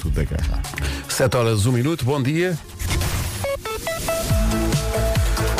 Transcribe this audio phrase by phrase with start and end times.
[0.00, 0.62] tudo da guerra.
[1.08, 2.58] 7 horas, 1 minuto, bom dia.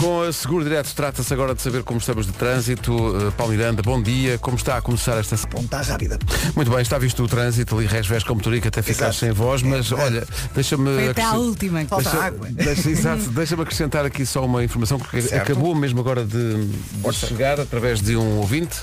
[0.01, 2.90] Com a Seguro Direto trata-se agora de saber como estamos de trânsito.
[2.95, 4.38] Uh, Paulo Miranda, bom dia.
[4.38, 5.61] Como está a começar esta semana?
[5.61, 6.18] Ponta rápida.
[6.56, 9.92] Muito bem, está visto o trânsito ali, resvés como Turica, até ficar sem voz, mas
[9.92, 10.86] olha, deixa-me.
[10.95, 11.84] Foi até acrescent- última.
[11.84, 12.48] Falta Deixa- água.
[12.50, 15.43] Deixa, exato, deixa-me acrescentar aqui só uma informação porque Certo.
[15.43, 18.79] acabou mesmo agora de, de chegar através de um ouvinte.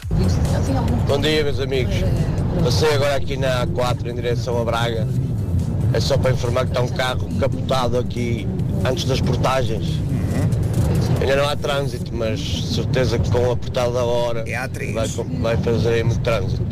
[1.08, 1.96] Bom dia, meus amigos.
[2.64, 5.08] Passei agora aqui na A4 em direção a Braga.
[5.94, 8.48] É só para informar que está um carro capotado aqui
[8.86, 9.86] antes das portagens.
[11.20, 12.40] Ainda não há trânsito, mas
[12.76, 14.94] certeza que com a portada da hora É A3.
[14.94, 16.64] vai, vai fazer muito trânsito.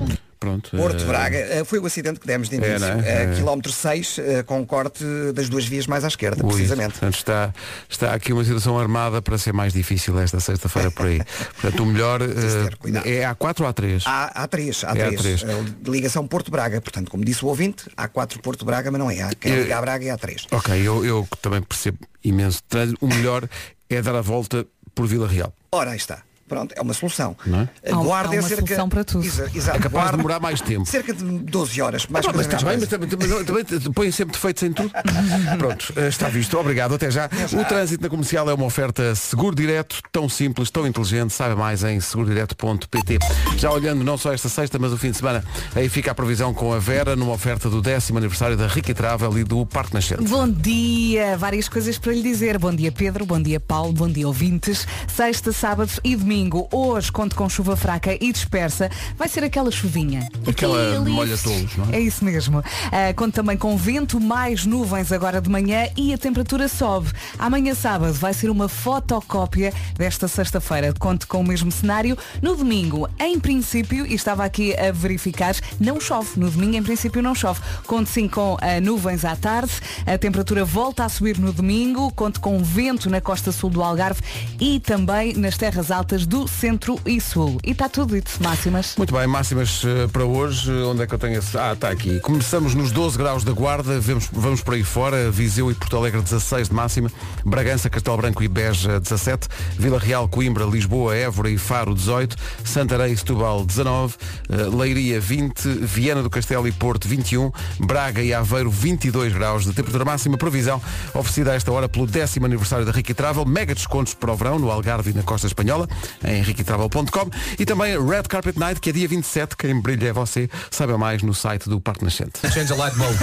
[0.46, 0.70] Pronto.
[0.78, 2.80] Porto eh, Braga, eh, foi o acidente que demos de início.
[2.80, 3.08] não é?
[3.08, 3.36] Eh, É.
[3.36, 6.92] Quilómetro 6, eh, com corte das duas vias mais à esquerda, Ui, precisamente.
[6.92, 7.54] Portanto, está,
[7.90, 11.22] está aqui uma situação armada para ser mais difícil esta sexta-feira por aí.
[11.62, 14.04] Portanto, o melhor é A4 ou A3?
[14.06, 15.44] Há, há três, há É três.
[15.44, 15.50] A3.
[15.50, 19.10] Eh, Ligação Porto Braga, portanto, como disse o ouvinte, há quatro Porto Braga, mas não
[19.10, 19.30] é.
[19.40, 20.46] Quem Eu- liga a Braga há três.
[20.52, 22.62] Ok, eu, eu também percebo imenso.
[23.02, 23.48] O melhor
[23.90, 25.54] é dar a volta por Vila Real.
[25.72, 26.22] Ora, aí está.
[26.48, 27.36] Pronto, é uma solução.
[27.46, 27.70] Não é?
[27.92, 28.66] Há guarda é uma cerca...
[28.68, 29.26] solução para tudo.
[29.26, 29.78] Exa- exato.
[29.78, 30.86] É capaz de Guarda- demorar mais tempo.
[30.86, 34.62] Cerca de 12 horas, mais Ah, mas está bem, mas também, também, põem sempre defeitos
[34.62, 34.92] em tudo.
[35.58, 36.56] Pronto, eh, está visto.
[36.60, 37.28] Obrigado, até já.
[37.60, 41.34] O trânsito na comercial é uma oferta seguro direto, tão simples, tão inteligente.
[41.34, 43.18] Saiba mais em segurodireto.pt.
[43.58, 45.44] Já olhando não só esta sexta, mas o fim de semana,
[45.76, 49.36] aí fica a previsão com a Vera numa oferta do décimo aniversário da Rica Travel
[49.40, 50.24] e do Parque Nascente.
[50.26, 52.60] Bom dia, várias coisas para lhe dizer.
[52.60, 54.88] Bom dia Pedro, bom dia Paulo, bom dia ouvintes.
[55.08, 56.35] Sexta, sábado e domingo.
[56.72, 58.90] Hoje conto com chuva fraca e dispersa.
[59.18, 60.28] Vai ser aquela chuvinha.
[60.46, 61.96] Aquela Aquele- molha-tolos, não é?
[61.96, 62.62] É isso mesmo.
[62.92, 67.10] Ah, conto também com vento, mais nuvens agora de manhã e a temperatura sobe.
[67.40, 70.94] Amanhã sábado vai ser uma fotocópia desta sexta-feira.
[71.00, 72.18] Conto com o mesmo cenário.
[72.42, 76.32] No domingo, em princípio, e estava aqui a verificar, não chove.
[76.38, 77.62] No domingo, em princípio, não chove.
[77.88, 79.72] Conto sim com ah, nuvens à tarde.
[80.06, 82.12] A temperatura volta a subir no domingo.
[82.12, 84.20] Conto com vento na costa sul do Algarve
[84.60, 87.58] e também nas terras altas do centro e sul.
[87.64, 88.32] E está tudo dito.
[88.42, 88.96] Máximas.
[88.98, 90.72] Muito bem, máximas eh, para hoje.
[90.72, 91.58] Onde é que eu tenho esse.
[91.58, 92.20] Ah, está aqui.
[92.20, 95.30] Começamos nos 12 graus da Guarda, vamos, vamos por aí fora.
[95.32, 97.12] Viseu e Porto Alegre 16 de máxima.
[97.46, 99.48] Bragança, Castelo Branco e Beja 17.
[99.78, 102.36] Vila Real, Coimbra, Lisboa, Évora e Faro 18.
[102.64, 104.16] Santarém e Setúbal 19.
[104.50, 105.68] eh, Leiria 20.
[105.82, 107.52] Viana do Castelo e Porto 21.
[107.80, 110.38] Braga e Aveiro 22 graus de temperatura máxima.
[110.38, 110.82] Previsão
[111.14, 113.46] oferecida a esta hora pelo décimo aniversário da Ricky Travel.
[113.46, 115.88] Mega descontos para o verão no Algarve e na Costa Espanhola
[116.24, 119.56] em riquitravel.com e também Red Carpet Night que é dia 27.
[119.58, 120.50] Quem brilha é você.
[120.72, 122.40] Saiba mais no site do Parque Nascente.
[122.52, 123.16] Change a light bulb.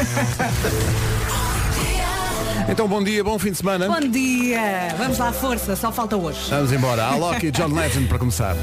[2.68, 3.88] Então bom dia, bom fim de semana.
[3.88, 4.94] Bom dia!
[4.96, 6.48] Vamos lá, força, só falta hoje.
[6.48, 7.04] Vamos embora.
[7.06, 8.56] Alok e John Legend para começar.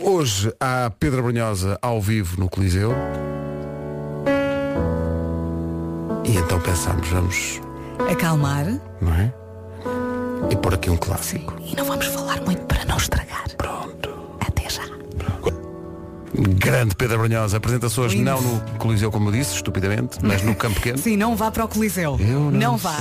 [0.00, 2.94] Hoje há Pedro Brunhosa ao vivo no Coliseu.
[6.24, 7.60] E então pensamos, vamos,
[8.10, 8.66] Acalmar.
[9.00, 9.32] não é?
[10.50, 11.54] E pôr aqui um clássico.
[11.64, 13.44] E não vamos falar muito para não estragar.
[13.56, 14.10] Pronto.
[14.40, 14.82] Até já.
[16.34, 17.56] Grande Pedro Brunhosa.
[17.56, 18.30] Apresenta-se hoje Lindo.
[18.30, 20.98] não no Coliseu, como eu disse, estupidamente, mas no Campo Pequeno.
[20.98, 22.16] Sim, não vá para o Coliseu.
[22.20, 22.96] Eu não não vá.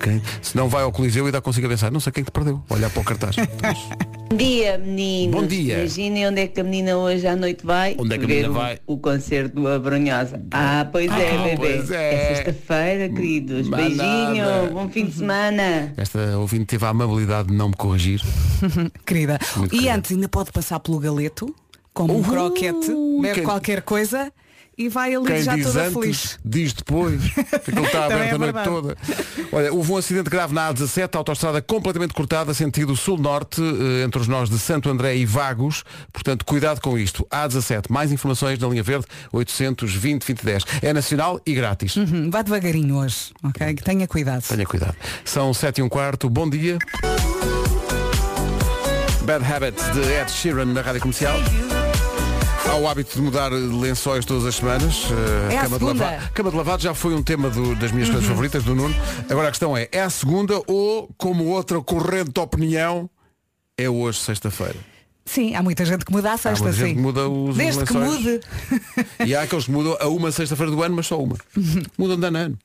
[0.00, 2.30] Quem- Se não vai ao Coliseu e dá consigo a pensar, não sei quem te
[2.30, 2.62] perdeu.
[2.70, 3.36] Olhar para o cartaz.
[3.36, 5.40] Bom dia, meninos.
[5.40, 5.78] Bom dia.
[5.78, 8.34] Imaginem onde é que a menina hoje à noite vai Onde é que a ver
[8.34, 8.78] menina o- vai?
[8.86, 10.40] O, concerto do Abrunhosa.
[10.52, 11.56] Ah, pois é, Ah, bebê.
[11.56, 12.34] pois é.
[12.36, 13.68] sexta-feira, queridos.
[13.68, 15.92] Mas Beijinho, bom fim de semana.
[15.96, 18.22] Esta ouvinte teve a amabilidade de não me corrigir.
[19.04, 19.38] Querida.
[19.56, 19.94] Muito e querida.
[19.96, 21.54] antes ainda pode passar pelo galeto,
[21.92, 22.88] como um croquete,
[23.20, 24.32] bebe qualquer coisa
[24.80, 26.38] e vai ali Quem já diz toda antes, feliz.
[26.42, 27.22] diz depois.
[27.52, 28.96] Aquilo está Também aberto é a noite toda.
[29.52, 34.26] Olha, houve um acidente grave na A17, autoestrada completamente cortada, sentido sul-norte, eh, entre os
[34.26, 35.84] nós de Santo André e Vagos.
[36.10, 37.26] Portanto, cuidado com isto.
[37.30, 40.64] A17, mais informações na linha verde, 820 2010.
[40.80, 41.96] É nacional e grátis.
[41.98, 43.74] Hum, Vá devagarinho hoje, ok?
[43.74, 44.42] Que tenha cuidado.
[44.48, 44.96] Tenha cuidado.
[45.26, 46.30] São 7 e um quarto.
[46.30, 46.78] Bom dia.
[49.24, 51.36] Bad Habit de Ed Sheeran na Rádio Comercial.
[52.70, 55.04] Há o hábito de mudar lençóis todas as semanas.
[55.10, 56.30] Uh, É a cama, de lavar.
[56.32, 58.94] cama de lavado já foi um tema do- das minhas coisas favoritas, do Nuno.
[59.28, 63.10] Agora a questão é, é a segunda ou, como outra corrente de opinião,
[63.76, 64.76] é hoje, sexta-feira?
[65.24, 66.94] Sim, há muita gente que muda a Há sexta, muita gente sim.
[66.94, 68.40] que muda os, Desde que mude.
[69.26, 71.36] E há aqueles que mudam a uma sexta-feira do ano, mas só uma.
[71.98, 72.58] Mudam de ano a ano.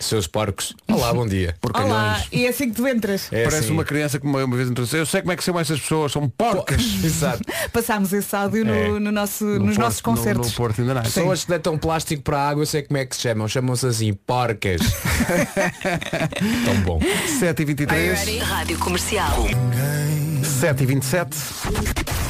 [0.00, 0.74] Seus porcos.
[0.88, 1.54] Olá, bom dia.
[1.62, 1.92] Porcalhões.
[1.92, 3.28] Olá, e é assim que tu entras.
[3.32, 3.72] É Parece assim.
[3.72, 6.12] uma criança que uma, uma vez entrou Eu sei como é que são essas pessoas,
[6.12, 6.82] são porcas.
[7.04, 7.42] Exato.
[7.72, 8.88] Passámos esse áudio no, É.
[8.98, 10.48] no nosso, No nos Porto- nossos no- concertos.
[10.50, 11.02] No, Porto ainda não.
[11.02, 13.46] Pessoas que deitam plástico para a água, eu sei como é que se chamam.
[13.48, 14.80] Chamam-se assim, porcas.
[16.64, 17.00] Tão bom.
[17.40, 19.46] 7h23, Rádio Comercial.
[20.60, 22.21] 7h27.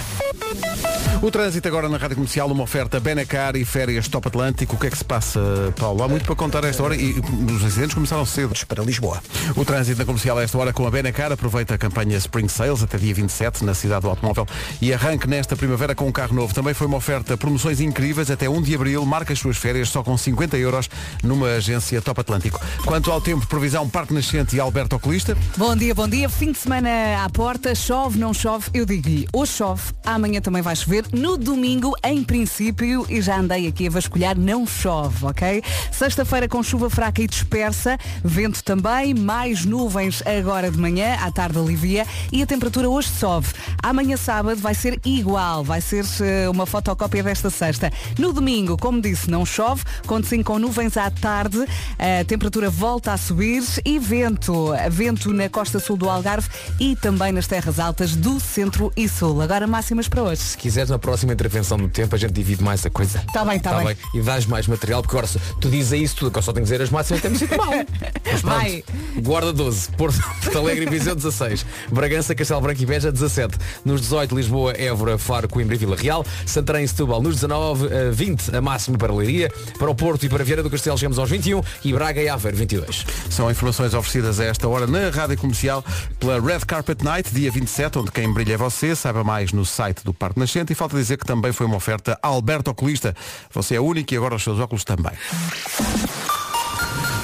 [1.23, 4.75] O trânsito agora na Rádio Comercial, uma oferta Benacar e férias Top Atlântico.
[4.75, 5.41] O que é que se passa,
[5.79, 6.03] Paulo?
[6.03, 7.15] Há muito para contar a esta hora e
[7.49, 8.53] os acidentes começaram cedo.
[8.67, 9.23] Para Lisboa.
[9.55, 12.83] O trânsito na comercial a esta hora com a Benacar aproveita a campanha Spring Sales
[12.83, 14.49] até dia 27 na cidade do automóvel
[14.81, 16.53] e arranque nesta primavera com um carro novo.
[16.53, 19.07] Também foi uma oferta promoções incríveis até 1 de abril.
[19.07, 20.91] Marca as suas férias só com 50 euros
[21.23, 22.61] numa agência Top Atlântico.
[22.85, 25.39] Quanto ao tempo, previsão Parque Nascente e Alberto Oculista.
[25.57, 26.29] Bom dia, bom dia.
[26.29, 27.77] Fim de semana à porta.
[27.77, 28.71] Chove, não chove?
[28.75, 31.12] Eu digo-lhe, hoje chove, amanhã também vai chover.
[31.13, 35.63] No domingo, em princípio, e já andei aqui a vasculhar, não chove, ok?
[35.91, 41.59] Sexta-feira com chuva fraca e dispersa, vento também, mais nuvens agora de manhã, à tarde
[41.59, 43.49] alivia e a temperatura hoje sobe.
[43.83, 47.93] Amanhã sábado vai ser igual, vai ser eh, uma fotocópia desta sexta.
[48.19, 51.59] No domingo, como disse, não chove, conto sim com nuvens à tarde,
[51.99, 56.49] a temperatura volta a subir e vento, vento na costa sul do Algarve
[56.81, 59.43] e também nas terras altas do centro e sul.
[59.43, 60.41] Agora máximas para hoje.
[60.41, 63.23] Se quiseres próxima intervenção no tempo, a gente divide mais a coisa.
[63.33, 63.97] Tá bem, tá bem.
[64.15, 66.65] E dás mais material, porque agora se tu dizes isso tudo, que eu só tenho
[66.65, 67.73] que dizer as máximas, temos sido mal.
[68.25, 68.57] Mas pronto.
[68.57, 68.85] Vai.
[69.17, 74.01] Guarda 12, Porto, Porto Alegre e Viseu 16, Bragança, Castelo Branco e Beja 17, nos
[74.01, 78.57] 18 Lisboa, Évora, Faro, Coimbra e Vila Real, Santarém e Setúbal nos 19, eh, 20
[78.57, 81.61] a máxima para Leiria, para o Porto e para Vieira do Castelo chegamos aos 21
[81.85, 83.05] e Braga e Aveiro 22.
[83.29, 85.85] São informações oferecidas a esta hora na Rádio Comercial
[86.19, 88.95] pela Red Carpet Night, dia 27, onde quem brilha é você.
[88.95, 92.19] Saiba mais no site do Parque Nascente e falta dizer que também foi uma oferta
[92.23, 93.15] Alberto Oculista.
[93.53, 95.13] Você é único e agora os seus óculos também.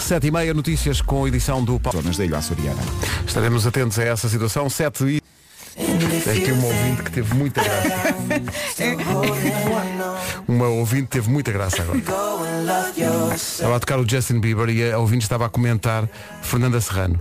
[0.00, 2.00] Sete e meia, notícias com a edição do Paulo.
[2.00, 2.81] Zonas da Ilha Açoriana.
[3.26, 4.70] Estaremos atentos a essa situação.
[4.70, 5.23] Sete e...
[6.25, 8.15] Tem aqui uma ouvinte que teve muita graça.
[10.49, 11.99] Uma ouvinte teve muita graça agora.
[13.35, 16.09] Estava a tocar o Justin Bieber e a ouvinte estava a comentar
[16.43, 17.21] Fernanda Serrano.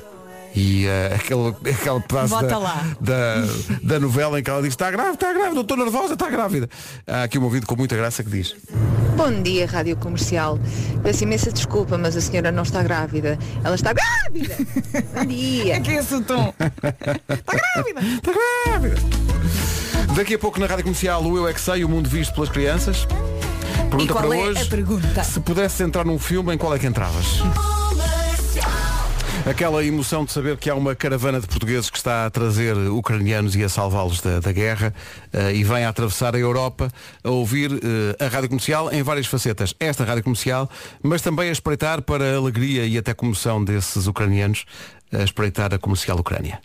[0.56, 2.84] E eh, aquele, aquele pedaço Bota da, lá.
[3.00, 3.36] da,
[3.84, 6.70] da novela em que ela diz está grávida, está grávida, estou nervosa, está grávida.
[7.06, 8.56] Há aqui um ouvinte com muita graça que diz
[9.16, 10.60] Bom dia, Rádio Comercial.
[11.02, 13.38] Peço imensa desculpa, mas a senhora não está grávida.
[13.64, 14.56] Ela está grávida!
[15.16, 15.82] Bom dia!
[15.82, 16.54] que é esse o tom?
[16.60, 18.02] Está grávida!
[18.02, 18.32] Está
[18.66, 18.96] grávida!
[20.16, 22.50] Daqui a pouco na Rádio Comercial o Eu É Que Sei, o mundo visto pelas
[22.50, 23.06] crianças.
[23.90, 24.62] Pergunta E qual para é hoje.
[24.62, 25.24] a pergunta?
[25.24, 27.42] Se pudesse entrar num filme, em qual é que entravas?
[29.50, 33.56] Aquela emoção de saber que há uma caravana de portugueses que está a trazer ucranianos
[33.56, 34.94] e a salvá-los da, da guerra
[35.32, 36.92] eh, e vem a atravessar a Europa
[37.24, 39.74] a ouvir eh, a rádio comercial em várias facetas.
[39.80, 40.70] Esta rádio comercial,
[41.02, 44.66] mas também a espreitar para a alegria e até comoção desses ucranianos,
[45.14, 46.60] a espreitar a comercial Ucrânia.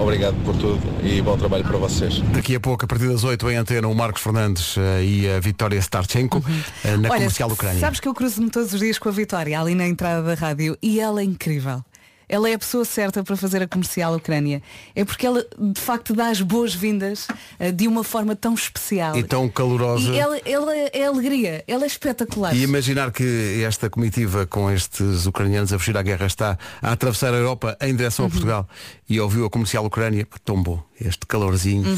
[0.00, 2.20] Obrigado por tudo e bom trabalho para vocês.
[2.32, 5.38] Daqui a pouco, a partir das 8 em antena, o Marcos Fernandes eh, e a
[5.38, 6.42] Vitória Starchenko
[6.82, 7.78] eh, na Olha, comercial Ucrânia.
[7.78, 10.78] sabes que eu cruzo-me todos os dias com a Vitória, ali na entrada da rádio,
[10.82, 11.84] e ela é incrível.
[12.28, 14.62] Ela é a pessoa certa para fazer a comercial Ucrânia.
[14.94, 17.26] É porque ela, de facto, dá as boas-vindas
[17.58, 19.16] eh, de uma forma tão especial.
[19.16, 20.08] E tão calorosa.
[20.10, 22.54] E ela, ela é alegria, ela é espetacular.
[22.54, 27.32] E imaginar que esta comitiva com estes ucranianos a fugir à guerra está a atravessar
[27.32, 28.28] a Europa em direção Uhum.
[28.28, 28.68] a Portugal
[29.08, 31.86] e ouviu a comercial Ucrânia, tão bom, este calorzinho.
[31.88, 31.96] Uhum.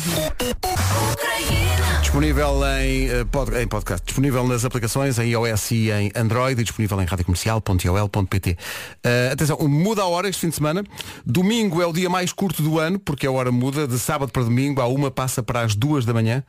[2.08, 6.64] Disponível em, eh, pod- em podcast, disponível nas aplicações em iOS e em Android e
[6.64, 8.56] disponível em radiocomercial.ol.pt.
[9.04, 10.82] Eh, atenção, muda a hora este fim de semana.
[11.26, 14.42] Domingo é o dia mais curto do ano, porque a hora muda, de sábado para
[14.42, 16.42] domingo, a uma passa para as duas da manhã.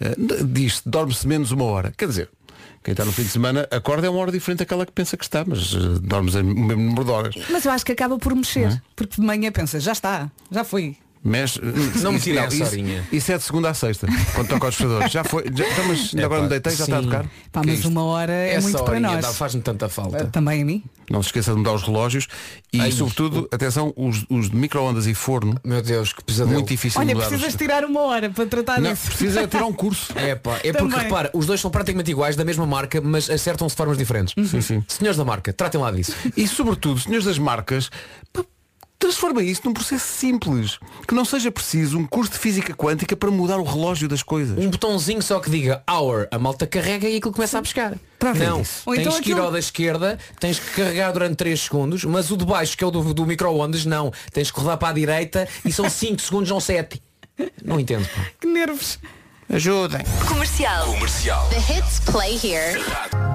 [0.00, 0.16] Eh,
[0.46, 1.92] diz dorme-se menos uma hora.
[1.96, 2.28] Quer dizer,
[2.82, 5.22] quem está no fim de semana acorda é uma hora diferente daquela que pensa que
[5.24, 7.34] está, mas eh, dormes o mesmo número de horas.
[7.50, 8.66] Mas eu acho que acaba por mexer.
[8.66, 8.80] é?
[8.96, 10.96] Porque de manhã pensa, já está, já foi.
[11.26, 11.58] Mas,
[12.02, 13.02] Não me tirem essa isso, horinha.
[13.10, 15.10] isso é de segunda a sexta, quando toca aos fechadores.
[15.10, 17.24] Já foi, já, então, mas ainda agora Epá, me deitei, já está a tocar.
[17.50, 17.88] Pá, é mas isto?
[17.88, 19.36] uma hora é Essa muito para horinha nós.
[19.38, 20.26] faz-me tanta falta.
[20.26, 20.84] Também a mim.
[21.10, 22.28] Não se esqueça de mudar os relógios
[22.72, 22.90] e, Ai.
[22.92, 26.54] sobretudo, atenção, os, os de micro-ondas e forno, Meu Deus, que pesadelo.
[26.56, 27.26] muito difícil Olha, de mudar.
[27.28, 27.58] precisas os...
[27.58, 29.06] tirar uma hora para tratar Não, disso.
[29.06, 30.12] precisa tirar um curso.
[30.16, 33.74] É pá, é porque repara, os dois são praticamente iguais, da mesma marca, mas acertam-se
[33.74, 34.34] de formas diferentes.
[34.50, 34.84] Sim, sim.
[34.88, 36.14] Senhores da marca, tratem lá disso.
[36.36, 37.90] E, sobretudo, senhores das marcas,
[39.04, 40.78] pá, transformem isso num processo simples.
[41.06, 44.56] Que não seja preciso um curso de física quântica para mudar o relógio das coisas.
[44.58, 47.94] Um botãozinho só que diga hour, a malta carrega e aquilo começa a pescar.
[48.18, 48.58] Tratem Não.
[48.86, 52.04] Ou tens então que ir aquilo- ao da esquerda, tens que carregar durante 3 segundos,
[52.04, 54.12] mas o de baixo, que é o do, do micro-ondas, não.
[54.32, 57.02] Tens que rodar para a direita e são 5 segundos, não 7.
[57.62, 58.08] Não entendo.
[58.08, 58.26] Pá.
[58.40, 58.98] Que nervos.
[59.52, 60.00] Ajudem.
[60.26, 60.86] Comercial.
[60.86, 61.48] Comercial.
[61.50, 63.33] The hits play here.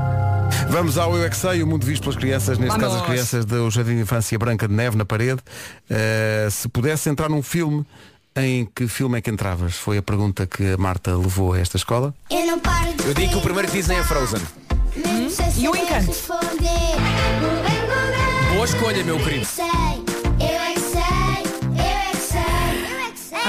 [0.70, 2.84] Vamos ao Eu é que Sei, o mundo visto pelas crianças, neste Vamos.
[2.84, 5.42] caso as crianças do Jardim de Infância Branca de Neve na parede.
[5.90, 7.84] Uh, se pudesse entrar num filme,
[8.36, 9.76] em que filme é que entravas?
[9.76, 12.14] Foi a pergunta que a Marta levou a esta escola.
[12.30, 14.42] Eu não paro de Eu digo que o primeiro que dizem é Frozen.
[15.30, 16.14] sem E o Encanto?
[18.54, 19.48] Boa escolha, meu querido.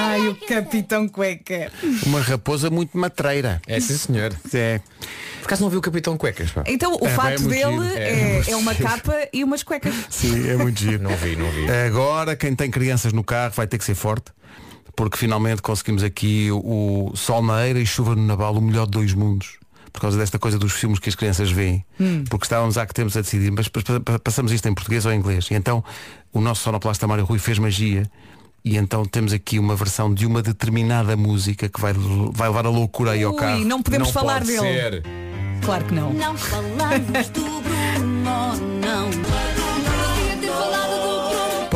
[0.03, 1.71] Ai, o Capitão Cueca.
[2.05, 3.61] Uma raposa muito matreira.
[3.67, 4.33] É sim senhor.
[4.53, 4.79] É.
[5.39, 6.63] Por acaso não viu o Capitão Cuecas, pá?
[6.67, 7.97] Então o É, fato é muito dele giro.
[7.97, 9.93] é, É, é uma capa e umas cuecas.
[10.09, 11.03] Sim, é muito giro.
[11.03, 11.69] Não vi, não vi.
[11.69, 14.31] Agora, quem tem crianças no carro vai ter que ser forte,
[14.95, 18.85] porque finalmente conseguimos aqui o, o sol na eira e chuva no naval, o melhor
[18.85, 19.59] de dois mundos.
[19.93, 21.83] Por causa desta coisa dos filmes que as crianças veem.
[22.29, 25.11] Porque estávamos há que tempos a decidir, mas pa- pa- passamos isto em português ou
[25.11, 25.47] em inglês.
[25.51, 25.83] E então
[26.31, 28.09] o nosso sonoplasta Mário Rui fez magia.
[28.63, 31.93] E então temos aqui uma versão de uma determinada música que vai,
[32.31, 33.59] vai levar a loucura aí ao carro.
[33.59, 34.61] Ui, não podemos não falar pode dele.
[34.61, 35.03] ser.
[35.63, 36.13] Claro que não.
[36.13, 39.50] Não falamos do Bruno, não.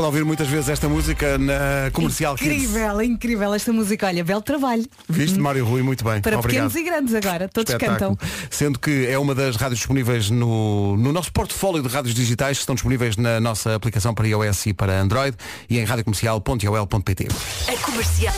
[0.06, 2.64] Ouvir muitas vezes esta música na comercial Kids.
[2.64, 4.08] Incrível, incrível esta música.
[4.08, 4.86] Olha, belo trabalho.
[5.10, 6.22] Viste, Mário Rui, muito bem.
[6.22, 6.70] Para Obrigado.
[6.72, 8.16] pequenos e grandes agora, todos Espetáculo.
[8.18, 8.30] cantam.
[8.50, 12.62] Sendo que é uma das rádios disponíveis no, no nosso portfólio de rádios digitais que
[12.62, 15.36] estão disponíveis na nossa aplicação para iOS e para Android
[15.70, 17.28] e em radiocomercial.ol.pt.
[17.68, 18.34] A comercial.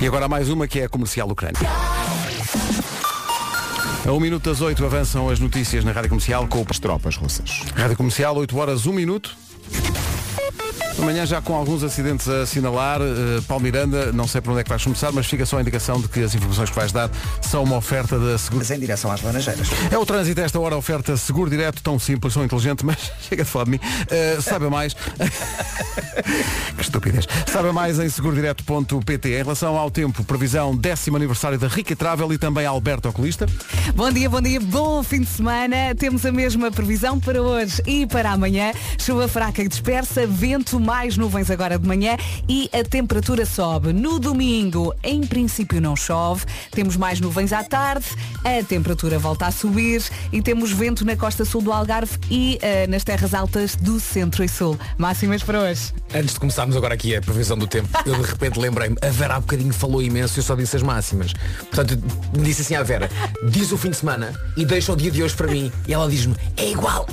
[0.00, 1.58] E agora há mais uma que é a comercial Ucrânia.
[4.06, 7.62] A 1 minuto das 8 avançam as notícias na Rádio Comercial com as tropas russas.
[7.74, 9.34] Rádio Comercial, 8 horas, 1 minuto.
[10.98, 14.62] Amanhã já com alguns acidentes a assinalar, uh, Paulo Miranda, não sei por onde é
[14.62, 17.10] que vais começar, mas fica só a indicação de que as informações que vais dar
[17.40, 18.58] são uma oferta da Seguro.
[18.60, 19.68] Mas em direção às Laranjeiras.
[19.90, 23.42] É o trânsito a esta hora, oferta seguro direto, tão simples, tão inteligente, mas chega
[23.42, 23.76] de falar de mim.
[23.78, 24.94] Uh, saiba mais.
[26.76, 27.26] que estupidez.
[27.50, 29.28] Saiba mais em segurodireto.pt.
[29.28, 33.46] Em relação ao tempo, previsão décimo aniversário da Rica Travel e também Alberto Oculista.
[33.94, 35.94] Bom dia, bom dia, bom fim de semana.
[35.98, 38.72] Temos a mesma previsão para hoje e para amanhã.
[38.98, 43.92] Chuva fraca e dispersa, vento mais nuvens agora de manhã e a temperatura sobe.
[43.92, 48.04] No domingo, em princípio não chove, temos mais nuvens à tarde,
[48.44, 52.86] a temperatura volta a subir e temos vento na costa sul do Algarve e eh,
[52.86, 54.78] nas terras altas do centro e sul.
[54.98, 55.92] Máximas para hoje.
[56.14, 59.36] Antes de começarmos agora aqui a previsão do tempo, eu de repente lembrei-me, a Vera
[59.36, 61.32] há bocadinho falou imenso e eu só disse as máximas.
[61.72, 61.98] Portanto,
[62.36, 63.10] me disse assim à Vera,
[63.48, 65.72] diz o fim de semana e deixa o dia de hoje para mim.
[65.88, 67.06] E ela diz-me, é igual.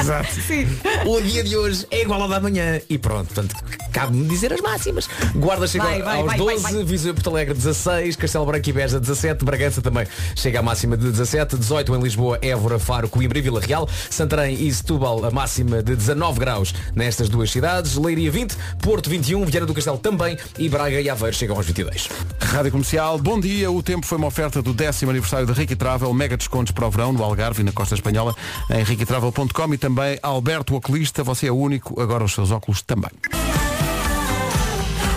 [0.00, 0.32] Exato.
[0.40, 0.66] Sim.
[1.06, 2.80] O dia de hoje é igual ao da manhã.
[2.88, 3.56] E pronto, portanto,
[3.92, 5.08] cabe-me dizer as máximas.
[5.34, 6.84] Guarda chega Vai, vai, aos vai, 12, vai, vai.
[6.84, 10.96] Viseu e Porto Alegre 16, Castelo Branco e Beja 17, Bragança também chega à máxima
[10.96, 15.30] de 17, 18 em Lisboa, Évora, Faro, Coimbra e Vila Real, Santarém e Setúbal a
[15.30, 20.36] máxima de 19 graus nestas duas cidades, Leiria 20, Porto 21, Vieira do Castelo também
[20.58, 22.08] e Braga e Aveiro chegam aos 22.
[22.40, 23.70] Rádio Comercial, bom dia.
[23.70, 26.90] O tempo foi uma oferta do décimo aniversário da Rica Travel, mega descontos para o
[26.90, 28.34] verão no Algarve e na Costa Espanhola,
[28.70, 33.10] em riquitravel.com e também Alberto Oculista, você é o único, agora os seus óculos também.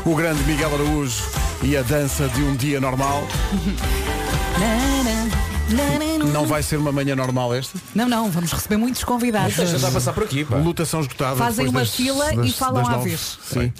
[0.05, 1.23] O grande Miguel Araújo
[1.63, 3.27] e a dança de um dia normal.
[6.25, 7.79] Não vai ser uma manhã normal esta.
[7.95, 9.55] Não, não, vamos receber muitos convidados.
[9.55, 10.57] Deixa já passar por aqui, pá.
[10.57, 11.35] Lutação esgotada.
[11.35, 13.37] Fazem uma das- fila e das- falam das à vez.
[13.43, 13.71] Sim.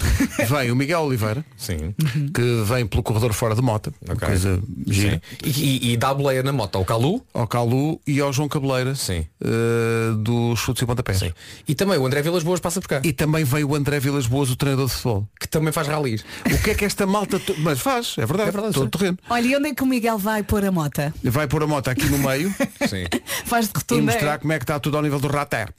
[0.48, 1.94] Vem o Miguel Oliveira, Sim.
[2.34, 3.94] que vem pelo corredor fora de mota.
[4.10, 4.28] Ok.
[4.28, 5.22] Coisa gira.
[5.44, 7.24] E, e, e dá a boleia na moto ao Calu.
[7.34, 8.96] Ao Calu e ao João Cabeleira.
[8.96, 9.26] Sim.
[9.44, 11.20] eh, do Chutes e Pontapés.
[11.20, 11.32] Sim.
[11.68, 13.02] E também o André Vilas Boas passa por cá.
[13.04, 15.28] E também veio o André Vilas Boas, o treinador de futebol.
[15.40, 16.24] Que também faz ralis.
[16.46, 17.40] O que é que esta malta.
[17.40, 18.50] to- Mas faz, é verdade.
[18.50, 18.90] É verdade, todo sim.
[18.98, 19.18] terreno.
[19.30, 21.14] Olha, e onde é que o Miguel vai pôr a mota?
[21.24, 22.54] Vai pôr a moto aqui no meio
[22.88, 23.06] Sim.
[23.46, 25.74] Faz de e mostrar como é que está tudo ao nível do rater.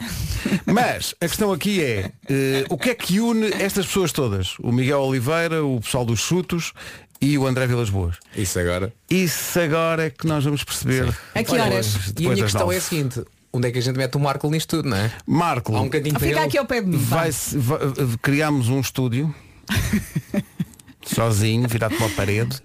[0.66, 4.56] Mas a questão aqui é eh, o que é que une estas pessoas todas?
[4.60, 6.72] O Miguel Oliveira, o pessoal dos chutos
[7.20, 8.16] e o André Vilas Boas.
[8.36, 8.92] Isso agora.
[9.10, 11.12] Isso agora é que nós vamos perceber.
[11.34, 11.86] A que Olha, horas?
[11.94, 12.74] E a Depois minha das questão nove.
[12.74, 15.12] é a seguinte, onde é que a gente mete o Marco nisto tudo, não é?
[15.26, 16.38] Marco, Há um Ah, para Fica ele.
[16.38, 16.96] aqui ao pé de mim.
[16.98, 17.22] vá.
[17.22, 17.78] vai, vai,
[18.22, 19.34] criámos um estúdio
[21.04, 22.60] sozinho, virado para uma parede.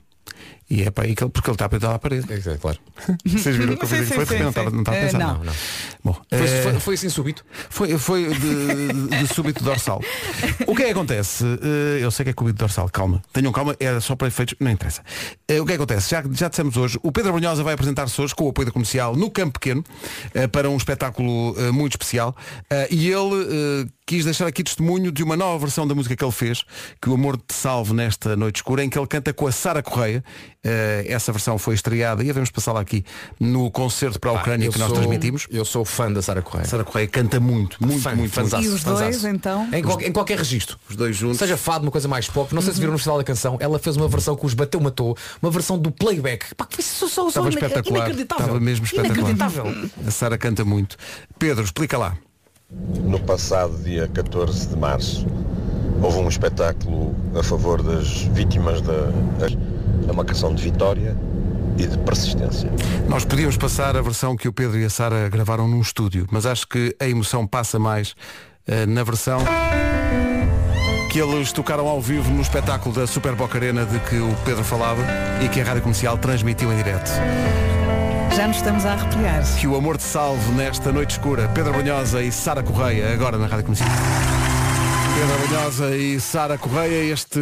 [0.73, 2.25] E é para aí que ele, porque ele está apertado à parede.
[2.33, 2.79] É, é, claro.
[3.23, 4.25] Vocês viram que eu fiz foi?
[4.25, 4.49] sim, não sim.
[4.49, 5.19] estava, não estava a pensar.
[5.19, 5.33] não.
[5.35, 5.53] Não, não.
[6.03, 7.45] Bom, Foi, eh, foi, foi assim súbito.
[7.69, 10.01] Foi, foi de, de súbito dorsal.
[10.65, 11.45] O que é que acontece?
[11.45, 13.21] Eh, eu sei que é súbito dorsal, calma.
[13.31, 15.03] Tenham calma, é só para efeitos, não interessa.
[15.47, 16.09] Eh, o que é que acontece?
[16.09, 19.15] Já, já dissemos hoje, o Pedro Brunhosa vai apresentar-se hoje com o apoio da comercial
[19.15, 19.83] no Campo Pequeno
[20.51, 22.35] para um espetáculo muito especial.
[22.89, 26.63] E ele quis deixar aqui testemunho de uma nova versão da música que ele fez,
[27.01, 29.81] que o Amor te salve nesta noite escura, em que ele canta com a Sara
[29.81, 30.23] Correia.
[30.65, 33.03] Eh, essa versão foi estreada e havemos passá-la aqui
[33.39, 35.47] no concerto para a Ucrânia que nós sou- transmitimos.
[35.49, 36.67] Eu sou fã da Sara Correia.
[36.67, 38.55] Sara Correia canta muito, muito, Fã, muito, muito.
[38.61, 39.67] E os dois, então?
[39.73, 40.77] Em, qual- em qualquer registro.
[40.89, 41.37] Os dois juntos.
[41.39, 42.53] Seja fado, uma coisa mais pop.
[42.55, 43.57] Não sei se viram no Festival da Canção.
[43.59, 45.17] Ela fez uma versão que os bateu, matou.
[45.41, 46.53] Uma versão do playback.
[46.55, 47.97] Pá, que foi só, só, só Estava espetacular.
[47.99, 48.45] inacreditável.
[48.45, 49.17] Estava mesmo espetacular.
[49.31, 49.89] Inacreditável.
[50.07, 50.95] A Sara canta muito.
[51.37, 52.17] Pedro, explica lá.
[53.03, 55.25] No passado dia 14 de março
[56.01, 61.15] houve um espetáculo a favor das vítimas da, da uma canção de vitória
[61.77, 62.69] e de persistência.
[63.07, 66.45] Nós podíamos passar a versão que o Pedro e a Sara gravaram num estúdio, mas
[66.45, 68.15] acho que a emoção passa mais
[68.67, 69.39] eh, na versão
[71.11, 74.63] que eles tocaram ao vivo no espetáculo da Super Boca Arena de que o Pedro
[74.63, 75.01] falava
[75.43, 77.11] e que a Rádio Comercial transmitiu em direto.
[78.35, 79.43] Já nos estamos a arrepiar.
[79.59, 81.47] Que o amor te salve nesta noite escura.
[81.49, 84.42] Pedro Brunhosa e Sara Correia, agora na Rádio Comercial.
[85.15, 87.39] Pedro Brunhosa e Sara Correia, este,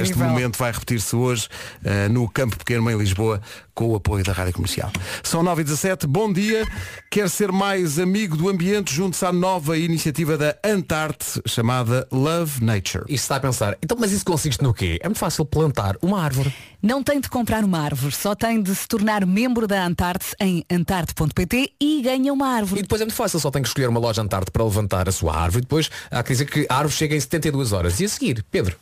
[0.00, 1.46] este momento vai repetir-se hoje
[1.84, 3.40] eh, no Campo Pequeno em Lisboa
[3.74, 4.90] com o apoio da Rádio Comercial.
[5.22, 6.66] São 9 e 17 bom dia.
[7.10, 8.92] Quer ser mais amigo do ambiente?
[8.94, 13.04] Junte-se à nova iniciativa da Antarte chamada Love Nature.
[13.06, 14.98] E se está a pensar, então mas isso consiste no quê?
[15.02, 16.54] É muito fácil plantar uma árvore.
[16.82, 20.64] Não tem de comprar uma árvore, só tem de se tornar membro da Antarte em
[20.70, 22.82] antarte.pt e ganha uma E árvore.
[22.82, 25.36] depois é muito fácil, só tem que escolher uma loja Antarte para levantar a sua
[25.36, 25.58] árvore.
[25.58, 28.00] E depois há que dizer que a árvore chega em 72 horas.
[28.00, 28.76] E a seguir, Pedro,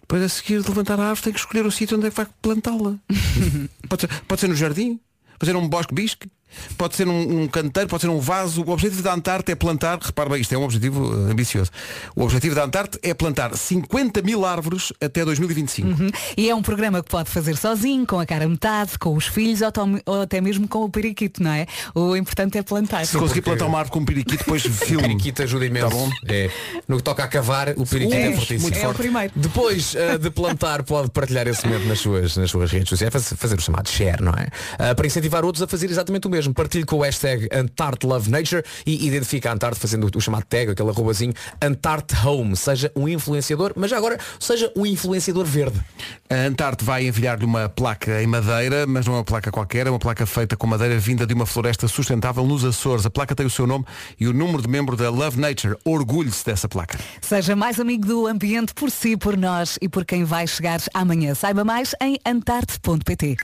[0.00, 2.16] Depois a seguir de levantar a árvore tem que escolher o sítio onde é que
[2.16, 2.98] vai plantá-la.
[3.88, 5.00] pode, ser, pode ser no jardim,
[5.38, 6.28] pode ser num bosque bisque,
[6.76, 8.62] pode ser num, num canteiro, pode ser num vaso.
[8.62, 11.70] O objetivo da Antarte é plantar, repare bem, isto é um objetivo eh, ambicioso.
[12.16, 15.88] O objetivo da Antarte é plantar 50 mil árvores até 2025.
[15.88, 16.10] Uhum.
[16.36, 19.60] E é um programa que pode fazer sozinho, com a cara metade, com os filhos
[19.62, 21.66] ou, tom- ou até mesmo com o periquito, não é?
[21.94, 23.06] O importante é plantar.
[23.06, 25.02] Se conseguir plantar uma árvore com um periquito, depois o filme.
[25.02, 25.88] periquito ajuda imenso.
[25.88, 26.10] Tá bom?
[26.28, 26.50] É.
[26.88, 28.62] No que toca a cavar, o periquito é, É, fortíssimo.
[28.62, 28.96] muito É o forte.
[28.98, 29.32] primeiro.
[29.36, 33.32] Depois eh, de plantar, pode partilhar esse momento nas suas, nas suas redes sociais, faz-
[33.36, 34.48] fazer o chamado share, não é?
[34.78, 36.43] Ah, para incentivar outros a fazer exatamente o mesmo.
[36.52, 40.44] Partilhe com o hashtag Antarte Love Nature e identifica a Antarte fazendo o, o chamado
[40.44, 41.32] tag, aquele arrobazinho,
[41.62, 42.56] Antarte Home.
[42.56, 45.80] Seja um influenciador, mas já agora seja um influenciador verde.
[46.28, 49.90] A Antarte vai enviar-lhe uma placa em madeira, mas não é uma placa qualquer, é
[49.90, 53.06] uma placa feita com madeira vinda de uma floresta sustentável nos Açores.
[53.06, 53.84] A placa tem o seu nome
[54.18, 55.76] e o número de membro da Love Nature.
[55.84, 56.98] Orgulhe-se dessa placa.
[57.20, 61.34] Seja mais amigo do ambiente por si, por nós e por quem vai chegar amanhã.
[61.34, 63.36] Saiba mais em antarte.pt.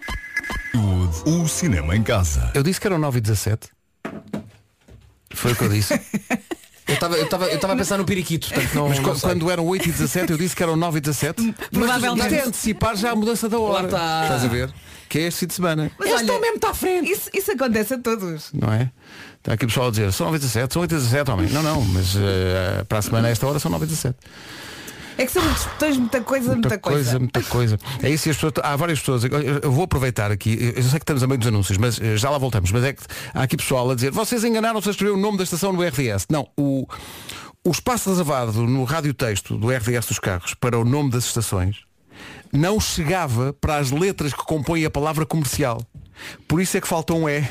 [1.26, 2.50] O cinema em casa.
[2.54, 3.68] Eu disse que eram 9 e 17.
[5.34, 5.94] Foi o que eu disse.
[6.88, 9.28] Eu estava eu estava- eu estava a pensar no periquito, portanto não, Mas não sei.
[9.30, 11.54] quando eram 8 e 17 eu disse que eram 9 e 17.
[11.70, 12.26] Provavelmente.
[12.34, 13.82] Isto é antecipar já a mudança da hora.
[13.82, 14.22] Lá está.
[14.24, 14.72] Estás a ver?
[15.08, 15.90] Que é este fim de semana.
[15.98, 17.10] Mas Este mesmo está à frente.
[17.10, 18.50] Isso, isso acontece a todos.
[18.52, 18.90] Não é?
[19.38, 21.48] Está aqui o pessoal a dizer, são 9 e 17, são 8 e 17, homem.
[21.50, 24.16] Não, não, mas eh, para a semana a esta hora são 9 e 17.
[25.18, 27.18] É que são muitos botões, muita coisa, muita, coisa.
[27.18, 27.78] muita coisa.
[28.02, 28.52] É isso e as pessoas.
[28.62, 29.24] Há várias pessoas.
[29.24, 29.30] eu-
[29.62, 30.72] Eu vou aproveitar aqui.
[30.76, 32.70] Eu sei que estamos a meio dos anúncios, mas eh, já lá voltamos.
[32.72, 33.02] Mas é que
[33.34, 36.26] há aqui pessoal a dizer, vocês enganaram-se a escrever o nome da estação no RDS.
[36.30, 36.86] Não, o,
[37.64, 41.76] o espaço reservado no rádio texto do RDS dos carros para o nome das estações
[42.52, 45.80] não chegava para as letras que compõem a palavra comercial.
[46.48, 47.44] Por isso é que falta um E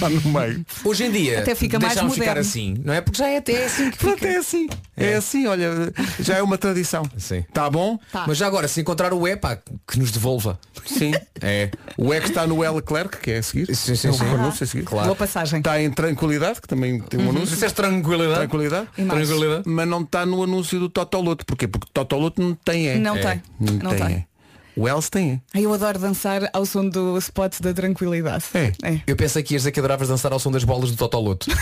[0.00, 0.64] lá no meio.
[0.84, 2.48] Hoje em dia, Até fica mais deixámos ficar moderno.
[2.48, 3.00] assim, não é?
[3.00, 4.28] Porque já é até assim que Pronto, fica.
[4.28, 4.68] é assim.
[4.96, 7.02] É assim, olha, já é uma tradição.
[7.16, 7.44] Sim.
[7.52, 7.98] Tá bom?
[8.26, 10.58] Mas já agora, se encontrar o E, pá, que nos devolva.
[10.86, 11.12] Sim.
[11.40, 11.70] É.
[11.96, 13.74] O E que está no L Leclerc, que é a seguir.
[13.74, 14.24] Sim, sim, É o sim.
[14.24, 14.84] anúncio a seguir.
[14.84, 15.06] Claro.
[15.06, 15.58] Boa passagem.
[15.58, 17.48] Está em tranquilidade, que também tem um anúncio.
[17.54, 18.38] Disseste tranquilidade?
[18.40, 18.88] Tranquilidade.
[18.96, 19.28] E mais?
[19.28, 19.62] Tranquilidade.
[19.66, 21.44] Mas não está no anúncio do Totoloto.
[21.44, 21.66] Porquê?
[21.68, 22.98] Porque Totoloto não tem E.
[22.98, 23.20] Não É.
[23.20, 23.42] tem.
[23.60, 24.26] Não, Não tem, tem.
[24.76, 25.40] O Else tem.
[25.54, 28.44] Ai, Eu adoro dançar ao som do spot da tranquilidade.
[28.54, 29.00] É.
[29.06, 31.46] Eu pensei que ias dizer que adoravas dançar ao som das bolas do Totoloto.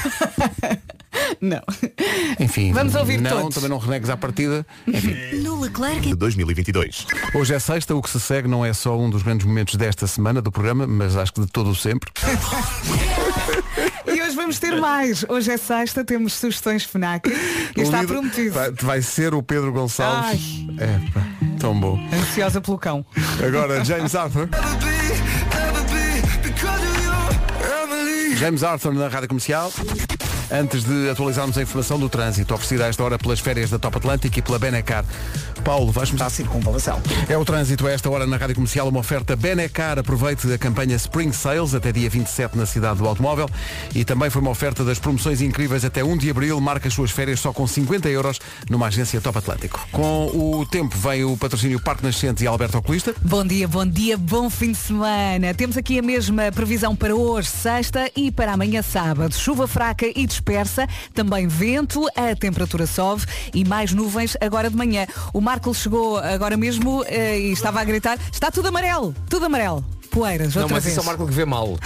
[1.40, 1.62] Não.
[2.40, 2.72] Enfim.
[2.72, 3.55] Vamos ouvir não, todos.
[3.55, 4.66] também não renegues à partida.
[4.87, 5.14] Enfim.
[5.42, 6.00] No Leclerc.
[6.09, 7.07] De 2022.
[7.35, 10.07] Hoje é sexta, o que se segue não é só um dos grandes momentos desta
[10.07, 12.11] semana do programa, mas acho que de todo o sempre.
[14.07, 15.24] E hoje vamos ter mais.
[15.29, 17.29] Hoje é sexta, temos sugestões FNAC.
[17.77, 18.53] E O está prometido.
[18.53, 20.64] Vai, vai ser o Pedro Gonçalves.
[20.79, 21.27] É, pá,
[21.64, 21.98] tão bom.
[22.12, 23.07] Ansiosa pelo cão.
[23.42, 24.50] Agora, James Arthur.
[28.37, 29.72] James Arthur na Rádio Comercial.
[30.53, 33.96] Antes de atualizarmos a informação do trânsito, oferecida a esta hora pelas férias da Top
[33.96, 35.07] Atlântico e pela Benecar.
[35.64, 36.27] Paulo, vais Está começar?
[36.27, 37.00] a circunvalação.
[37.27, 39.98] É o trânsito a esta hora na Rádio Comercial, uma oferta Benecar.
[39.98, 43.48] Aproveite a campanha Spring Sales até dia 27 na cidade do automóvel.
[43.94, 46.61] E também foi uma oferta das promoções incríveis até 1 de abril.
[46.61, 49.81] Marca as suas férias só com 50 euros numa agência Top Atlântico.
[49.90, 53.14] Com o tempo vem o patrocínio Parque Nascentes e Alberto Oculista.
[53.22, 55.55] Bom dia, bom dia, bom fim de semana.
[55.55, 59.35] Temos aqui a mesma previsão para hoje, sexta, e para amanhã, sábado.
[59.35, 63.22] Chuva fraca e dispersa, também vento, a temperatura sobe
[63.55, 65.07] e mais nuvens agora de manhã.
[65.33, 69.85] O Marco chegou agora mesmo eh, e estava a gritar, está tudo amarelo, tudo amarelo.
[70.11, 70.87] Poeiras, Não, mas vez.
[70.87, 71.77] isso é o Marco que vê mal.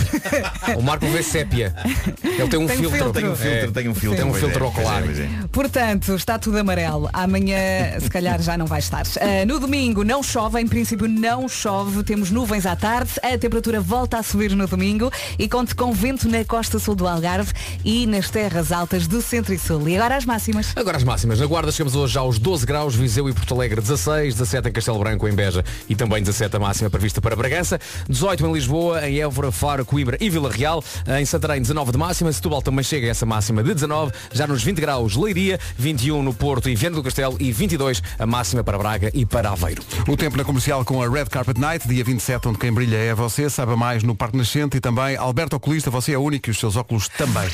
[0.76, 1.74] o Marco vê sépia.
[2.22, 2.98] Ele tem um Tem filtro.
[2.98, 3.12] filtro.
[3.12, 3.72] Tem um filtro, É.
[3.82, 4.16] tem um filtro.
[4.22, 5.02] Tem um filtro é, é, ocular.
[5.02, 5.28] pois é.
[5.50, 7.08] Portanto, está tudo amarelo.
[7.12, 9.04] Amanhã, se calhar, já não vai estar.
[9.20, 12.02] Ah, no domingo não chove, em princípio não chove.
[12.02, 13.12] Temos nuvens à tarde.
[13.22, 17.06] A temperatura volta a subir no domingo e conte com vento na costa sul do
[17.06, 17.52] Algarve
[17.84, 19.88] e nas terras altas do centro e sul.
[19.88, 20.72] E agora as máximas.
[20.76, 21.40] Agora as máximas.
[21.40, 24.98] Na Guarda chegamos hoje aos 12 graus, Viseu e Porto Alegre 16, 17 em Castelo
[24.98, 27.78] Branco, em Beja e também 17 a máxima prevista para Bragança,
[28.18, 30.82] 18 em Lisboa, em Évora, Faro, Coimbra e Vila Real.
[31.20, 32.32] Em Santarém 19 de máxima.
[32.32, 34.12] Setúbal também chega a essa máxima de 19.
[34.32, 38.26] Já nos 20 graus Leiria, 21 no Porto e Viana do Castelo e 22 a
[38.26, 39.82] máxima para Braga e para Aveiro.
[40.08, 43.14] O tempo na comercial com a Red Carpet Night, dia 27, onde quem brilha é
[43.14, 43.48] você.
[43.48, 46.74] Saiba mais no Parque Nascente e também Alberto Oculista, você é único e os seus
[46.74, 47.48] óculos também.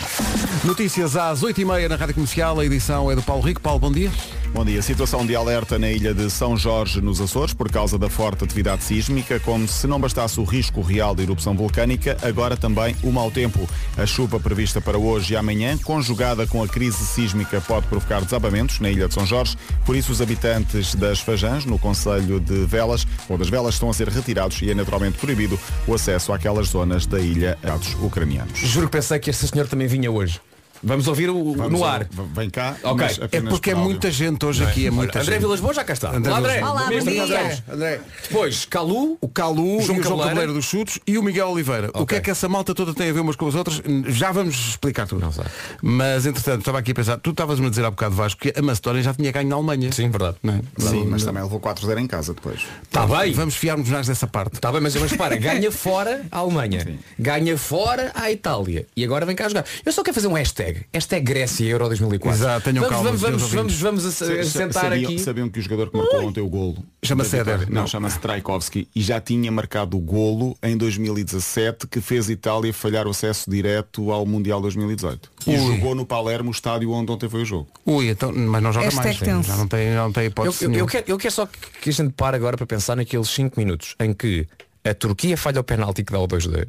[0.64, 3.60] Notícias às 8h30 na Rádio Comercial, a edição é do Paulo Rico.
[3.60, 4.10] Paulo, bom dia.
[4.54, 4.80] Bom dia.
[4.80, 8.84] Situação de alerta na ilha de São Jorge, nos Açores, por causa da forte atividade
[8.84, 9.40] sísmica.
[9.40, 13.68] Como se não bastasse o risco real de erupção vulcânica, agora também o mau tempo.
[13.98, 18.78] A chuva prevista para hoje e amanhã, conjugada com a crise sísmica, pode provocar desabamentos
[18.78, 19.56] na ilha de São Jorge.
[19.84, 23.92] Por isso, os habitantes das Fajãs, no Conselho de Velas, ou das Velas, estão a
[23.92, 28.60] ser retirados e é naturalmente proibido o acesso àquelas zonas da ilha dados ucranianos.
[28.60, 30.40] Juro que pensei que este senhor também vinha hoje.
[30.84, 32.06] Vamos ouvir o, Vamos no ao- ar.
[32.34, 32.76] Vem cá.
[32.82, 33.06] Ok.
[33.32, 35.40] É porque é muita gente hoje aqui, é muita André gente.
[35.40, 36.10] Vilas Boas já cá está.
[36.14, 36.62] André Olá, André.
[36.64, 37.22] Olá, Mesmo bom dia.
[37.24, 37.62] André.
[37.70, 38.00] André.
[38.22, 39.16] Depois, Calu.
[39.20, 40.18] O Calu João e o João.
[40.18, 41.90] Cabeleira dos Chutos e o Miguel Oliveira.
[41.94, 43.80] O que é que essa malta toda tem a ver umas com as outras?
[44.08, 45.20] Já vamos explicar tudo.
[45.22, 45.44] Não sei.
[45.82, 48.62] Mas entretanto, estava aqui a pensar, tu estavas-me a dizer há bocado Vasco que a
[48.62, 49.90] Macedónia já tinha ganho na Alemanha.
[49.92, 50.36] Sim, verdade.
[50.42, 50.60] Não é?
[50.78, 52.60] Sim, mas também levou 4-0 em casa depois.
[52.82, 53.32] Está bem.
[53.32, 54.54] Vamos fiarmos mais dessa parte.
[54.54, 59.24] Está bem, mas, mas para, ganha fora a Alemanha, ganha fora a Itália e agora
[59.24, 59.64] vem cá jogar.
[59.84, 62.38] Eu só quero fazer um hashtag, hashtag Grécia Euro 2004.
[62.40, 65.18] Exato, tenham vamos, calma, vamos, vamos, vamos, vamos sentar sabiam, aqui.
[65.18, 67.86] sabiam que o jogador que marcou ontem o golo Chama-se Éder, Não, não.
[67.86, 73.10] chama-se Traikovski e já tinha marcado o golo em 2017 que fez Itália falhar o
[73.10, 75.30] acesso direto ao Mundial 2018.
[75.46, 77.68] E jogou no Palermo, o estádio onde ontem foi o jogo.
[77.84, 79.18] Ui, então, mas não joga mais.
[79.18, 79.48] tenso.
[79.48, 80.90] Já não tem, não tem Eu, hipótese eu- eu nenhuma.
[80.90, 83.94] quero, eu quero só que, que a gente pare agora para pensar naqueles 5 minutos
[84.00, 84.46] em que
[84.84, 86.66] a Turquia falha o penalti que dá o 2-2.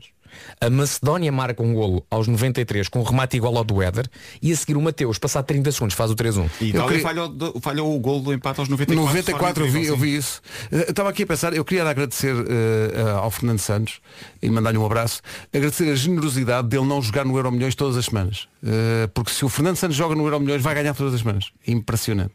[0.61, 4.07] A Macedónia marca um golo aos 93 com um remate igual ao do Éder
[4.41, 6.49] e a seguir o Mateus, passado 30 segundos, faz o 3-1.
[6.61, 9.05] E Itália queria- falhou, falhou o golo do empate aos 94.
[9.05, 10.41] 94 eu vi, eu vi isso.
[10.71, 13.99] Eh, Estava aqui a pensar, eu queria agradecer eh, ao Fernando Santos
[14.41, 15.21] e mandar-lhe um abraço,
[15.53, 18.47] agradecer a generosidade dele não jogar no Euro Milhões todas as semanas.
[18.65, 21.51] Eh, porque se o Fernando Santos joga no Euro Milhões vai ganhar todas as semanas.
[21.67, 22.33] Impressionante.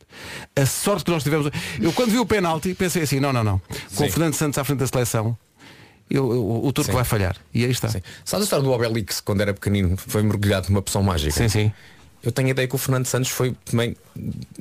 [0.54, 1.50] A sorte que nós tivemos.
[1.80, 3.58] Eu quando vi o penalti pensei assim, não, não, não.
[3.58, 4.06] Com Sim.
[4.06, 5.36] o Fernando Santos à frente da seleção,
[6.10, 6.96] eu, eu- o turco Sim.
[6.96, 7.36] vai falhar.
[7.54, 7.88] E aí está.
[7.88, 8.02] Sim.
[8.24, 9.96] Sabes a história do Obelix quando era pequenino?
[9.96, 11.32] Foi mergulhado numa poção mágica.
[11.32, 11.72] Sim, sim.
[12.22, 13.96] Eu tenho a ideia que o Fernando Santos foi também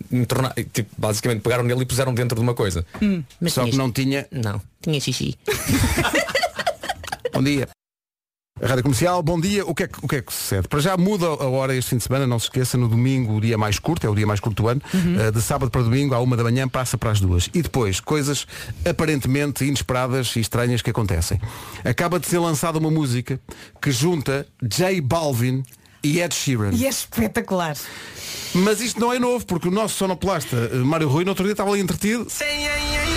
[0.10, 2.86] me tornar, tipo, basicamente pegaram nele e puseram dentro de uma coisa.
[3.42, 4.26] Mas Só que não tinha.
[4.32, 5.38] Não, tinha xixi.
[7.34, 7.68] Bom dia.
[8.62, 9.66] A Rádio Comercial, bom dia.
[9.66, 10.68] O que, é que, o que é que sucede?
[10.68, 13.42] Para já muda a hora este fim de semana, não se esqueça, no domingo o
[13.42, 14.82] dia mais curto, é o dia mais curto do ano.
[14.94, 17.50] Uh, de sábado para domingo, à uma da manhã, passa para as duas.
[17.54, 18.46] E depois, coisas
[18.84, 21.40] aparentemente inesperadas e estranhas que acontecem.
[21.86, 23.40] Acaba de ser lançada uma música
[23.82, 25.64] que junta J Balvin
[26.04, 26.72] e Ed Sheeran.
[26.74, 27.78] E é espetacular.
[28.54, 31.54] Mas isto não é novo, porque o nosso sonoplasta eh, Mário Rui no outro dia
[31.54, 32.26] estava ali entretido.
[32.26, 33.09] Meu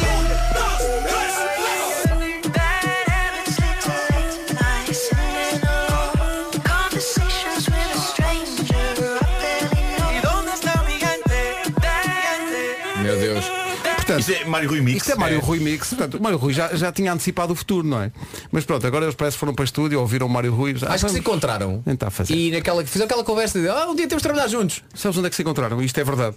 [14.14, 14.96] Portanto, Isto é Mário Rui Mix.
[14.98, 15.88] Isto é Mário Rui Mix.
[15.88, 18.11] Portanto, o Mário Rui já, já tinha antecipado o futuro, não é?
[18.51, 20.75] Mas pronto, agora eles parece que foram para o estúdio, ouviram o Mário Rui.
[20.83, 21.81] Ah, Acho que se encontraram.
[21.83, 22.35] Tentar fazer.
[22.35, 24.83] E naquela, fizeram aquela conversa de ah, um dia temos de trabalhar juntos.
[24.94, 25.83] Sabes onde é que se encontraram?
[25.83, 26.37] Isto é verdade.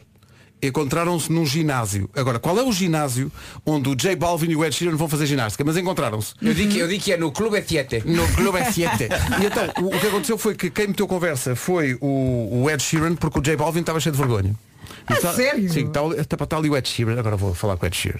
[0.63, 2.09] Encontraram-se num ginásio.
[2.15, 3.29] Agora, qual é o ginásio
[3.65, 5.63] onde o J Balvin e o Ed Sheeran vão fazer ginástica?
[5.65, 6.33] Mas encontraram-se.
[6.41, 8.01] Eu digo, que- eu digo que é no Clube Etiete.
[8.05, 9.09] No Clube S7.
[9.41, 12.81] E então, o, o que aconteceu foi que quem meteu conversa foi o, o Ed
[12.81, 14.55] Sheeran, porque o J Balvin estava cheio de vergonha.
[15.07, 15.71] Ah, Está- sério?
[15.71, 18.19] Sim, está, está, está ali o Ed Sheeran, agora vou falar com o Ed Sheeran.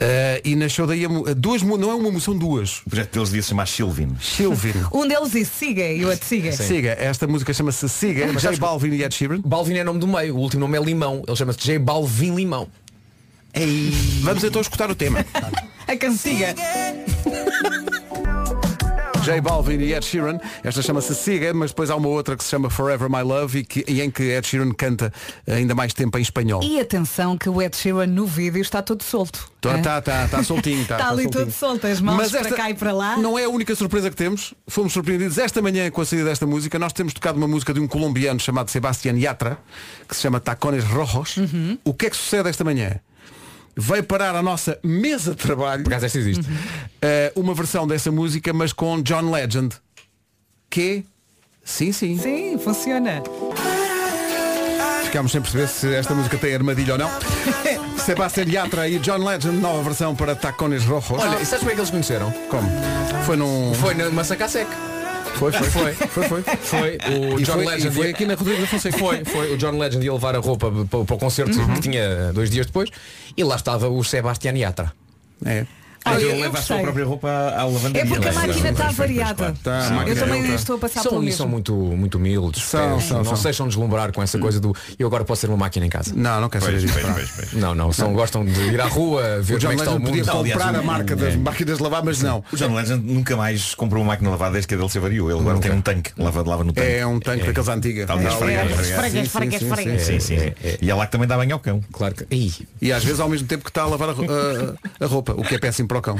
[0.00, 2.78] Eh, e nasceu daí a, duas, não é uma moção, duas.
[2.86, 4.16] O projeto deles devia se chamar Silvin.
[4.20, 4.72] Silvin.
[4.92, 6.52] Um deles disse siga e o outro siga.
[6.52, 9.40] Siga, esta música chama-se Siga, Mas J Balvin e Ed Sheeran.
[9.44, 11.22] Balvin é nome do meio, o último nome é Limão.
[11.26, 12.68] Ele chama-se J Balvin Limão.
[14.22, 15.24] Vamos então escutar o tema.
[15.86, 16.54] A cantiga.
[19.28, 20.38] J Balvin e Ed Sheeran.
[20.64, 23.64] Esta chama-se Siga, mas depois há uma outra que se chama Forever My Love e,
[23.64, 25.12] que, e em que Ed Sheeran canta
[25.46, 26.62] ainda mais tempo em espanhol.
[26.62, 29.50] E atenção que o Ed Sheeran no vídeo está todo solto.
[29.56, 29.82] Está Hã?
[29.82, 30.86] tá, tá, tá soltinho.
[30.86, 31.44] Tá, Está tá ali soltinho.
[31.44, 33.16] todo solto, as mãos Mas para cá e para lá.
[33.18, 34.54] Não é a única surpresa que temos.
[34.66, 36.78] Fomos surpreendidos esta manhã com a saída desta música.
[36.78, 39.58] Nós temos tocado uma música de um colombiano chamado Sebastián Yatra,
[40.08, 41.36] que se chama Tacones Rojos.
[41.36, 41.76] Uhum.
[41.84, 43.00] O que é que sucede esta manhã?
[43.80, 46.44] Veio parar a nossa mesa de trabalho Por acaso esta existe.
[47.00, 49.76] eh, uma versão dessa música, mas com John Legend.
[50.68, 51.04] Que?
[51.64, 52.18] Sim, sim.
[52.18, 53.22] Sim, funciona.
[55.04, 57.10] Ficámos sem perceber se esta música tem armadilha ou não.
[58.04, 61.10] Sebastián Yatra e John Legend, nova versão para Tacones Rojos.
[61.12, 62.30] Olha, e sabes como é que eles conheceram?
[62.50, 62.68] Como?
[63.24, 63.72] Foi num.
[63.74, 64.68] Foi na Massacá Sec.
[65.38, 65.92] Foi, foi, Foi.
[65.94, 66.42] foi, foi.
[66.42, 66.98] Foi
[67.34, 67.94] o E John foi, Legend.
[67.94, 68.98] foi aqui na Rodrigo da Fonseca.
[68.98, 72.32] Foi, foi o John Legend ia levar a roupa para, para o concerto que tinha
[72.32, 72.90] dois dias depois
[73.36, 74.92] e lá estava o Sebastián Yatra.
[75.44, 75.64] É.
[76.04, 78.02] Olha, Ele eu leva a sua própria roupa à lavanderia.
[78.02, 79.54] É porque a Leva, máquina está variada.
[79.62, 80.54] Tá, a Eu também outra.
[80.54, 81.38] estou a passar São, pelo e mesmo.
[81.38, 82.62] são muito, muito humildes.
[82.62, 83.36] São, É, são, não são.
[83.36, 86.12] se deixam deslumbrar com essa coisa do eu agora posso ter uma máquina em casa.
[86.14, 86.98] Não, não quer saber disso.
[87.54, 89.94] Não, não, são, gostam de ir à rua, ver O como é que está o
[89.94, 90.06] Legend mundo.
[90.06, 91.36] podia comprar a marca das é.
[91.36, 92.42] máquinas de lavar, mas não.
[92.52, 94.98] O John Legend nunca mais comprou uma máquina de lavar desde que a dele se
[94.98, 95.30] avariou.
[95.30, 96.88] Ele agora tem um tanque, lava, lava no tanque.
[96.90, 98.02] É um tanque daqueles antiga.
[98.02, 99.04] Está ali a esfregar, a esfregar.
[99.04, 99.98] Esfrega, esfrega, sim, sim, esfrega.
[99.98, 100.76] Sim, sim, sim.
[100.80, 101.80] E é lá que também dá banho ao cão.
[101.92, 102.26] Claro que.
[102.80, 105.42] E às vezes ao mesmo tempo que está a lavar a, a- a roupa, o
[105.42, 106.16] que é péssimo para o cão.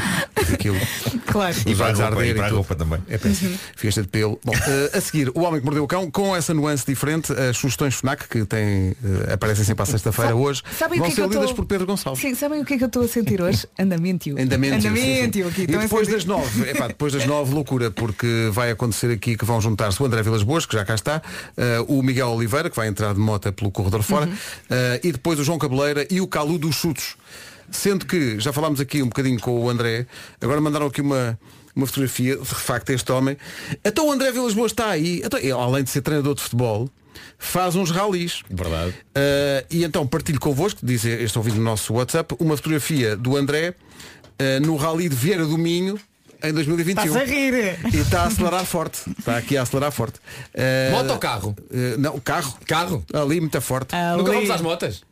[0.52, 0.76] Aquilo,
[1.26, 1.54] Claro.
[1.66, 2.56] E para a roupa, e para a tudo.
[2.56, 2.98] roupa também.
[3.08, 3.56] É péssimo.
[3.76, 4.40] Fiesta de pelo.
[4.42, 7.56] Bom, eh, a seguir, o homem que mordeu o cão, com essa nuance diferente, as
[7.56, 8.96] sugestões FNAC que têm,
[9.28, 11.50] eh, aparecem sempre à sexta-feira hoje, Sabem o vão que é ser que eu lidas
[11.50, 12.20] tô- por Pedro Gonçalves.
[12.22, 13.66] Sim, sabem o que é que eu estou a sentir hoje?
[13.78, 14.30] Andamento.
[14.30, 14.74] Andamento.
[14.76, 15.60] Andamento aqui.
[15.60, 19.36] E Estão a depois das nove, epá, depois das nove, loucura, porque vai acontecer aqui
[19.36, 21.20] que vão juntar-se o André Vilas Boas, que já cá está,
[21.58, 24.34] eh, o Miguel Oliveira, que vai entrar de moto pelo corredor fora, Uhum.
[25.02, 27.16] e depois o João Cabeleira e o Calu dos Chutos.
[27.70, 30.06] Sendo que já falámos aqui um bocadinho com o André,
[30.40, 31.38] agora mandaram aqui uma,
[31.74, 33.36] uma fotografia, de facto, este homem.
[33.84, 36.88] Então o André Vilas Boas está aí, então, ele, além de ser treinador de futebol,
[37.38, 38.42] faz uns ralis.
[38.50, 38.90] verdade.
[38.90, 43.70] Uh, e então partilho convosco, diz este ouvinte no nosso WhatsApp, uma fotografia do André
[43.70, 45.98] uh, no Rally de Vieira do Minho
[46.42, 47.04] em 2021.
[47.04, 47.78] Estás a rir.
[47.92, 49.00] E está a acelerar forte.
[49.18, 50.18] Está aqui a acelerar forte.
[50.54, 51.56] Uh, Moto ou carro?
[51.70, 52.56] uh, não, carro.
[52.66, 53.04] Carro?
[53.12, 53.94] Ali muito forte.
[54.16, 55.02] Nunca vamos às motas?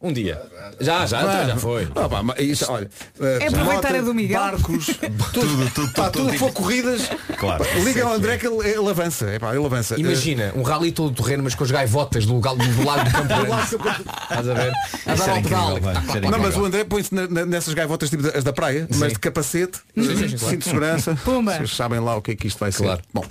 [0.00, 0.40] Um dia.
[0.78, 1.88] Já, já, então já foi.
[1.94, 4.38] Ah, pá, mas isso, olha, É aproveitar moto, a do Miguel.
[4.40, 4.86] Barcos,
[5.32, 7.64] tudo, Tudo, tudo, pá, tudo, tudo que for corridas, Claro.
[7.82, 9.24] liga ao André que ele, ele avança.
[9.26, 9.98] É, pá, ele avança.
[9.98, 13.28] Imagina, um rally todo terreno, mas com as gaivotas do, lugar- do lado do campo.
[13.82, 14.04] grande.
[14.22, 14.72] Estás a ver?
[15.06, 15.78] A dar ao pedal.
[16.14, 19.14] era Não, mas o André põe-se na- na- nessas gaivotas tipo as da praia, mas
[19.14, 21.18] de capacete, cinto de segurança.
[21.24, 21.54] Pumba.
[21.56, 23.00] Vocês sabem lá o que é que isto vai Claro.
[23.00, 23.04] ser.
[23.14, 23.24] Bom,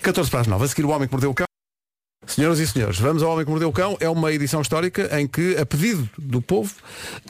[0.00, 0.64] 14 para as 9.
[0.64, 1.46] A seguir o Homem que Mordeu o Cão.
[2.26, 3.96] Senhoras e senhores, vamos ao Homem que Mordeu o Cão.
[4.00, 6.72] É uma edição histórica em que, a pedido do povo,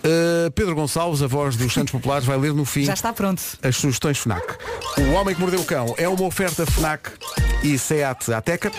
[0.04, 3.42] eh, Pedro Gonçalves, a voz dos Santos Populares, vai ler no fim Já está pronto.
[3.62, 4.44] as sugestões FNAC.
[4.98, 7.10] O Homem que Mordeu o Cão é uma oferta FNAC
[7.62, 8.70] e SEAT Ateca.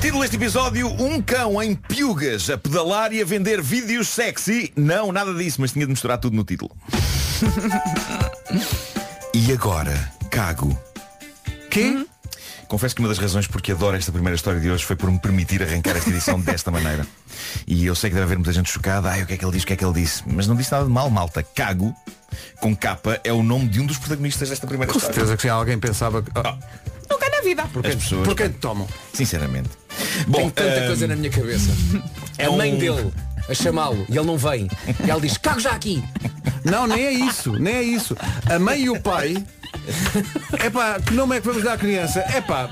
[0.00, 4.72] Título deste episódio, um cão em piugas a pedalar e a vender vídeos sexy.
[4.76, 6.70] Não, nada disso, mas tinha de misturar tudo no título.
[9.36, 10.76] e agora, cago.
[11.70, 12.06] Que?
[12.68, 15.18] Confesso que uma das razões porque adoro esta primeira história de hoje foi por me
[15.20, 17.06] permitir arrancar esta edição desta maneira.
[17.66, 19.10] E eu sei que deve haver muita gente chocada.
[19.10, 20.22] Ai, o que é que ele diz, o que é que ele disse?
[20.26, 21.42] Mas não disse nada de mal, malta.
[21.42, 21.94] Cago,
[22.60, 25.14] com capa, é o nome de um dos protagonistas desta primeira Com história.
[25.14, 26.22] certeza que se alguém pensava.
[26.22, 26.56] que- Ah,
[27.08, 27.62] Nunca na vida.
[27.62, 28.88] As pessoas, por quem te tomam?
[29.12, 29.70] sinceramente.
[30.26, 31.70] Bom, Tenho tanta ahm, coisa na minha cabeça.
[32.36, 33.12] É a um- mãe dele
[33.48, 34.68] a chamá-lo e ele não vem.
[35.04, 36.02] E ela diz, cago já aqui.
[36.64, 38.16] Não, nem é isso, nem é isso.
[38.50, 39.36] A mãe e o pai.
[40.58, 42.20] É pá, que nome é que vamos dar à criança?
[42.20, 42.68] É pá.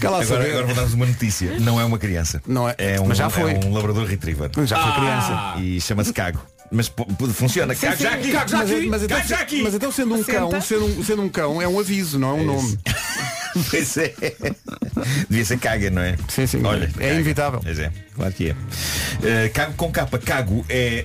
[0.00, 1.58] Cala Agora, agora vou dar-vos uma notícia.
[1.58, 2.40] Não é uma criança.
[2.46, 3.00] Não é.
[3.00, 3.52] um, Mas já foi.
[3.52, 4.50] É um labrador retriever.
[4.64, 5.54] Já foi criança.
[5.58, 6.40] E chama-se Cago.
[6.70, 6.90] Mas
[7.34, 7.74] funciona.
[7.74, 8.30] Cago já aqui.
[8.30, 8.86] cago já Mas, aqui.
[8.86, 9.62] mas, então, Cago já aqui.
[9.62, 10.32] mas então sendo um Senta.
[10.38, 12.78] cão, sendo um, sendo um cão é um aviso, não é um nome.
[13.70, 14.14] Pois é.
[15.28, 16.16] Devia ser caga, não é?
[16.28, 16.62] Sim, sim.
[16.64, 17.12] Olha, É caga.
[17.14, 17.60] inevitável.
[17.62, 18.52] Pois é, claro que é.
[18.52, 20.18] Uh, cago com capa.
[20.18, 21.04] Cago é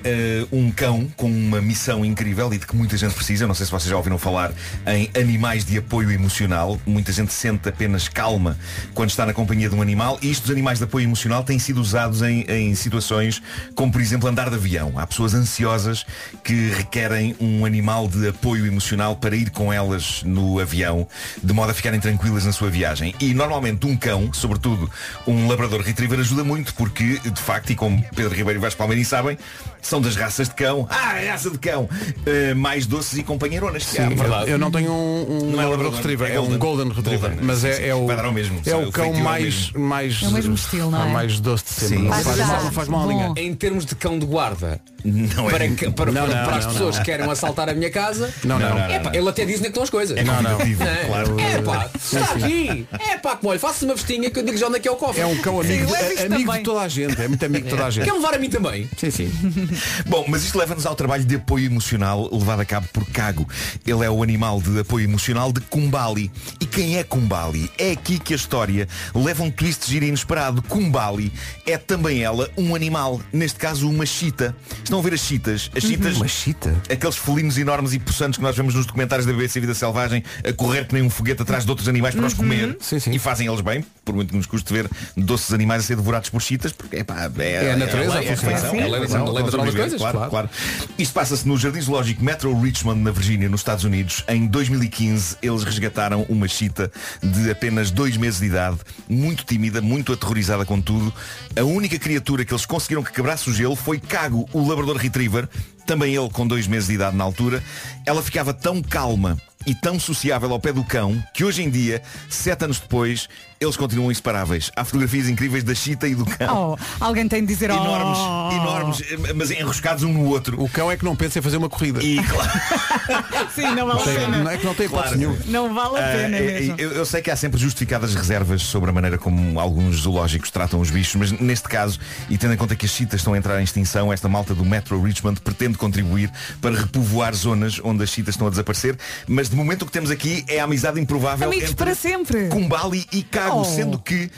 [0.51, 3.47] uh, um cão com uma missão incrível e de que muita gente precisa.
[3.47, 4.51] Não sei se vocês já ouviram falar
[4.88, 6.79] em animais de apoio emocional.
[6.86, 8.58] Muita gente sente apenas calma
[8.93, 10.17] quando está na companhia de um animal.
[10.21, 13.41] E isto dos animais de apoio emocional têm sido usados em, em situações
[13.75, 14.93] como, por exemplo, andar de avião.
[14.97, 16.05] Há pessoas ansiosas
[16.43, 21.08] que requerem um animal de apoio emocional para ir com elas no avião,
[21.41, 23.13] de modo a ficarem tranquilas na sua viagem.
[23.19, 24.89] E normalmente um cão, sobretudo
[25.27, 29.03] um labrador retriever, ajuda muito porque, de facto, e como Pedro Ribeiro e Vasco Palmeirim
[29.03, 29.37] sabem,
[29.81, 31.87] são das raças de cão, ah, a raça de cão,
[32.25, 34.09] eh, mais doces e companheironas há.
[34.09, 34.49] Sim, verdade.
[34.49, 36.89] eu não tenho um, um Não é labrador retriever, é é, um golden.
[36.89, 39.43] retriever, Golden, mas é, é o ao mesmo, é o o cão é o mais
[39.43, 39.79] mesmo.
[39.79, 41.09] mais É o mesmo estilo, não é?
[41.11, 41.97] mais doce de sempre.
[41.97, 42.03] Sim.
[42.03, 43.33] Não faz, mal, não faz mal.
[43.37, 45.69] Em termos de cão de guarda, Não para, é.
[45.69, 47.03] que- para, Não, para, não, para as não, pessoas não.
[47.03, 48.69] que querem assaltar a minha casa, Não, não.
[48.69, 50.17] Não, não, é ele até diz onde é que estão as coisas.
[50.17, 51.05] É convidativo, Não.
[51.07, 51.39] claro.
[51.39, 51.89] É pá,
[52.33, 52.88] aqui.
[53.11, 54.91] É pá, como olha, faça uma vestinha que eu digo já onde é que é
[54.91, 55.21] o cofre.
[55.21, 56.57] É um cão amigo, Sim, isto amigo também.
[56.57, 58.05] de toda a gente, é muito amigo de toda a gente.
[58.05, 58.89] Quer levar a mim também?
[58.97, 59.31] Sim, sim.
[60.07, 63.47] Bom, mas isto leva-nos ao trabalho de apoio emocional levado a cabo por Cago.
[63.85, 66.31] Ele é o animal de apoio emocional de Kumbali.
[66.59, 67.69] E quem é Kumbali?
[67.77, 70.61] É aqui que a história leva um twist giro e inesperado.
[70.63, 71.31] Kumbali
[71.65, 74.55] é também ela um animal, neste caso uma chita.
[74.83, 75.69] Estão a ver as chitas?
[75.75, 76.75] As chitas, Uma chita?
[76.89, 80.53] aqueles felinos enormes e possantes que nós vemos nos documentários da BBC Vida Selvagem a
[80.53, 83.12] correr que nem um foguete atrás de outros animais para os comer Sim, sim.
[83.12, 86.30] e fazem eles bem, por muito que nos custe ver doces animais a ser devorados
[86.30, 88.56] por chitas, porque epá, é, É a natureza, é, a funcionar.
[88.56, 90.32] refeição, Sim, é lei estão a natural das sobreviver, coisas, claro, claro.
[90.32, 90.49] claro.
[90.97, 94.23] Isto passa-se no Jardim Zoológico Metro Richmond, na Virgínia, nos Estados Unidos.
[94.28, 98.78] Em 2015, eles resgataram uma chita de apenas dois meses de idade,
[99.10, 101.13] muito tímida, muito aterrorizada com tudo.
[101.56, 105.47] A única criatura que eles conseguiram que quebrasse o gelo foi Cago, o Labrador Retriever,
[105.86, 107.63] também ele com dois meses de idade na altura.
[108.06, 112.01] Ela ficava tão calma e tão sociável ao pé do cão que hoje em dia,
[112.30, 113.28] sete anos depois,
[113.59, 114.71] eles continuam inseparáveis.
[114.75, 116.77] Há fotografias incríveis da chita e do cão.
[116.79, 117.75] Oh, alguém tem de dizer oh.
[117.75, 120.61] Enormes, enormes, mas enroscados um no outro.
[120.61, 122.01] O cão é que não pensa em fazer uma corrida.
[122.03, 122.51] E claro,
[123.53, 124.37] Sim, não vale a pena.
[124.43, 125.17] não é que não tem Claro.
[125.17, 125.37] nenhuma.
[125.45, 126.75] Não vale a Ah, pena mesmo.
[126.77, 130.79] eu, eu sei que há sempre justificadas reservas sobre a maneira como alguns zoológicos tratam
[130.79, 133.59] os bichos, mas neste caso, e tendo em conta que as chitas estão a entrar
[133.59, 138.35] em extinção, esta malta do Metro Richmond pretende contribuir para repovoar zonas onde as chitas
[138.35, 141.69] estão a desaparecer, mas de momento o que temos aqui é a amizade improvável Amigos
[141.71, 142.47] entre para sempre.
[142.49, 144.29] Kumbali e Cago, sendo que,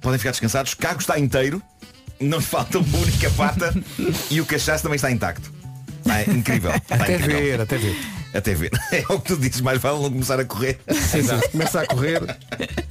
[0.00, 1.62] podem ficar descansados, Cago está inteiro,
[2.20, 3.74] não lhe falta uma única pata
[4.30, 5.52] e o cachaço também está intacto.
[6.06, 6.70] Está incrível.
[6.76, 7.40] Está Até incrível.
[7.40, 7.96] ver, até ver.
[8.34, 8.70] Até ver.
[8.92, 10.78] É o que tu dizes, mais vale não começar a correr.
[10.90, 11.40] Sim, sim.
[11.50, 12.20] Começa a correr.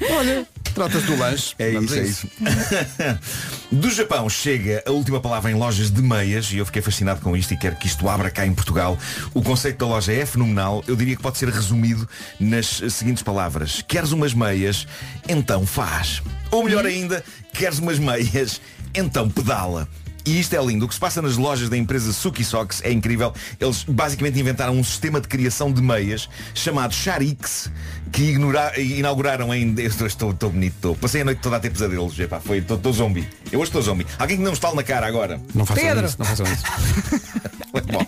[0.10, 1.56] Olha, trata-se do lanche.
[1.58, 2.28] É isso, é isso.
[3.72, 7.36] Do Japão chega a última palavra em lojas de meias e eu fiquei fascinado com
[7.36, 8.98] isto e quero que isto abra cá em Portugal.
[9.34, 10.84] O conceito da loja é fenomenal.
[10.88, 12.08] Eu diria que pode ser resumido
[12.40, 13.84] nas seguintes palavras.
[13.88, 14.88] Queres umas meias?
[15.28, 16.22] Então faz.
[16.52, 18.62] Ou melhor ainda, queres umas meias?
[18.94, 19.88] Então pedala.
[20.26, 20.86] E isto é lindo.
[20.86, 23.34] O que se passa nas lojas da empresa Suki Socks é incrível.
[23.60, 27.70] Eles basicamente inventaram um sistema de criação de meias chamado Charix,
[28.14, 29.74] que ignora- inauguraram em.
[29.78, 30.96] Eu estou, estou, estou bonito, estou.
[30.96, 32.18] Passei a noite toda a ter pesadelos.
[32.20, 33.28] Epá, foi, estou, estou zombie.
[33.52, 34.06] Eu hoje estou zombie.
[34.18, 35.42] Alguém que não me estale na cara agora.
[35.54, 36.06] Não façam Pedro.
[36.06, 36.64] isso, não façam isso.
[37.74, 38.06] Bom,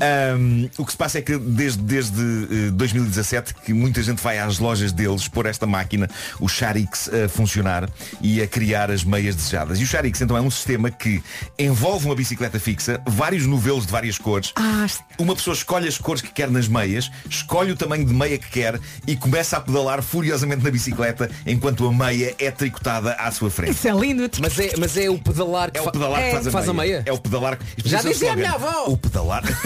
[0.00, 2.20] ahm, o que se passa é que desde, desde
[2.68, 7.28] eh, 2017 que muita gente vai às lojas deles pôr esta máquina, o Charix, a
[7.28, 7.90] funcionar
[8.20, 9.80] e a criar as meias desejadas.
[9.80, 11.20] E o Charix então é um sistema que
[11.58, 14.52] envolve uma bicicleta fixa, vários novelos de várias cores.
[14.54, 14.86] Ah,
[15.18, 18.48] Uma pessoa escolhe as cores que quer nas meias, escolhe o tamanho de meia que
[18.48, 23.50] quer e começa a pedalar furiosamente na bicicleta enquanto a meia é tricotada à sua
[23.50, 23.72] frente.
[23.72, 24.28] Isso é lindo.
[24.40, 26.66] Mas é, mas é o pedalar que É o pedalar que é, faz a, faz
[26.66, 26.72] meia.
[26.72, 27.02] a meia.
[27.06, 27.88] É o pedalar que...
[27.88, 28.84] Já dizia a minha avó.
[28.86, 29.42] O pedalar.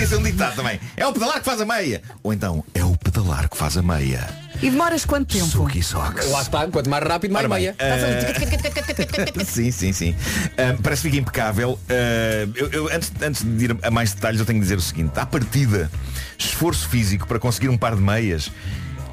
[0.00, 0.80] É ser um ditado também.
[0.96, 2.00] É o pedalar que faz a meia.
[2.22, 4.26] Ou então, é o pedalar que faz a meia.
[4.62, 5.46] E demoras quanto tempo?
[5.46, 6.30] Suki Socks.
[6.30, 7.74] Lá está, quanto mais rápido, mais meia.
[7.78, 10.14] eh, sim, sim, sim.
[10.58, 11.78] Ah, parece que fica impecável.
[11.88, 14.80] Ah, eu, eu, antes, antes de ir a mais detalhes, eu tenho que dizer o
[14.82, 15.18] seguinte.
[15.18, 15.90] À partida,
[16.38, 18.50] esforço físico para conseguir um par de meias,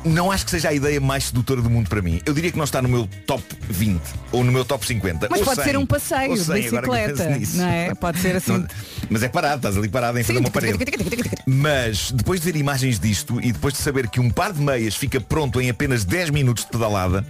[0.07, 2.21] não acho que seja a ideia mais sedutora do mundo para mim.
[2.25, 5.27] Eu diria que não está no meu top 20 ou no meu top 50.
[5.29, 7.95] Mas pode 100, ser um passeio de 100, agora que eu bicicleta, não é?
[7.95, 8.57] Pode ser assim.
[8.57, 8.67] Não-
[9.09, 10.77] mas é parado, estás ali parado em frente a uma parede.
[11.45, 14.95] Mas depois de ver imagens disto e depois de saber que um par de meias
[14.95, 17.25] fica pronto em apenas 10 minutos de pedalada,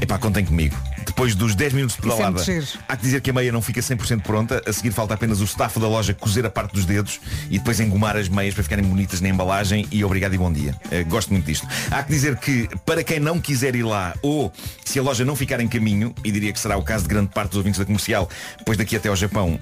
[0.00, 0.76] epá, contem comigo.
[1.18, 2.44] Depois dos 10 minutos de é pedalada,
[2.88, 4.62] há que dizer que a meia não fica 100% pronta.
[4.64, 7.18] A seguir falta apenas o staff da loja cozer a parte dos dedos
[7.50, 10.76] e depois engomar as meias para ficarem bonitas na embalagem e obrigado e bom dia.
[10.92, 11.66] Eh, gosto muito disto.
[11.90, 14.52] Há que dizer que para quem não quiser ir lá ou
[14.84, 17.30] se a loja não ficar em caminho, e diria que será o caso de grande
[17.34, 18.30] parte dos ouvintes da comercial,
[18.64, 19.58] pois daqui até ao Japão,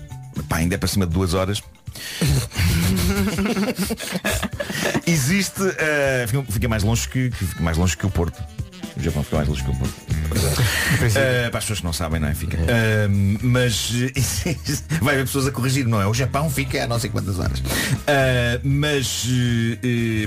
[0.51, 1.63] pá, ainda é para cima de duas horas,
[5.07, 5.63] Existe.
[5.79, 8.45] eh, fica, mais longe que, que- fica mais longe que o Porto.
[8.97, 9.95] O Japão fica mais longe que o Porto.
[11.15, 12.35] Eh, para as pessoas que não sabem, não é?
[12.35, 12.57] Fica.
[12.57, 13.09] Eh,
[13.43, 13.93] mas
[15.01, 16.07] vai haver pessoas a corrigir, não é?
[16.07, 17.63] O Japão fica a não sei quantas horas.
[18.07, 19.27] Eh, mas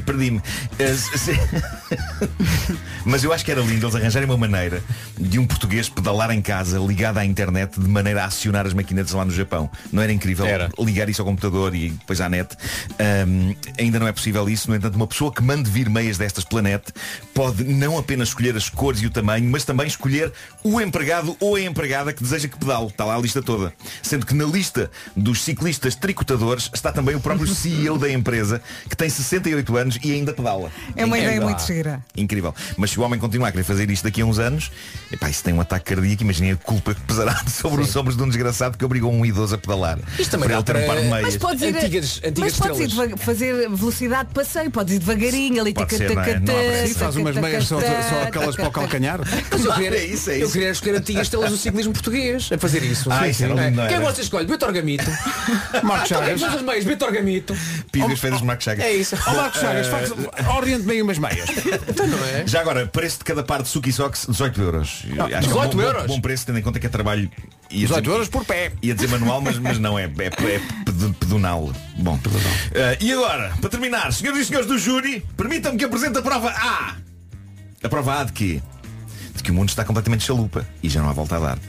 [0.06, 0.42] perdi-me.
[3.06, 4.84] Mas eu acho que era lindo eles arranjarem uma maneira
[5.18, 9.14] de um português pedalar em casa ligado à internet de maneira a acionar as maquinetas
[9.14, 9.70] lá no Japão.
[9.92, 10.70] Não era incrível Era.
[10.80, 12.56] ligar isso ao computador e depois à net?
[13.00, 14.70] Ahm, ainda não é possível isso.
[14.70, 16.92] No entanto, uma pessoa que mande vir meias destas planete
[17.34, 20.32] pode não apenas escolher as cores e o tamanho, mas também escolher
[20.64, 22.88] o empregado ou a empregada que deseja que pedale.
[22.88, 23.74] Está lá a lista toda.
[24.02, 28.96] Sendo que na lista dos ciclistas tricotadores está também o próprio CEO da empresa, que
[28.96, 30.72] tem 68 anos e ainda pedala.
[30.96, 32.00] É uma ideia muito gira.
[32.16, 32.54] Incrível.
[32.78, 34.72] Mas se o homem continuar a querer fazer isto daqui a uns anos,
[35.12, 38.24] epá, isso tem um ataque cardíaco, imaginem a culpa que pesará sobre os ombros de
[38.24, 39.98] um desgraçado que obrigou um idoso a pedalar.
[40.18, 41.38] Isto também para dá ele ter um par de Mas meias.
[41.38, 45.62] Podes ir, a- Antigas- antigas mas podes ir fazer velocidade de passeio, podes ir devagarinho
[45.62, 45.74] ali.
[45.74, 46.40] Taca, não é?
[46.40, 46.96] taca.
[47.00, 49.20] Faz umas meias só, só aquelas para o calcanhar.
[49.52, 50.54] Mas eu queria, É isso, é eu isso.
[50.54, 53.10] queria escolher antigas estrelas do ciclismo português a fazer isso.
[53.12, 54.46] Ah, isso era lindo, não Quem você escolhe?
[54.48, 55.06] Vitor Gamito.
[55.84, 56.42] Marco Chagas.
[56.44, 57.56] as meias, Vitor Gamito.
[57.92, 58.86] Pires feitas de Marco Chagas.
[58.86, 59.16] É isso.
[59.28, 60.12] Ó Marcos Chagas, faz-
[60.58, 61.50] oriente-me aí umas meias.
[61.88, 62.46] Então não é?
[62.48, 64.90] Já agora, preço de cada par de Suki Socks, 18 euros.
[64.90, 66.06] Acho que é um 18 bom, euros?
[66.08, 67.30] Bom preço, tendo em conta que é trabalho.
[67.72, 68.72] Ia 18 dizer- euros por pé.
[68.82, 71.72] Ia dizer manual, mas, mas não, é, é, é ped- pedonal.
[71.98, 72.20] Bom.
[72.74, 76.50] Eh, e agora, para terminar, senhoras e senhores do júri, permitam-me que apresente a prova
[76.50, 76.96] A.
[77.84, 78.62] A prova A de quê?
[79.40, 81.60] De que o mundo está completamente chalupa e já não há volta a dar.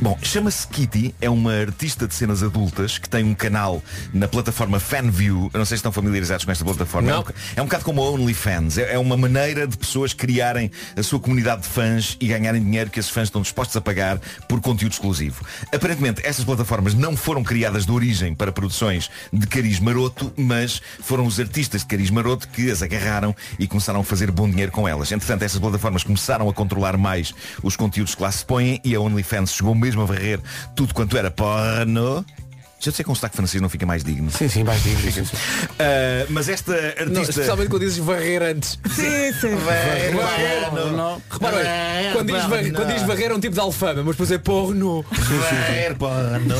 [0.00, 3.82] Bom, chama-se Kitty, é uma artista de cenas adultas que tem um canal
[4.14, 5.50] na plataforma Fanview.
[5.52, 7.10] Eu não sei se estão familiarizados com esta plataforma.
[7.10, 7.20] Não.
[7.54, 8.78] É um, é bocado como a OnlyFans.
[8.78, 12.88] É, é uma maneira de pessoas criarem a sua comunidade de fãs e ganharem dinheiro
[12.88, 14.18] que esses fãs estão dispostos a pagar
[14.48, 15.44] por conteúdo exclusivo.
[15.74, 21.26] Aparentemente, essas plataformas não foram criadas de origem para produções de cariz maroto, mas foram
[21.26, 24.88] os artistas de cariz maroto que as agarraram e começaram a fazer bom dinheiro com
[24.88, 25.12] elas.
[25.12, 29.00] Entretanto, essas plataformas começaram a controlar mais os conteúdos que lá se põem e a
[29.00, 30.40] OnlyFans chegou mesmo a varrer
[30.76, 32.24] tudo quanto era porno.
[32.80, 34.30] Já eu sei com um sotaque francês não fica mais digno.
[34.30, 35.02] Sim, sim, mais digno.
[35.12, 35.36] sim, sim.
[35.78, 37.10] Ah, mas esta artista.
[37.10, 38.78] Não, especialmente quando dizes varrer antes.
[38.88, 39.54] Sim, sim.
[39.56, 41.22] Varrer, varrer, Não, não.
[41.30, 41.62] Repara,
[42.14, 45.04] quando diz, varrer, quando diz varrer é um tipo de alfama, mas depois é porno.
[45.12, 46.56] Varrer, porno.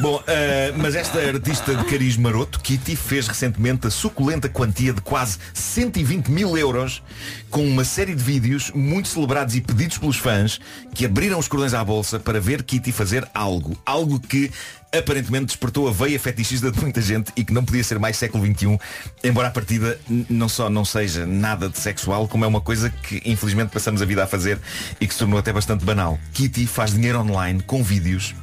[0.00, 5.02] Bom, ah, mas esta artista de cariz maroto, Kitty, fez recentemente a suculenta quantia de
[5.02, 7.02] quase 120 mil euros
[7.50, 10.58] com uma série de vídeos muito celebrados e pedidos pelos fãs
[10.94, 13.76] que abriram os cordões à bolsa para ver Kitty fazer algo.
[13.84, 14.50] Algo que
[14.92, 18.44] aparentemente despertou a veia fetichista de muita gente e que não podia ser mais século
[18.44, 18.78] XXI,
[19.22, 23.22] embora a partida não só não seja nada de sexual, como é uma coisa que
[23.24, 24.58] infelizmente passamos a vida a fazer
[25.00, 26.18] e que se tornou até bastante banal.
[26.32, 28.34] Kitty faz dinheiro online com vídeos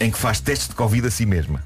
[0.00, 1.64] em que faz testes de Covid a si mesma.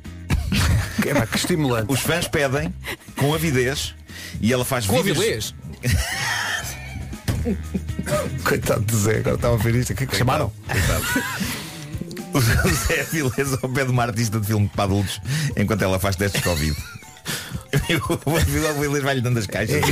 [1.03, 1.93] Que, epá, que estimulante.
[1.93, 2.73] Os fãs pedem,
[3.17, 3.95] com avidez,
[4.41, 5.55] e ela faz Com vídeos...
[8.45, 9.93] Coitado de Zé, agora estava a ver isto.
[9.93, 10.53] O que é que chamaram?
[12.65, 15.21] O Zé Vilés ao pé de uma artista de filme para adultos
[15.57, 16.77] enquanto ela faz testes Covid.
[18.25, 19.83] O Vilés vai-lhe dando as caixas.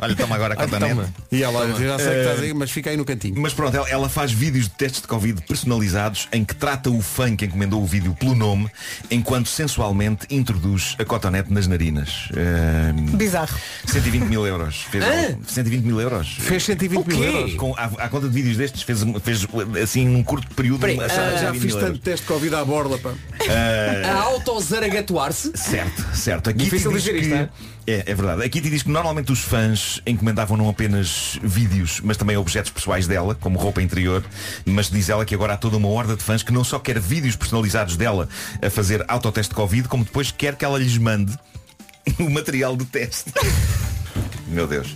[0.00, 1.00] Olha, toma agora a cotonete.
[1.32, 3.40] E ela, já sei que estás aí, mas fica aí no cantinho.
[3.40, 7.00] Mas pronto, ela, ela faz vídeos de testes de Covid personalizados em que trata o
[7.02, 8.70] fã que encomendou o vídeo pelo nome,
[9.10, 12.28] enquanto sensualmente introduz a cotonete nas narinas.
[12.36, 13.54] Ahm, Bizarro.
[13.86, 14.82] 120 mil euros.
[14.90, 15.38] Fez, Hã?
[15.46, 16.36] 120 mil euros.
[16.38, 17.54] Fez 120 mil euros.
[17.54, 19.46] Com, à, à conta de vídeos destes, fez, fez
[19.82, 20.80] assim num curto período.
[20.80, 22.00] Peraí, uma- ah, Já, já 120 fiz tanto euros.
[22.00, 23.12] teste de Covid à borla, pá.
[24.08, 25.52] A autozaragatuar-se.
[25.54, 26.50] Certo, certo.
[26.50, 27.48] Aqui Difícil diz dizer isto, é?
[27.86, 28.42] É, é verdade.
[28.42, 33.06] Aqui te diz que normalmente os fãs encomendavam não apenas vídeos, mas também objetos pessoais
[33.06, 34.24] dela, como roupa interior.
[34.64, 36.98] Mas diz ela que agora há toda uma horda de fãs que não só quer
[36.98, 38.28] vídeos personalizados dela
[38.62, 41.36] a fazer autoteste de Covid, como depois quer que ela lhes mande
[42.18, 43.32] o material de teste.
[44.46, 44.88] Meu Deus.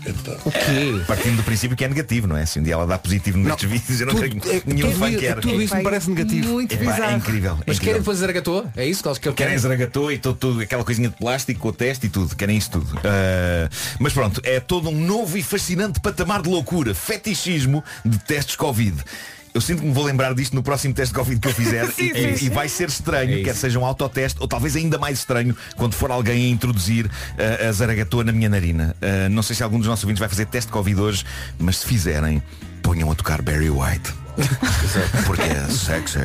[0.44, 1.02] O quê?
[1.06, 2.44] Partindo do princípio que é negativo, não é?
[2.44, 5.16] Se um dia ela dá positivo nestes vídeos, eu não que é, nenhum fã i-
[5.16, 5.40] quer.
[5.40, 6.48] tudo isso me parece negativo.
[6.52, 7.16] Muito é bizarro.
[7.16, 7.50] incrível.
[7.52, 7.80] é Mas incrível.
[7.80, 8.66] querem depois zaragatua?
[8.76, 11.72] É isso que eles que Querem zaragatou e tudo, aquela coisinha de plástico com o
[11.72, 12.36] teste e tudo.
[12.36, 12.98] Querem isso tudo.
[13.04, 13.68] Ah,
[13.98, 16.94] mas pronto, é todo um novo e fascinante patamar de loucura.
[16.94, 18.96] Fetichismo de testes Covid.
[19.54, 21.86] Eu sinto que me vou lembrar disto no próximo teste de Covid que eu fizer
[21.92, 22.50] Sim, e, sim, e sim.
[22.50, 26.10] vai ser estranho, É quer seja um autoteste ou talvez ainda mais estranho quando for
[26.10, 28.94] alguém a introduzir ah, a zaragatua na minha narina.
[29.00, 31.24] Ah, não sei se algum dos nossos ouvintes vai fazer teste de Covid hoje,
[31.58, 32.42] mas se fizerem,
[32.82, 34.27] ponham a tocar Barry White.
[35.26, 36.18] Porque é sexy.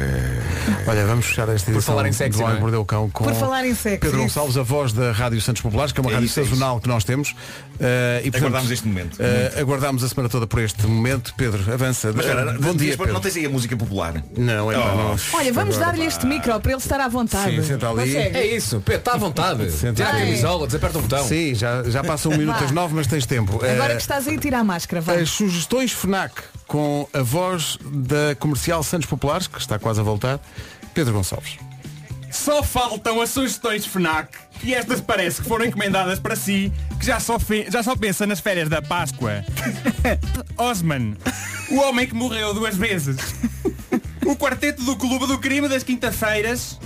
[0.88, 2.56] Olha, vamos fechar esta edição falar em sexy, do Homem não é?
[2.58, 3.98] que Mordeu o Cão com Por falar em sexy.
[4.00, 6.44] Pedro Gonçalves, a voz da Rádio Santos Populares, que é uma É rádio isso, é
[6.44, 7.32] sazonal que nós temos.
[7.32, 7.36] Uh,
[8.24, 9.16] e, portanto, Aguardámos este momento.
[9.18, 11.34] uh, aguardámos a semana toda por este momento.
[11.36, 12.14] Pedro, avança.
[12.16, 13.20] Mas, Uh, bom dia, não Pedro.
[13.20, 14.24] tens aí a música popular?
[14.38, 14.98] Não, é pá, Oh.
[14.98, 15.16] não.
[15.34, 17.56] Olha, vamos Agora, dar-lhe este micro para ele estar à vontade.
[17.56, 18.06] Sim, senta ali.
[18.14, 18.38] Consegue?
[18.38, 19.72] É isso, Pedro, está à vontade.
[19.72, 20.26] Senta Tira a aí.
[20.28, 21.28] camisola, desaperta o botão.
[21.28, 23.56] Sim, já, já passa um minuto às nove, mas tens tempo.
[23.64, 25.02] Agora Uh, que estás aí, tira a máscara.
[25.02, 25.22] Vai.
[25.22, 26.32] As sugestões FNAC
[26.74, 30.40] com a voz da comercial Santos Populares, que está quase a voltar,
[30.92, 31.60] Pedro Gonçalves.
[32.32, 37.20] Só faltam as sugestões FNAC e estas parece que foram encomendadas para si, que já
[37.20, 37.38] só,
[37.70, 39.46] já só pensa nas férias da Páscoa.
[40.58, 41.16] Osman,
[41.70, 43.18] o homem que morreu duas vezes.
[44.26, 46.80] O quarteto do Clube do Crime das quinta-feiras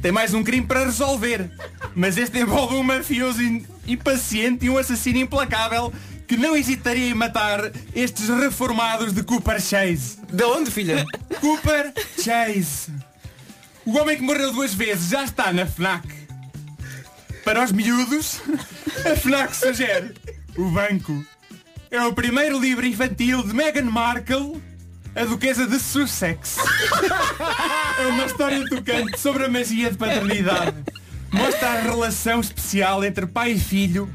[0.00, 1.50] tem mais um crime para resolver.
[1.94, 3.42] Mas este envolve um mafioso
[3.86, 5.92] impaciente e um assassino implacável
[6.30, 10.16] que não hesitaria em matar estes reformados de Cooper Chase.
[10.32, 11.04] De onde, filha?
[11.40, 12.92] Cooper Chase.
[13.84, 16.06] O homem que morreu duas vezes já está na FNAC.
[17.42, 18.40] Para os miúdos,
[19.04, 20.14] a FNAC sugere
[20.56, 21.26] O Banco.
[21.90, 24.62] É o primeiro livro infantil de Meghan Markle,
[25.16, 26.58] a Duquesa de Sussex.
[27.98, 30.76] É uma história tocante sobre a magia de paternidade.
[31.32, 34.08] Mostra a relação especial entre pai e filho,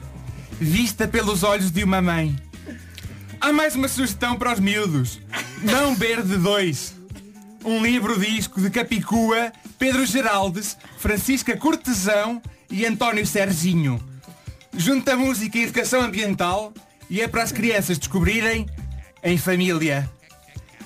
[0.60, 2.36] vista pelos olhos de uma mãe.
[3.40, 5.20] Há mais uma sugestão para os miúdos.
[5.62, 6.96] Não Ber de Dois.
[7.64, 14.02] Um livro-disco de Capicua, Pedro Geraldes, Francisca Cortesão e António Serginho.
[14.78, 16.74] Junta música e educação ambiental
[17.10, 18.66] e é para as crianças descobrirem
[19.24, 20.10] em família.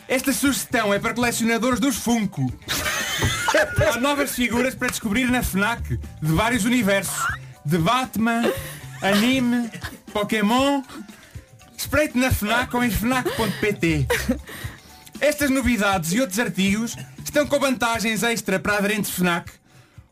[0.08, 2.52] Esta sugestão é para colecionadores dos Funko.
[3.94, 7.28] Há novas figuras para descobrir na FNAC de vários universos.
[7.66, 8.52] De Batman,
[9.02, 9.70] anime,
[10.12, 10.82] Pokémon.
[11.78, 14.08] Espreite na FNAC ou em FNAC.pt.
[15.22, 19.52] Estas novidades e outros artigos estão com vantagens extra para aderentes FNAC.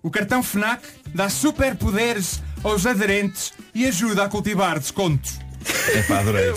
[0.01, 0.81] O cartão FNAC
[1.13, 5.39] dá superpoderes aos aderentes e ajuda a cultivar descontos.
[5.93, 6.53] Epá, adorei.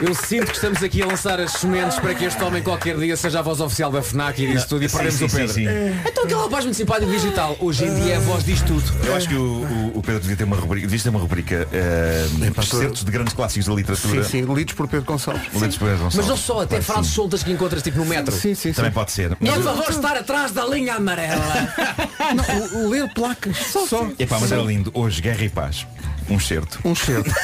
[0.00, 3.16] Eu sinto que estamos aqui a lançar as sementes para que este homem qualquer dia
[3.16, 5.52] seja a voz oficial da FNAC e disso tudo e perdemos sim, o sim, Pedro.
[5.54, 5.66] sim.
[6.06, 9.06] Então aquele rapaz muito simpático digital, hoje em dia é a voz disto tudo.
[9.06, 11.68] Eu acho que o, o- o Pedro devia ter uma rubrica, devia ter uma rubrica
[11.72, 12.26] eh,
[12.60, 14.24] excertos de grandes clássicos da literatura.
[14.24, 15.42] Sim, sim, lidos por Pedro Gonçalves.
[15.54, 16.28] Lidos por Pedro Mas Gonçalves.
[16.28, 17.14] não só, até Claro que frases sim.
[17.14, 18.34] soltas que encontras tipo no metro.
[18.34, 18.72] Sim, sim, sim.
[18.72, 19.36] Também pode ser.
[19.36, 21.44] Por favor, estar atrás da linha amarela.
[22.34, 23.56] Não, o- ler placas.
[23.88, 24.08] Só.
[24.18, 24.90] Epá, mas era lindo.
[24.92, 25.86] Hoje, Guerra e Paz.
[26.28, 26.80] Um certo.
[26.84, 27.30] Um certo.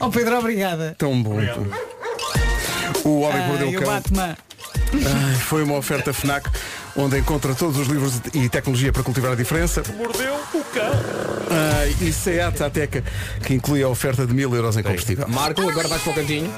[0.00, 0.94] Oh Pedro, obrigada.
[0.96, 1.38] Tão bom.
[3.04, 3.92] O Homem que Mordeu Ai, o Cão.
[3.92, 4.36] Batman.
[4.94, 6.48] Ai, foi uma oferta FNAC
[6.96, 9.82] onde encontra todos os livros e tecnologia para cultivar a diferença.
[9.96, 10.92] Mordeu o cão.
[11.80, 13.04] Ai, e Seat Ateca,
[13.44, 15.26] que inclui a oferta de mil euros em combustível.
[15.28, 16.52] Marco, agora vais para o cantinho.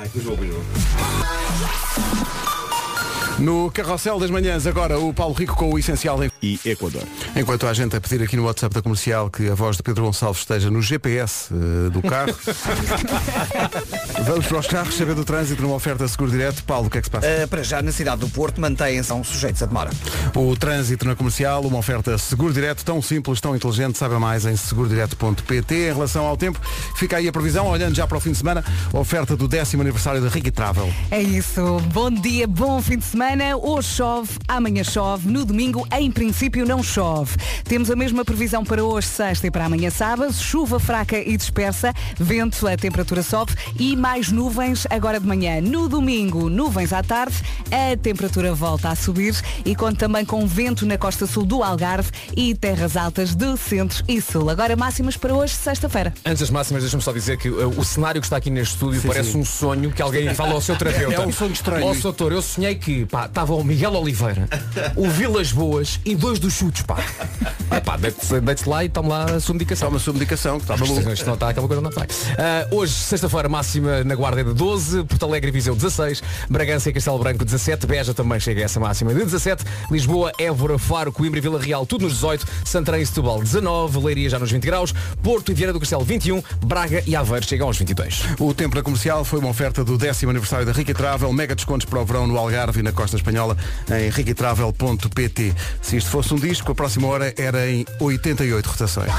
[3.40, 6.30] No Carrossel das Manhãs, agora o Paulo Rico com o essencial em...
[6.42, 7.02] E Equador.
[7.34, 10.04] Enquanto há gente a pedir aqui no WhatsApp da comercial que a voz de Pedro
[10.04, 12.34] Gonçalves esteja no GPS eh, do carro.
[14.24, 16.62] Vamos para os carros, saber do trânsito numa oferta seguro direto.
[16.64, 17.26] Paulo, o que é que se passa?
[17.26, 19.90] Uh, para já, na cidade do Porto, mantêm-se são sujeitos a demora.
[20.34, 24.54] O trânsito na comercial, uma oferta seguro direto, tão simples, tão inteligente, saiba mais em
[24.54, 25.74] segurodireto.pt.
[25.74, 26.60] Em relação ao tempo,
[26.96, 28.62] fica aí a previsão, olhando já para o fim de semana,
[28.92, 30.92] oferta do décimo aniversário da Ricky Travel.
[31.10, 31.80] É isso.
[31.92, 33.29] Bom dia, bom fim de semana.
[33.62, 37.36] Hoje chove, amanhã chove, no domingo, em princípio, não chove.
[37.62, 40.32] Temos a mesma previsão para hoje, sexta e para amanhã, sábado.
[40.32, 45.60] Chuva fraca e dispersa, vento, a temperatura sobe e mais nuvens agora de manhã.
[45.60, 47.36] No domingo, nuvens à tarde,
[47.70, 52.10] a temperatura volta a subir e conta também com vento na costa sul do Algarve
[52.36, 54.50] e terras altas do centro e sul.
[54.50, 56.12] Agora máximas para hoje, sexta-feira.
[56.24, 59.00] Antes das máximas, deixa-me só dizer que uh, o cenário que está aqui neste estúdio
[59.00, 59.38] Sim, parece sim.
[59.38, 61.14] um sonho que alguém fala ao seu terapeuta.
[61.14, 61.86] É um sonho estranho.
[61.86, 64.48] Ó doutor, eu sonhei que pá, estava o Miguel Oliveira,
[64.96, 66.96] o Vilas Boas e dois dos chutes, pá.
[67.70, 69.86] É pá, deite-se deite lá e tome lá a sua medicação.
[69.86, 71.08] Toma a sua medicação, que está maluco.
[71.12, 72.06] Isto não está aquela coisa não vai.
[72.36, 76.90] Ah, hoje, sexta-feira, máxima na Guarda é de 12, Porto Alegre e Viseu 16, Bragança
[76.90, 81.12] e Castelo Branco 17, Beja também chega a essa máxima de 17, Lisboa, Évora, Faro,
[81.12, 84.64] Coimbra e Vila Real, tudo nos 18, Santarém e Setúbal 19, Leiria já nos 20
[84.64, 84.92] graus,
[85.22, 88.24] Porto e Vieira do Castelo 21, Braga e Aveiro chegam aos 22.
[88.40, 91.86] O tempo na comercial foi uma oferta do décimo aniversário da Ricky Travel, mega descontos
[91.86, 93.56] para o verão no Algarve e na Costa Espanhola
[93.98, 95.54] em riquitravel.pt.
[95.80, 99.10] Se isto fosse um disco, a próxima hora era em 88 rotações.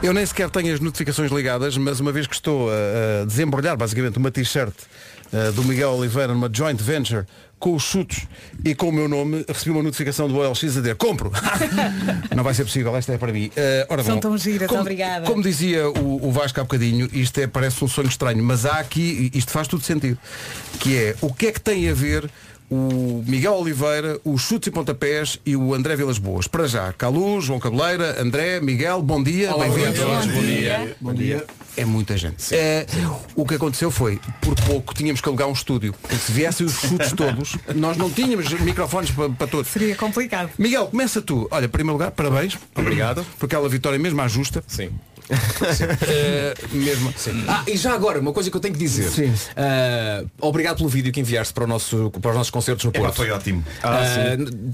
[0.00, 3.76] Eu nem sequer tenho as notificações ligadas, mas uma vez que estou a, a desembrulhar
[3.76, 4.74] basicamente uma t-shirt
[5.32, 7.24] eh, do Miguel Oliveira numa joint venture
[7.58, 8.26] com os chutos
[8.64, 11.32] e com o meu nome, recebi uma notificação do OLX a dizer compro.
[12.36, 13.50] Não vai ser possível, esta é para mim.
[13.56, 15.26] Eh, ora São bom, tão giras, como, obrigada.
[15.26, 18.78] Como dizia o, o Vasco há bocadinho, isto é, parece um sonho estranho, mas há
[18.78, 20.18] aqui, isto faz tudo sentido,
[20.78, 22.30] que é o que é que tem a ver
[22.70, 26.46] o Miguel Oliveira, os chutes e pontapés e o André Vilas Boas.
[26.46, 29.54] Para já, Calu, João Cabeleira, André, Miguel, bom dia.
[29.54, 30.00] Olá, bem-vindos.
[30.00, 30.26] bom dia.
[30.30, 30.96] Bom dia.
[31.00, 31.46] Bom dia.
[31.76, 32.54] É muita gente.
[32.54, 32.86] É,
[33.34, 35.94] o que aconteceu foi, por pouco tínhamos que alugar um estúdio.
[36.00, 39.70] Porque se viessem os chutes todos, nós não tínhamos microfones para, para todos.
[39.70, 40.50] Seria complicado.
[40.58, 41.46] Miguel, começa tu.
[41.50, 42.58] Olha, em primeiro lugar, parabéns.
[42.74, 43.24] Obrigado.
[43.38, 44.64] Por aquela vitória mesmo à justa.
[44.66, 44.90] Sim.
[45.30, 47.12] Eh, mesmo.
[47.48, 49.08] Ah, e já agora, uma coisa que eu tenho que dizer.
[49.10, 49.32] Sim.
[49.56, 53.14] Ah, obrigado pelo vídeo que enviaste para, o nosso, para os nossos concertos no Porto.
[53.16, 53.64] foi ótimo.
[53.82, 54.00] Ah,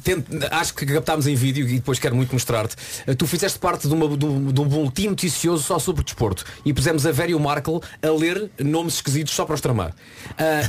[0.04, 2.76] tente- acho que captámos em vídeo e depois quero muito mostrar-te.
[3.06, 6.44] Ah, tu fizeste parte de, uma, de, um, de um boletim noticioso só sobre desporto
[6.64, 9.94] e pusemos a Vera e o Markle a ler nomes esquisitos só para os tramar.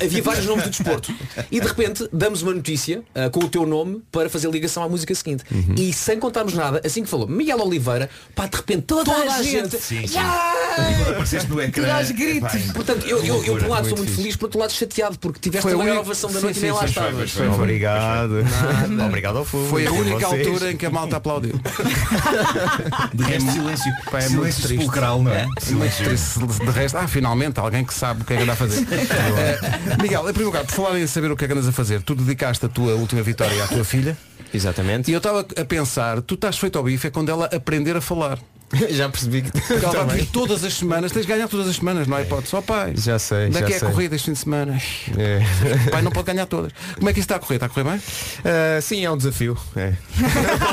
[0.02, 1.14] Havia vários nomes do desporto
[1.52, 5.14] e de repente damos uma notícia com o teu nome para fazer ligação à música
[5.16, 5.44] seguinte.
[5.52, 5.76] Uhum.
[5.78, 9.73] E sem contarmos nada, assim que falou Miguel Oliveira, pá, de repente toda, a gente.
[9.80, 10.18] Sim, sim.
[10.18, 11.84] E quando apareceste no ecrã.
[11.84, 12.54] Tudo aos gritos.
[12.56, 14.72] epá, Portanto, eu, eu, eu por um lado sou muito muito feliz, por outro lado
[14.74, 16.80] chateado, porque tiveste Foi a maior única- ovação da Sim, noite e sim, nem lá
[16.82, 17.32] sim, estavas.
[17.32, 17.56] foi, foi.
[17.56, 18.34] Obrigado.
[19.08, 19.68] Obrigado ao fogo.
[19.70, 20.48] Foi a única Vocês.
[20.48, 21.54] altura em que a malta aplaudiu.
[23.14, 23.92] De resto, silêncio.
[24.12, 24.68] Pá, é muito silêncio triste.
[24.78, 25.46] sepulcral, não é?
[25.46, 26.06] Muito Silêncio.
[26.06, 26.40] triste.
[26.66, 28.84] De resto, ah, finalmente, alguém que sabe o que é que anda a fazer.
[29.34, 29.60] Eh,
[30.02, 32.02] Miguel, em primeiro lugar, por falar em saber o que é que andas a fazer,
[32.02, 34.18] tu dedicaste a tua última vitória à tua filha
[34.54, 35.10] Exatamente.
[35.10, 38.02] e eu estava a pensar, tu estás feito ao bife é quando ela aprender a
[38.02, 38.38] falar.
[38.90, 39.74] Já percebi que.
[39.74, 42.50] Ela vai vir todas as semanas, tens de ganhar todas as semanas, não é hipótese.
[42.50, 42.94] Só pai.
[42.98, 43.90] Já sei, Onde é já que é a sei.
[43.90, 44.82] corrida este fim de semana?
[45.18, 45.42] É.
[45.88, 46.72] O pai não pode ganhar todas.
[46.96, 47.56] Como é que isso está a correr?
[47.56, 48.02] Está a correr bem?
[48.44, 49.58] Ah, sim, é um desafio.
[49.76, 49.94] É.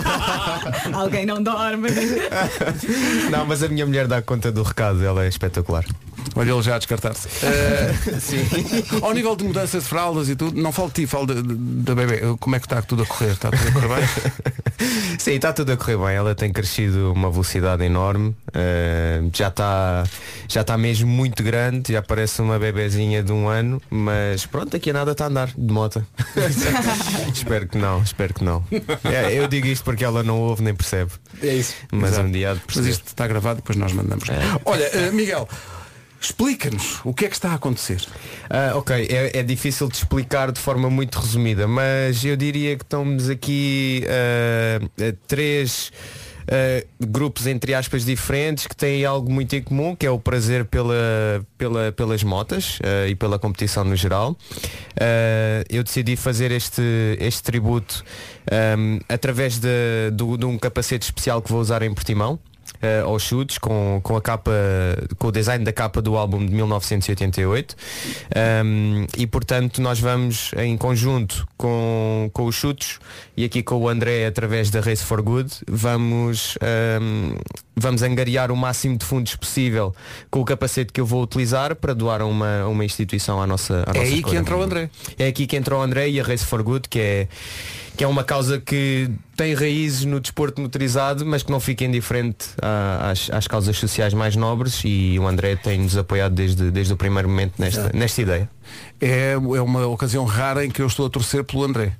[0.93, 1.89] Alguém não dorme.
[3.31, 5.85] Não, mas a minha mulher dá conta do recado, ela é espetacular.
[6.35, 7.29] Olha ele já a descartar-se.
[7.43, 7.95] Eh,
[9.03, 12.21] Ao nível de mudanças de fraldas e tudo, não falo de ti, falo da bebê.
[12.39, 13.33] Como é que está tudo a correr?
[13.33, 14.09] Está tudo a correr bem?
[15.19, 16.17] Sim, está tudo a correr bem.
[16.17, 18.35] Ela tem crescido uma velocidade enorme.
[18.49, 20.05] Uh, já está
[20.49, 21.93] já está mesmo muito grande.
[21.93, 23.81] Já parece uma bebezinha de um ano.
[23.91, 26.05] Mas pronto, aqui a nada está a andar de moto.
[27.33, 28.65] espero que não, espero que não.
[29.05, 31.11] É, eu digo isto porque ela não ouve nem percebe.
[31.43, 31.75] É isso.
[31.93, 32.29] Mas Exato.
[32.29, 34.25] um dia Mas isto está gravado, depois nós mandamos.
[34.65, 35.49] Olha, eh, Miguel,
[36.21, 38.05] explica-nos o que é que está a acontecer.
[38.49, 42.85] Ah, ok, é, é difícil de explicar de forma muito resumida, mas eu diria que
[42.85, 45.91] estamos aqui a três
[46.51, 50.65] ah, grupos entre aspas diferentes que têm algo muito em comum, que é o prazer
[50.65, 54.37] pela, pela, pelas motas ah, e pela competição no geral.
[55.69, 56.83] Eu decidi fazer este,
[57.21, 58.05] este tributo
[58.51, 62.39] ahm, através de, de um capacete especial que vou usar em Portimão
[62.83, 64.53] eh, aos chutes com, com a capa
[65.19, 67.77] com o design da capa do álbum de 1988
[68.65, 72.99] Um, e portanto nós vamos em conjunto com, com os chutes
[73.37, 76.57] e aqui com o André através da Race for Good vamos
[77.01, 77.37] um,
[77.77, 79.95] vamos angariar o máximo de fundos possível
[80.31, 83.47] com o capacete que eu vou utilizar para doar a uma, a uma instituição à
[83.47, 84.39] nossa, à É nossa aí que escolha.
[84.39, 84.91] entra o André.
[85.19, 87.29] É aqui que entra o André e a Race for Good, que é,
[88.01, 92.47] que é uma causa que tem raízes no desporto motorizado, mas que não fica indiferente
[92.99, 97.29] às, às causas sociais mais nobres e o André tem-nos apoiado desde, desde o primeiro
[97.29, 98.49] momento nesta, nesta ideia.
[99.01, 101.95] É, é uma ocasião rara em que eu estou a torcer pelo André.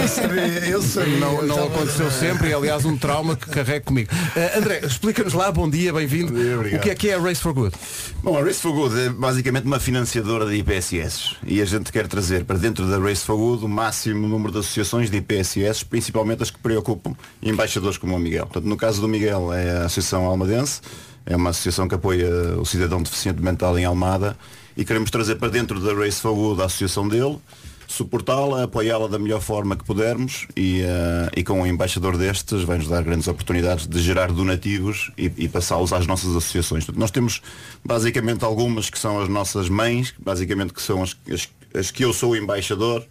[0.00, 1.18] Eu sabia, eu sabia.
[1.18, 4.10] Não, não aconteceu sempre e aliás um trauma que carrego comigo.
[4.34, 6.32] Eh, André, explica-nos lá, bom dia, bem-vindo.
[6.32, 7.74] O que é que é a Race for Good?
[8.22, 12.06] Bom, a Race for Good é basicamente uma financiadora de IPSS e a gente quer
[12.06, 16.42] trazer para dentro da Race for Good o máximo número de associações de IPSS, principalmente
[16.42, 18.46] as que preocupam embaixadores como o Miguel.
[18.46, 20.80] Portanto, no caso do Miguel é a Associação Almadense,
[21.26, 24.36] é uma associação que apoia o cidadão deficiente mental em Almada
[24.80, 27.38] e queremos trazer para dentro da Race for Good a associação dele,
[27.86, 32.88] suportá-la, apoiá-la da melhor forma que pudermos e, eh, e com um embaixador destes vai-nos
[32.88, 36.86] dar grandes oportunidades de gerar donativos e, e passá-los às nossas associações.
[36.88, 37.42] Nós temos
[37.84, 42.12] basicamente algumas que são as nossas mães, basicamente que são as, as- as que eu
[42.12, 43.04] sou embaixador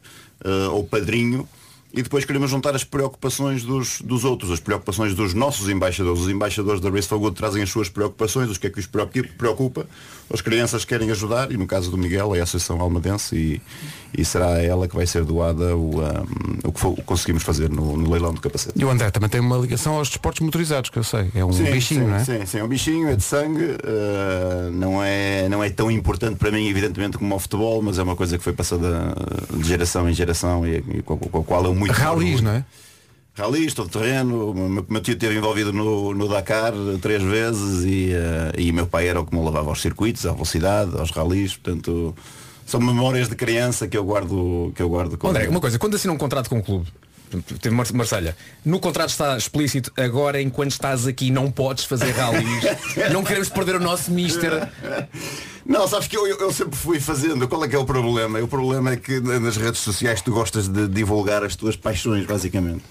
[0.43, 1.47] eh, ou padrinho,
[1.93, 6.21] e depois queremos juntar as preocupações dos, dos outros, as preocupações dos nossos embaixadores.
[6.21, 8.87] Os embaixadores da Race for Good trazem as suas preocupações, os que é que os
[8.87, 9.85] preocupa.
[10.31, 13.61] As crianças querem ajudar e no caso do Miguel é a Associação Almadense e,
[14.15, 16.23] e será a ela que vai ser doada o, ah,
[16.63, 18.79] o que fo- o conseguimos fazer no, no leilão do capacete.
[18.79, 21.31] E o André também tem uma ligação aos desportos motorizados, que eu sei.
[21.33, 22.23] É um Sim, bichinho, sim, não é?
[22.23, 26.35] Sim, sim, é um bichinho, é de sangue, uh, não, é, não é tão importante
[26.35, 29.15] para mim, evidentemente, como o futebol, mas é uma coisa que foi passada
[29.51, 32.65] de geração em geração e, e com, com a qual eu muito Ralis, não é?
[33.33, 34.53] Ralis, todo terreno, o
[34.89, 39.21] meu, tio esteve envolvido no, no Dakar três vezes e, uh, e meu pai era
[39.21, 42.13] o que me levava aos circuitos, à velocidade, aos ralis, portanto
[42.65, 45.95] são memórias de criança que eu guardo, que eu guardo com André, uma coisa, quando
[45.95, 46.87] assina um contrato com um clube,
[47.59, 52.63] teve Mar Marselha, no contrato está explícito, agora enquanto estás aqui não podes fazer ralis,
[53.11, 54.69] não queremos perder o nosso mister.
[55.65, 57.47] Não, sabes que eu, eu, eu sempre fui fazendo.
[57.47, 58.39] Qual é que é o problema?
[58.39, 62.83] O problema é que nas redes sociais tu gostas de divulgar as tuas paixões, basicamente.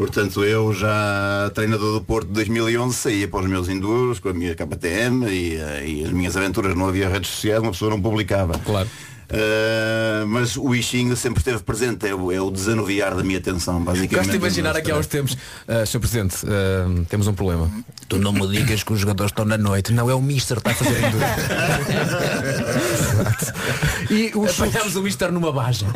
[0.00, 4.32] Portanto, eu já treinador do Porto de 2011 saía para os meus enduros com a
[4.32, 8.00] minha KTM e, eh, e as minhas aventuras não havia redes sociais, uma pessoa não
[8.00, 8.58] publicava.
[8.60, 8.88] Claro.
[9.30, 13.80] Uh, mas o bichinho sempre esteve presente, é o, é o desanuviar da minha atenção,
[13.82, 14.16] basicamente.
[14.16, 16.00] Gosto de imaginar aqui há uns tempos, uh, Sr.
[16.00, 17.70] Presidente, uh, temos um problema.
[18.08, 19.92] Tu não me digas que os jogadores estão na noite.
[19.92, 21.00] Não, é o Mister que está a fazer.
[24.10, 25.86] E os Apanhámos o Mister numa baja.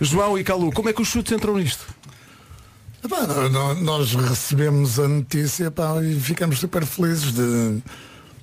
[0.00, 1.84] João e Calu, como é que os chutes entram nisto?
[3.04, 7.78] Epá, nó- nó- nós recebemos a notícia pá, e ficamos super felizes de.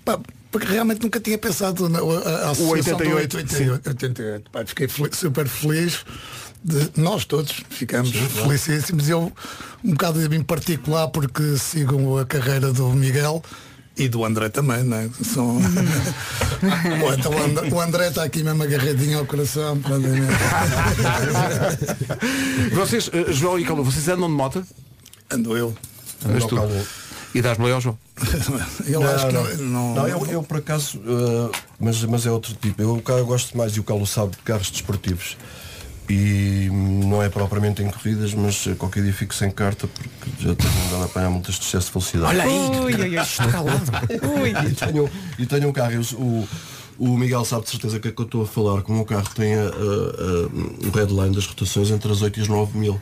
[0.06, 0.18] pá,
[0.58, 4.50] porque realmente nunca tinha pensado na a, a do 88, 88, 88.
[4.52, 6.06] Pá, fiquei fel- super feliz
[6.64, 9.10] de nós todos ficamos felicíssimos.
[9.10, 9.34] Eu
[9.84, 13.44] um bocado em particular porque sigo a carreira do Miguel
[13.98, 15.10] e do André também, né?
[15.24, 15.60] São...
[17.20, 19.78] Então o André- o André está aqui mesmo agarradinho ao coração.
[22.74, 24.66] Vocês, eh, João e Calu, vocês andam de moto?
[25.30, 25.76] Ando eu.
[26.48, 26.56] Tu.
[27.36, 27.98] E dás boleia ao João?
[28.88, 32.54] Eu acho que não, não- não, eu, eu, por acaso, uh, mas, mas é outro
[32.54, 32.82] tipo.
[32.82, 35.36] Eu, eu gosto mais, e o Carlos sabe, de carros desportivos.
[36.10, 40.56] E não é propriamente em corridas, mas uh, qualquer dia fico sem carta porque já
[40.56, 42.38] tenho andado a apanhar multas de excesso de velocidade.
[42.38, 43.16] Olha aí.
[43.52, 43.92] Calado.
[44.70, 45.10] e, tenho,
[45.40, 46.48] e tenho um carro, o,
[46.98, 49.28] o Miguel sabe de certeza que é que eu estou a falar, como o carro
[49.36, 53.02] tem a, a- a- o headline das rotações entre as 8 e as 9 mil,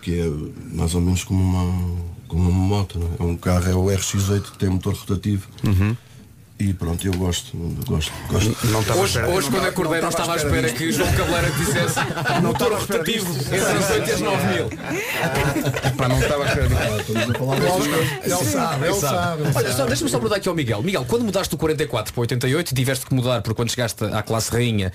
[0.00, 0.26] que é
[0.74, 3.10] mais ou menos como uma como uma moto, não é?
[3.20, 5.46] É um carro, é o RX8 que tem motor rotativo.
[6.62, 7.56] E pronto, eu gosto,
[7.88, 8.52] gosto, gosto.
[8.96, 11.98] Hoje, hoje quando acordei não estava à espera que João Cabeleira dissesse
[12.40, 14.70] motor rotativo entre as 8 e as 9 mil.
[15.98, 16.68] Pá, não estava a espera
[18.22, 19.42] Ele sabe, ele sabe.
[19.42, 19.88] ele Olha, só, sabe.
[19.88, 20.82] deixa-me só perguntar aqui ao Miguel.
[20.84, 24.22] Miguel, quando mudaste do 44 para o 88, tiveste que mudar porque quando chegaste à
[24.22, 24.92] classe rainha,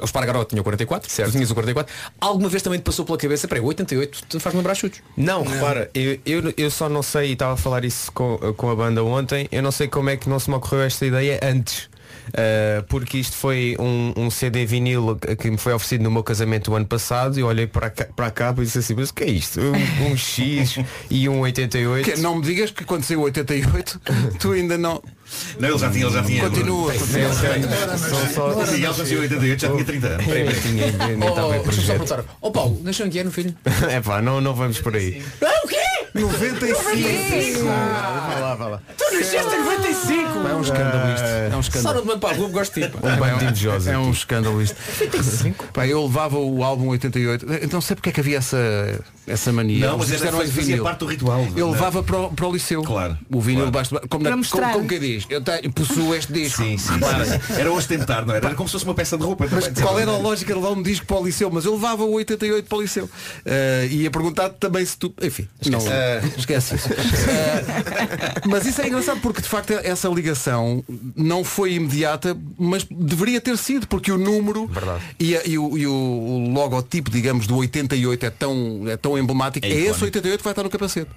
[0.00, 1.32] o Espargarote tinha o 44, certo.
[1.32, 1.92] tinhas o 44.
[2.20, 5.02] Alguma vez também te passou pela cabeça, peraí, 88 tu faz lembrar chutes?
[5.16, 8.70] Não, repara, eu, eu, eu só não sei, e estava a falar isso com, com
[8.70, 11.38] a banda ontem, eu não sei como é que não se me ocorreu esta ideia
[11.42, 11.88] antes.
[12.28, 16.70] Uh, porque isto foi um, um CD vinil que me foi oferecido no meu casamento
[16.70, 19.14] o ano passado e eu olhei para cá, para cá e disse assim, mas o
[19.14, 19.60] que é isto?
[19.60, 20.78] Um, um X
[21.10, 22.04] e um 88.
[22.10, 24.00] Que- não me digas que quando saiu 88
[24.38, 25.02] tu ainda não.
[25.58, 26.42] Não, ele já tinha, ele já tinha.
[26.48, 30.26] Continua, só- Miguel já tinha 88, já tinha 30 anos.
[30.26, 32.24] Em Oh.
[32.42, 33.54] Ó Paulo, nasceu em que ano, filho?
[33.88, 35.22] É pá, não, não vamos por aí.
[35.42, 35.76] Ah, o quê?
[36.14, 37.64] 95!
[37.64, 38.82] Vai lá, vai lá.
[38.96, 40.48] Tu nasceste em 95!
[40.48, 41.24] É um escândalo isto.
[41.26, 41.97] É um Só escândalo.
[41.98, 42.96] Não te mando para a rua, gosto de ti.
[42.96, 44.76] Um bando de invejosos É um escândalo isto.
[45.00, 45.66] 95?
[45.72, 47.46] Pá, eu levava o álbum 88.
[47.62, 48.56] Então sei porque é que havia essa,
[49.26, 49.86] essa mania.
[49.88, 50.84] Não, mas era, em fazia vinil.
[50.84, 51.46] parte do ritual.
[51.56, 52.82] Eu levava para o, para o liceu.
[52.82, 53.70] Claro, O vinil claro.
[53.70, 54.60] debaixo do- como, Para na, mostrar.
[54.62, 55.24] como, como que diz?
[55.28, 56.62] Eu tenho, possuo este disco.
[56.62, 57.52] Sim, sim, sim.
[57.60, 58.46] Era ostentar, não era?
[58.46, 59.46] Era como se fosse uma peça de roupa.
[59.50, 59.82] Mas também.
[59.82, 61.50] qual era a lógica de levar um disco para o liceu?
[61.50, 63.08] Mas eu levava o 88 para o liceu.
[63.44, 65.12] Eh, e ia perguntar também se tu.
[65.22, 65.78] Enfim, não,
[66.36, 66.88] esquece isso.
[67.28, 67.62] Eh,
[68.46, 70.82] mas isso é engraçado porque de facto essa ligação
[71.16, 74.70] não foi imediata, mas deveria ter sido, porque o número
[75.18, 79.18] e, a- e o, e o- o logotipo, digamos, do 88 é tão, é tão
[79.18, 79.66] emblemático.
[79.66, 80.04] É É, esse icónico.
[80.04, 81.10] 88 que vai estar no capacete.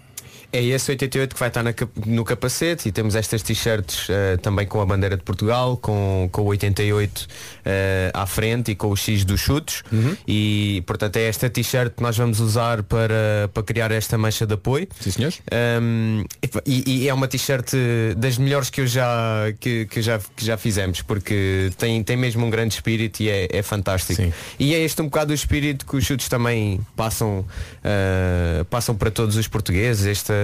[0.53, 1.73] É esse 88 que vai estar na
[2.05, 6.41] no capacete e temos estas t-shirts eh, também com a bandeira de Portugal, com, com
[6.41, 7.27] o 88
[7.63, 9.83] eh, à frente e com o X dos chutes.
[10.27, 14.53] E portanto é esta t-shirt que nós vamos usar para, para criar esta mancha de
[14.53, 14.87] apoio.
[14.99, 15.41] Sim, senhores.
[15.81, 16.23] Um,
[16.65, 17.71] e, e é uma t-shirt
[18.17, 22.45] das melhores que eu já que, que já que já fizemos porque tem tem mesmo
[22.45, 24.33] um grande espírito e é, é fantástico Sim.
[24.59, 29.11] e é este um bocado o espírito que os chutes também passam uh, passam para
[29.11, 30.40] todos os portugueses esta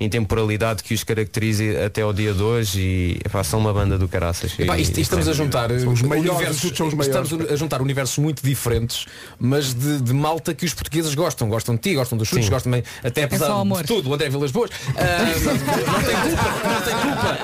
[0.00, 4.08] intemporalidade que os caracteriza até ao dia de hoje e epá, são uma banda do
[4.08, 7.06] caraças Epá, E- isto- estamos a juntar uh, os maiores, universos, os maiores.
[7.06, 9.06] estamos a juntar universos muito diferentes,
[9.38, 11.48] mas de, de malta que os portugueses gostam.
[11.48, 13.82] Gostam de ti, gostam dos chutes, gostam também, até apesar só amor.
[13.82, 14.70] de tudo, o André Vilas Boas.
[14.96, 15.24] Ah,
[15.92, 17.38] não tem culpa, não tem culpa.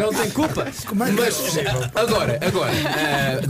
[0.00, 0.66] Não tem culpa.
[0.94, 1.56] Mas
[1.94, 3.40] ah, agora, agora, ah,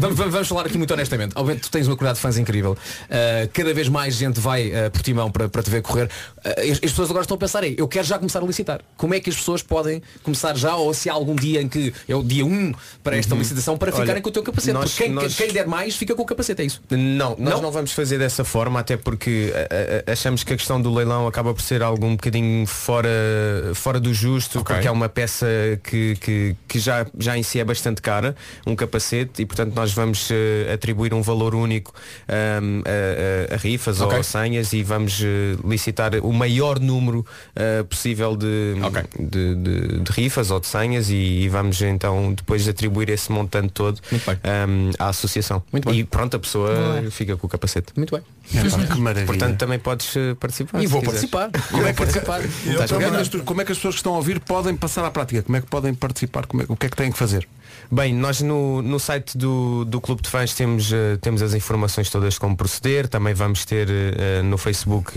[0.00, 1.32] vamos, vamos- falar aqui muito honestamente.
[1.36, 2.76] Obviamente tu tens uma comunidade de fãs incrível.
[3.10, 6.08] Ah, cada vez mais gente vai ah, por timão para, para te ver correr.
[6.44, 8.80] Ah, as, as pessoas agora estão a pensar, "Ei, eu quero já começar a licitar.
[8.96, 11.92] Como é que as pessoas podem começar já, ou se há algum dia em que
[12.08, 12.72] é o dia 1
[13.02, 14.72] para esta licitação para Olha, ficarem com o teu capacete?
[14.72, 16.80] nós- Porque quem, nós- quem der mais fica com o capacete, é isso?
[16.90, 17.62] Não, nós Não?
[17.62, 17.70] não?
[17.72, 21.52] vamos fazer dessa forma, até porque a- a- achamos que a questão do leilão acaba
[21.52, 23.08] por ser algo um bocadinho fora,
[23.74, 24.74] fora do justo, Ok.
[24.74, 25.46] porque é uma peça
[25.82, 28.34] que, que, que já, já em si é bastante cara,
[28.66, 31.92] um capacete, e portanto nós vamos eh, atribuir um valor único
[32.28, 34.14] ahm, a, a- a rifas Ok.
[34.14, 37.24] ou a senhas e vamos eh, licitar o maior número
[37.54, 39.02] eh, possível de, Ok.
[39.18, 43.72] de, de- de rifas ou de senhas e, e vamos então depois atribuir esse montante
[43.72, 44.20] todo bem.
[44.44, 45.62] ahm, à associação.
[45.72, 46.00] Muito bem.
[46.00, 47.92] E pronto, a pessoa fica com o capacete.
[47.96, 48.22] Muito bem.
[48.48, 49.26] que maravilha.
[49.26, 50.82] Portanto, também podes participar.
[50.82, 51.50] E vou participar.
[51.70, 52.40] Como é, que, participar.
[52.44, 54.74] Estás como, é que as, como é que as pessoas que estão a ouvir podem
[54.76, 55.42] passar à prática?
[55.42, 56.46] Como é que podem participar?
[56.46, 57.46] Como é- o que é que têm que fazer?
[57.90, 62.10] Bem, nós no, no site do, do Clube de Fãs temos, eh, temos as informações
[62.10, 65.12] todas de como proceder, também vamos ter eh, no Facebook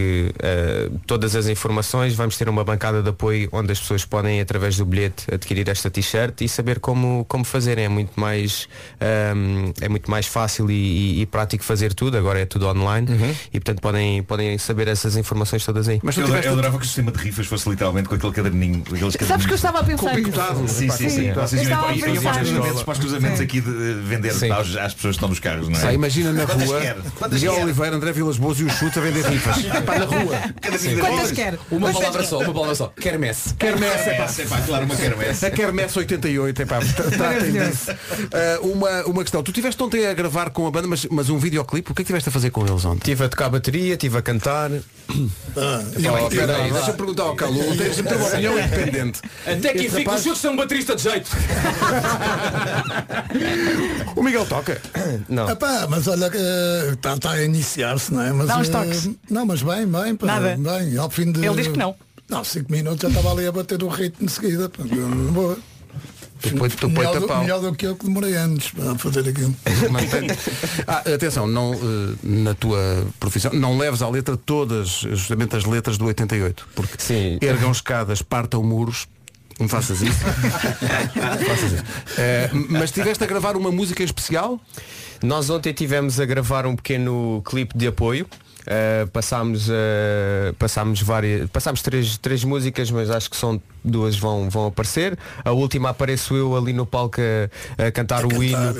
[1.05, 4.85] todas as informações, vamos ter uma bancada de apoio onde as pessoas podem, através do
[4.85, 7.77] bilhete, adquirir esta t-shirt e saber como, como fazer.
[7.77, 8.67] É muito mais,
[8.99, 13.07] ehm, é muito mais fácil e, e- e prático fazer tudo, agora é tudo online
[13.53, 15.99] e portanto podem, podem saber essas informações todas aí.
[16.03, 18.33] Mas tu Eu, tiveste eu adorava que o sistema de rifas fosse literalmente com aquele
[18.33, 18.83] caderninho.
[19.25, 20.23] Sabes que eu estava a pensar nisso.
[20.31, 20.67] computado.
[20.67, 21.27] Sim, sim, sim.
[21.27, 23.71] eu Vocês iam estava a pensar cruzamentos, para os cruzamentos aqui de
[24.03, 24.50] vender Sim.
[24.53, 25.87] Aos- às pessoas que estão nos carros, não é?
[25.87, 26.95] Ah, imagina na Quantas rua quer?
[27.17, 27.63] Quantas Miguel quer?
[27.63, 29.57] Oliveira, André Vilas Boas e o chute a vender rifas.
[29.85, 30.35] Pá, na rua.
[31.01, 31.57] Quantas quer?
[31.71, 32.87] Uma palavra só, uma palavra só.
[32.89, 33.53] Quermesse.
[33.55, 34.27] Quermesse, é pá.
[34.37, 35.45] É pá, claro, uma quermesse.
[35.45, 37.91] A Quermesse 88, é pá, tra- tratem disso.
[38.33, 41.37] Ah, uma, uma questão, tu tiveste ontem a gravar com a banda, mas, mas um
[41.37, 42.99] videoclipe, o que é que tiveste a fazer com eles ontem?
[43.11, 44.71] Estive a tocar bateria, estive a cantar.
[45.57, 45.81] Ah,
[46.23, 49.19] Oh, peraí, deixa-me perguntar ao Calu, tens de ter uma opinião independente.
[49.45, 51.29] Até que enfim, rapaz- os chutes são um baterista de jeito.
[54.31, 54.81] Miguel toca.
[55.27, 55.49] Não.
[55.49, 56.31] Epá, mas olha,
[56.93, 58.31] está tá a iniciar-se, não é?
[58.31, 59.09] Mas, Dá uns eh, toques.
[59.29, 60.57] não, mas bem, bem, pá, Nada.
[60.57, 60.97] bem.
[60.97, 61.45] Ao fim de.
[61.45, 61.95] Ele diz que não.
[62.29, 64.69] Não, cinco minutos já estava ali a bater o ritmo de seguida.
[64.69, 65.57] pá, vou.
[66.41, 69.53] Depois, depois melhor, do, melhor do que eu que demorei anos para fazer aquilo.
[70.87, 75.97] Ah, atenção, não, eh, na tua profissão, não leves à letra todas, justamente as letras
[75.97, 76.67] do 88.
[76.73, 77.37] Porque Sim.
[77.41, 79.07] ergam escadas, partam muros.
[79.59, 80.19] Não faças isso.
[81.47, 81.83] Faças isso.
[82.17, 84.59] Eh, mas estiveste a gravar uma música especial?
[85.23, 88.27] Nós ontem tivemos a gravar um pequeno clipe de apoio.
[88.61, 94.49] Uh, passámos, uh, passámos várias passámos três, três músicas mas acho que são duas vão,
[94.49, 97.19] vão aparecer a última apareço eu ali no palco
[97.77, 98.75] a, a cantar o hino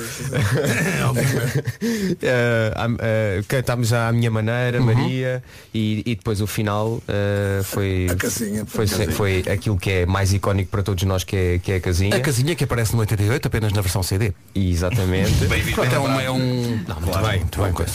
[1.82, 2.16] Uh,
[2.76, 4.86] a- uh, cantámos à minha maneira Uhum.
[4.86, 5.42] Maria
[5.74, 8.64] e, e depois o final uh, foi A casinha.
[8.66, 9.12] foi, A casinha.
[9.12, 12.16] foi aquilo que é mais icónico para todos nós que é, que é a casinha
[12.16, 14.32] A casinha que aparece no 88, apenas na versão CD.
[14.54, 16.82] exatamente Bem-vindo, Pronto, é um, é um...
[16.88, 17.26] Não, muito Claro.
[17.28, 17.72] bem, muito bem.
[17.72, 17.92] coisa.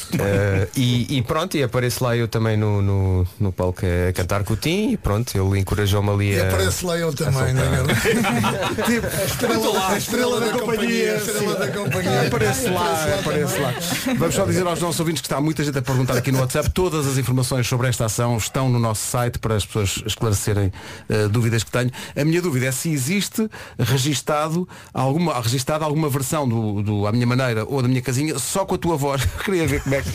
[0.75, 4.53] E, e pronto, e apareço lá eu também no, no, no palco a cantar com
[4.53, 6.45] o Tim e pronto, ele encorajou-me ali E a.
[6.99, 7.83] lá eu também, não é?
[8.85, 11.13] tipo, a estrela, a estrela da companhia.
[11.13, 12.21] A estrela da companhia.
[12.27, 13.73] Aparece lá, aparece lá.
[14.17, 16.69] Vamos só dizer aos nossos ouvintes que está muita gente a perguntar aqui no WhatsApp.
[16.71, 20.71] Todas as informações sobre esta ação estão no nosso site para as pessoas esclarecerem
[21.09, 21.91] eh, dúvidas que tenho.
[22.15, 27.27] A minha dúvida é se existe registado alguma, registada alguma versão do, do À Minha
[27.27, 29.23] Maneira ou da Minha Casinha só com a tua voz.
[29.43, 30.09] Queria ver como é que.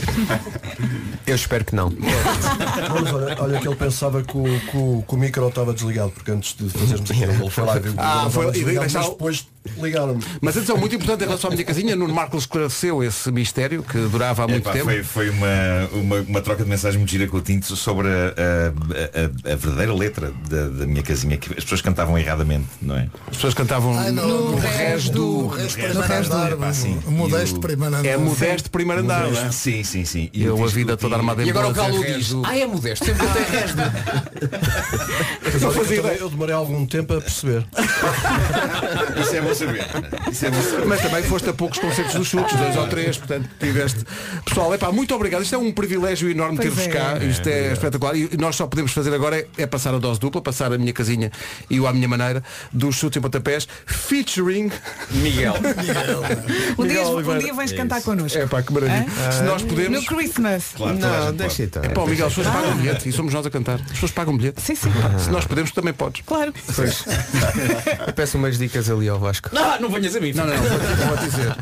[1.27, 1.91] Eu espero que não.
[1.91, 6.11] Mas olha, olha que ele pensava que o, que o- que o micro estava desligado,
[6.11, 9.47] porque antes de ele foi lá Ah, foi- e desligado, mas depois
[9.81, 10.23] ligaram-me.
[10.41, 13.99] Mas atenção, muito importante em relação à minha casinha, Nuno Marcos esclareceu esse mistério que
[14.09, 14.85] durava há muito Epá, tempo.
[14.87, 15.47] foi foi uma,
[15.93, 19.57] uma, uma troca de mensagem muito gira com o Tinto sobre a, a- a- a
[19.57, 23.09] verdadeira letra da, da minha casinha, que as pessoas cantavam erradamente, não é?
[23.29, 25.47] As pessoas cantavam Ai, no, no, no res do.
[25.49, 26.99] resto resto andar, sim.
[27.07, 28.09] o modesto primeiro andar.
[28.09, 29.53] É modesto primeiro andar, não é?
[29.53, 30.31] Sim, sim, sim.
[30.33, 32.57] E Eu a vida toda armada em E agora o Galo é diz, do- ah
[32.57, 33.77] é modesto, sempre tem resto.
[36.21, 37.67] Eu demorei algum tempo a perceber.
[39.21, 39.85] Isso é bom saber.
[40.31, 40.87] Isso é bom saber.
[40.87, 44.05] Mas também foste a poucos concertos dos chutes, dois ou três, portanto tiveste.
[44.45, 45.43] Pessoal, epá, muito obrigado.
[45.43, 46.89] Isto é um privilégio enorme ter-vos é.
[46.89, 47.19] cá.
[47.19, 48.17] Isto é, espetacular.
[48.17, 50.93] E nós só podemos fazer agora é, é passar a dose dupla, passar a minha
[50.93, 51.31] casinha
[51.69, 52.43] e o à minha maneira
[52.73, 54.71] dos chutes em pontapés, featuring
[55.11, 55.55] Miguel.
[56.79, 58.39] Um dia, Miguel um dia vens cantar connosco.
[58.39, 59.07] É pá, que maravilha.
[59.27, 59.33] Hã?
[59.33, 60.07] Se nós No podemos.
[60.07, 60.65] Christmas.
[60.77, 61.83] Claro, Não, deixa então.
[61.83, 63.81] Pá, Miguel, as pessoas pagam bilhete e somos nós a cantar.
[63.81, 64.61] As pessoas pagam bilhete.
[64.61, 64.91] Sim, sim.
[65.19, 66.23] Se nós podemos, tu também podes.
[66.27, 66.52] Claro.
[66.75, 67.05] Pois.
[68.07, 69.51] Eu peço umas dicas ali ao Vasco.
[69.57, 70.33] Ah, não venhas a mim.
[70.33, 71.57] Não, não, não, vou, vou dizer.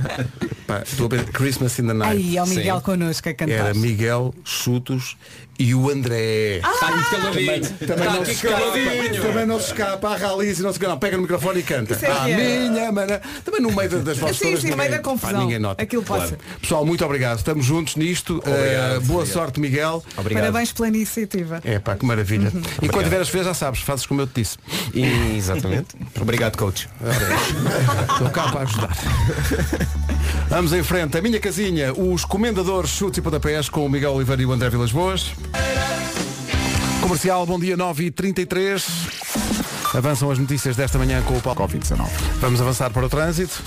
[0.71, 2.17] Pá, estou a ver Christmas in the Night.
[2.17, 2.83] Aí, ao Miguel Sim.
[2.83, 3.53] connosco a cantar.
[3.53, 5.17] Era Miguel, Chutos
[5.59, 6.59] e o André.
[6.59, 7.61] Está muito caladinho.
[7.61, 10.99] Também Está não, aqui se escapa, também não se escapa, a ralice, não se não,
[10.99, 11.95] pega no microfone e canta.
[12.01, 12.69] É ah, é.
[12.71, 13.21] minha mana.
[13.45, 14.61] Também no meio das- vozes Sim, todas.
[14.61, 15.41] sim, ninguém, meio da pá, confusão.
[15.41, 15.83] ninguém nota.
[15.83, 16.39] Aquilo passa.
[16.63, 17.39] Pessoal, muito obrigado.
[17.39, 18.39] Estamos juntos nisto.
[18.39, 20.03] Uh, boa sorte, Miguel.
[20.17, 20.45] Obrigado.
[20.45, 21.61] Parabéns pela iniciativa.
[21.65, 22.51] É pá, que maravilha.
[22.81, 24.57] E quando tiveres ver, já sabes, fazes como eu te disse.
[24.95, 25.95] E, exatamente.
[26.19, 26.89] Obrigado, coach.
[28.13, 28.97] Estou cá para ajudar.
[30.61, 31.17] Vamos em frente.
[31.17, 34.69] A minha casinha, os comendadores chutes e pontapés com o Miguel Oliveira e o André
[34.69, 35.33] Vilas Boas.
[37.01, 38.87] Comercial, bom dia 9 e 33
[39.95, 42.07] Avançam as notícias desta manhã com o Paulo Covid-19.
[42.41, 43.63] Vamos avançar para o trânsito.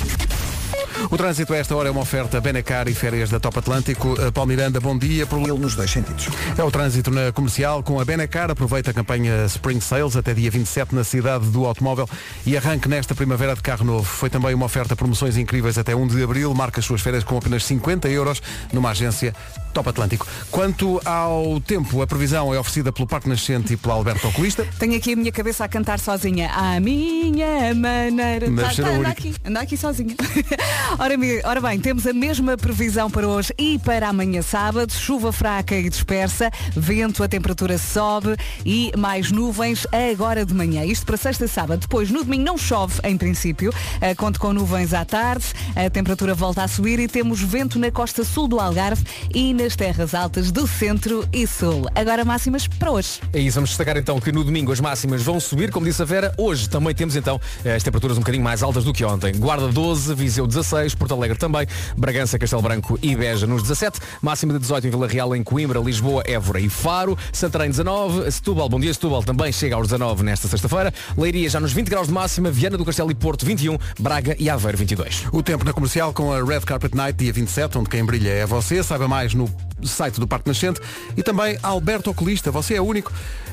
[1.10, 4.14] O trânsito a esta hora é uma oferta Benacar e férias da Top Atlântico.
[4.14, 5.26] Uh, Paulo Miranda, bom dia.
[5.26, 5.40] Por...
[5.40, 6.28] Ele nos dois sentidos.
[6.58, 8.50] É o trânsito na comercial com a Benacar.
[8.50, 12.08] Aproveita a campanha Spring Sales até dia 27 na cidade do automóvel
[12.46, 14.06] e arranque nesta primavera de carro novo.
[14.06, 16.54] Foi também uma oferta promoções incríveis até 1 de abril.
[16.54, 18.42] Marca as suas férias com apenas 50 euros
[18.72, 19.36] numa agência
[19.74, 20.28] Top Atlântico.
[20.52, 24.68] Quanto ao tempo, a previsão é oferecida pelo Parque Nascente e pelo Alberto Oculista.
[24.78, 26.52] Tenho aqui a minha cabeça a cantar sozinha.
[26.54, 28.46] À minha maneira.
[28.52, 30.16] Tá, tá, anda aqui, anda aqui sozinha.
[31.00, 34.92] ora, ora bem, temos a mesma previsão para hoje e para amanhã sábado.
[34.94, 40.86] Chuva fraca e dispersa, vento, a temperatura sobe e mais nuvens agora de manhã.
[40.86, 41.82] Isto para sexta e sábado.
[41.82, 43.74] Depois, no domingo não chove, em princípio.
[44.00, 45.46] Eh, Conto com nuvens à tarde,
[45.76, 49.04] a temperatura volta a subir e temos vento na costa sul do Algarve
[49.34, 51.88] e nas terras altas do centro e sul.
[51.96, 53.22] Agora máximas para hoje.
[53.32, 56.06] É isso, vamos destacar então que no domingo as máximas vão subir, como disse a
[56.06, 59.32] Vera, hoje também temos então eh, as temperaturas um bocadinho mais altas do que ontem.
[59.38, 64.52] Guarda 12, Viseu 16, Porto Alegre também, Bragança, Castelo Branco e Beja nos 17, máxima
[64.52, 68.82] de 18 em Vila Real, em Coimbra, Lisboa, Évora e Faro, Santarém 19, Setúbal, bom
[68.82, 72.52] dia Setúbal, também chega aos 19 nesta sexta-feira, Leiria já nos 20 graus de máxima,
[72.52, 75.28] Viana do Castelo e Porto 21, Braga e Aveiro 22.
[75.32, 78.46] O tempo na comercial com a Red Carpet Night, dia 27, onde quem brilha é
[78.46, 78.84] você.
[78.84, 79.53] Saiba mais no
[79.84, 80.80] site do Parque Nascente.
[81.16, 83.12] E também Alberto Oculista, você é único.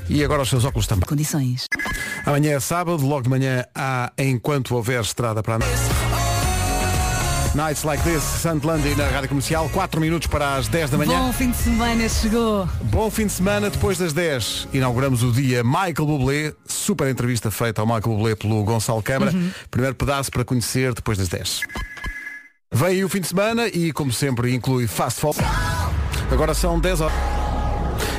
[0.09, 1.07] E agora os seus óculos também.
[1.07, 1.67] Condições.
[2.27, 6.11] Amanhã é sábado, logo de manhã há Enquanto Houver Estrada para a Noite.
[7.55, 11.19] Nights Like This, Sunderland na Rádio Comercial, 4 minutos para as 10 da manhã.
[11.19, 12.69] Bom fim de semana chegou.
[12.85, 17.81] Bom fim de semana, depois das 10 inauguramos o dia Michael Bublé, super entrevista feita
[17.81, 19.33] ao Michael Bublé pelo Gonçalo Câmara.
[19.33, 19.51] Uhum.
[19.69, 21.63] Primeiro pedaço para conhecer depois das 10.
[22.73, 25.35] Vem aí o fim de semana e, como sempre, inclui Fast Fall.
[26.31, 27.17] Agora são 10 horas.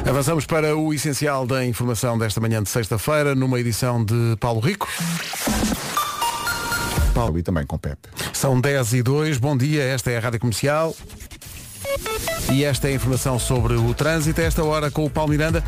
[0.07, 4.87] Avançamos para o essencial da informação desta manhã de sexta-feira, numa edição de Paulo Rico.
[7.13, 8.09] Paulo e também com Pepe.
[8.33, 10.95] São 10 e 2, bom dia, esta é a Rádio Comercial.
[12.51, 15.63] E esta é a informação sobre o trânsito, a esta hora com o Paulo Miranda,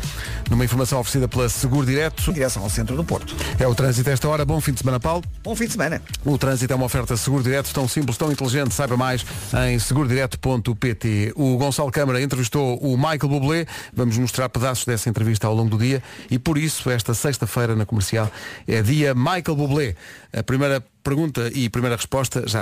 [0.50, 2.30] numa informação oferecida pela Seguro Direto.
[2.30, 3.34] Em direção ao centro do Porto.
[3.58, 5.24] É o trânsito a esta hora, bom fim de semana, Paulo.
[5.42, 6.02] Bom fim de semana.
[6.22, 9.24] O trânsito é uma oferta Seguro Direto, tão simples, tão inteligente, saiba mais
[9.66, 11.32] em segurodireto.pt.
[11.36, 15.78] O Gonçalo Câmara entrevistou o Michael Bublé, vamos mostrar pedaços dessa entrevista ao longo do
[15.78, 18.30] dia e por isso esta sexta-feira na comercial
[18.68, 19.94] é dia Michael Bublé.
[20.36, 22.60] A primeira pergunta e primeira resposta já.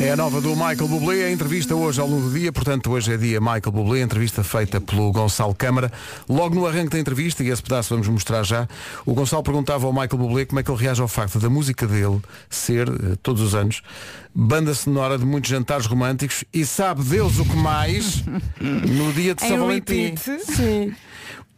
[0.00, 3.12] É a nova do Michael Bublé, a entrevista hoje ao longo do dia, portanto hoje
[3.12, 5.92] é dia Michael Bublé, entrevista feita pelo Gonçalo Câmara.
[6.26, 8.66] Logo no arranque da entrevista, e esse pedaço vamos mostrar já,
[9.04, 11.86] o Gonçalo perguntava ao Michael Bublé como é que ele reage ao facto da música
[11.86, 13.82] dele ser, eh, todos os anos,
[14.34, 18.24] banda sonora de muitos jantares românticos e sabe Deus o que mais
[18.58, 20.14] no dia de São Valentim.
[20.16, 20.94] Sim.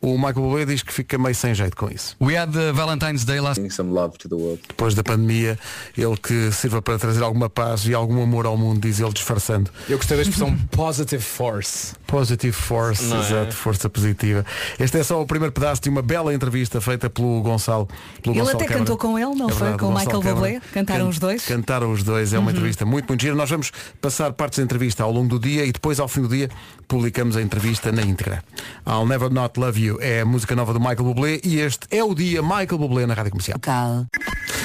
[0.04, 2.14] O Michael Bublé diz que fica meio sem jeito com isso.
[2.20, 4.60] We had the Valentine's Day last some love to the world.
[4.68, 5.58] Depois da pandemia,
[5.96, 9.70] ele que sirva para trazer alguma paz e algum amor ao mundo, diz ele disfarçando.
[9.88, 11.94] Eu gostei da expressão positive force.
[12.06, 13.20] Positive force, Não é?
[13.20, 14.44] exato, força positiva.
[14.78, 17.88] Este é só o primeiro pedaço de uma bela entrevista feita pelo Gonçalo.
[18.22, 18.78] Pelo Ele Gonçalo até Câmara.
[18.84, 19.58] cantou com ele, não É foi?
[19.68, 20.20] verdade, Com o Michael.
[20.22, 20.60] Bublé?
[20.72, 21.44] Cantaram Can- os dois?
[21.46, 22.50] Cantaram os dois, é uma Uhum.
[22.52, 23.34] entrevista muito, muito gira.
[23.34, 26.28] Nós vamos passar partes da entrevista ao longo do dia e depois, ao fim do
[26.28, 26.50] dia,
[26.86, 28.42] publicamos a entrevista na íntegra.
[28.86, 32.02] I'll Never Not Love You é a música nova do Michael Bublé e este é
[32.02, 33.58] o dia Michael Bublé na Rádio Comercial.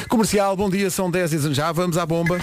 [0.08, 2.40] Comercial, bom dia, são 10 e já vamos à bomba.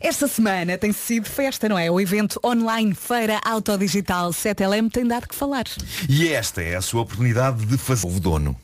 [0.00, 1.88] Esta semana tem sido festa, não é?
[1.88, 5.64] O evento online Feira Autodigital 7LM tem dado que falar.
[6.08, 8.56] E esta é a sua oportunidade de fazer o dono.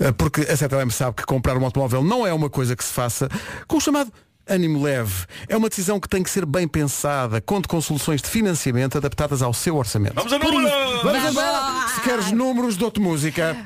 [0.00, 2.92] Uh, Porque a 7LM sabe que comprar um automóvel não é uma coisa que se
[2.92, 3.28] faça
[3.66, 4.12] com o chamado
[4.50, 5.24] ânimo leve.
[5.48, 7.40] É uma decisão que tem que ser bem pensada.
[7.40, 10.14] Conte com soluções de financiamento adaptadas ao seu orçamento.
[10.14, 10.64] Vamos a números!
[10.70, 11.50] isso, Vamos vamos embora!
[11.50, 11.88] lá!
[11.94, 13.56] Se queres números, dou-te música.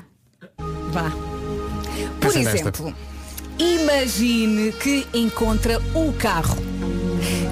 [0.93, 1.11] Vá.
[2.21, 2.69] Por Pensa nesta.
[2.69, 2.95] exemplo,
[3.59, 6.57] imagine que encontra o carro.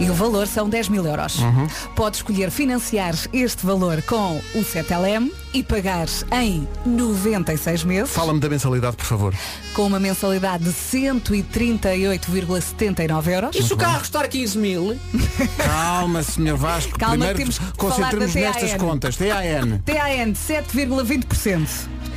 [0.03, 1.39] E o valor são 10 mil euros.
[1.39, 1.69] Uhum.
[1.95, 8.11] Pode escolher financiar este valor com o 7LM e pagar em 96 meses.
[8.13, 9.33] Fala-me da mensalidade, por favor.
[9.75, 13.55] Com uma mensalidade de 138,79 euros.
[13.55, 14.99] E se o carro custar 15 mil?
[15.57, 16.99] Calma, senhor Vasco.
[16.99, 18.79] Calma, Primeiro temos que concentremos falar da nestas TAN.
[18.79, 19.17] contas.
[19.17, 19.79] TAN.
[19.85, 21.69] TAN de 7,20%.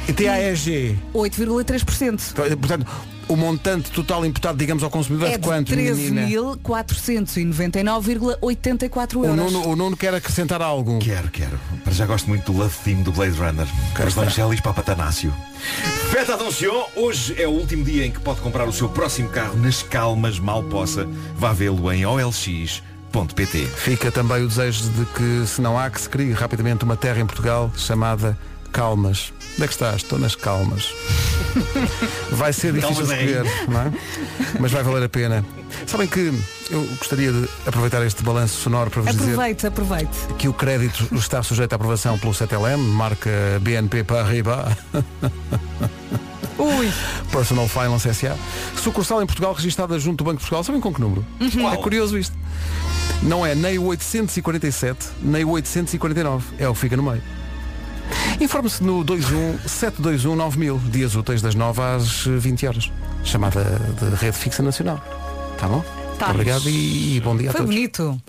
[0.07, 0.97] E TAEG.
[1.13, 2.33] 8,3%.
[2.57, 2.85] Portanto,
[3.27, 6.27] o montante total imputado, digamos, ao consumidor é, É de quanto, menina?
[6.27, 9.51] 13.499,84 O euros.
[9.51, 10.99] Nuno, o Nuno quer acrescentar algo.
[10.99, 11.59] Quero, quero.
[11.83, 13.67] Para já gosto muito do Love Theme do Blade Runner.
[14.05, 15.33] Os Vangelis para Patanácio.
[16.11, 16.83] Fête attention!
[16.95, 20.37] Hoje é o último dia em que pode comprar o seu próximo carro nas calmas,
[20.37, 21.07] mal possa.
[21.35, 23.65] Vá vê-lo em olx.pt.
[23.75, 27.19] Fica também o desejo de que, se não há, que se crie rapidamente uma terra
[27.19, 28.37] em Portugal chamada
[28.71, 29.33] Calmas.
[29.55, 29.97] Onde é que estás?
[29.97, 30.93] Estou nas calmas.
[32.31, 33.91] Vai ser difícil escolher, não é?
[34.59, 35.45] Mas vai valer a pena.
[35.87, 36.33] Sabem que
[36.69, 40.17] eu gostaria de aproveitar este balanço sonoro para vos dizer Aproveite, aproveite.
[40.37, 43.29] que o crédito está sujeito à aprovação pelo 7LM, marca
[43.61, 44.75] BNP Paribas.
[46.57, 46.91] Ui.
[47.31, 48.37] Personal Finance SA.
[48.81, 50.63] Sucursal em Portugal registrada junto do Banco de Portugal.
[50.63, 51.25] Sabem com que número?
[51.39, 51.71] Uhum.
[51.71, 52.35] É curioso isto.
[53.23, 56.45] Não é nem o 847, nem o 849.
[56.59, 57.21] É o que fica no meio.
[58.39, 62.91] Informe-se no 21 721 9000, dias úteis das 9 às 20 horas.
[63.23, 63.63] Chamada
[63.99, 65.01] de Rede Fixa Nacional.
[65.57, 65.83] Tá bom?
[66.19, 66.31] Tá.
[66.31, 67.75] Obrigado e, e bom dia a Foi todos.
[67.75, 68.21] bonito.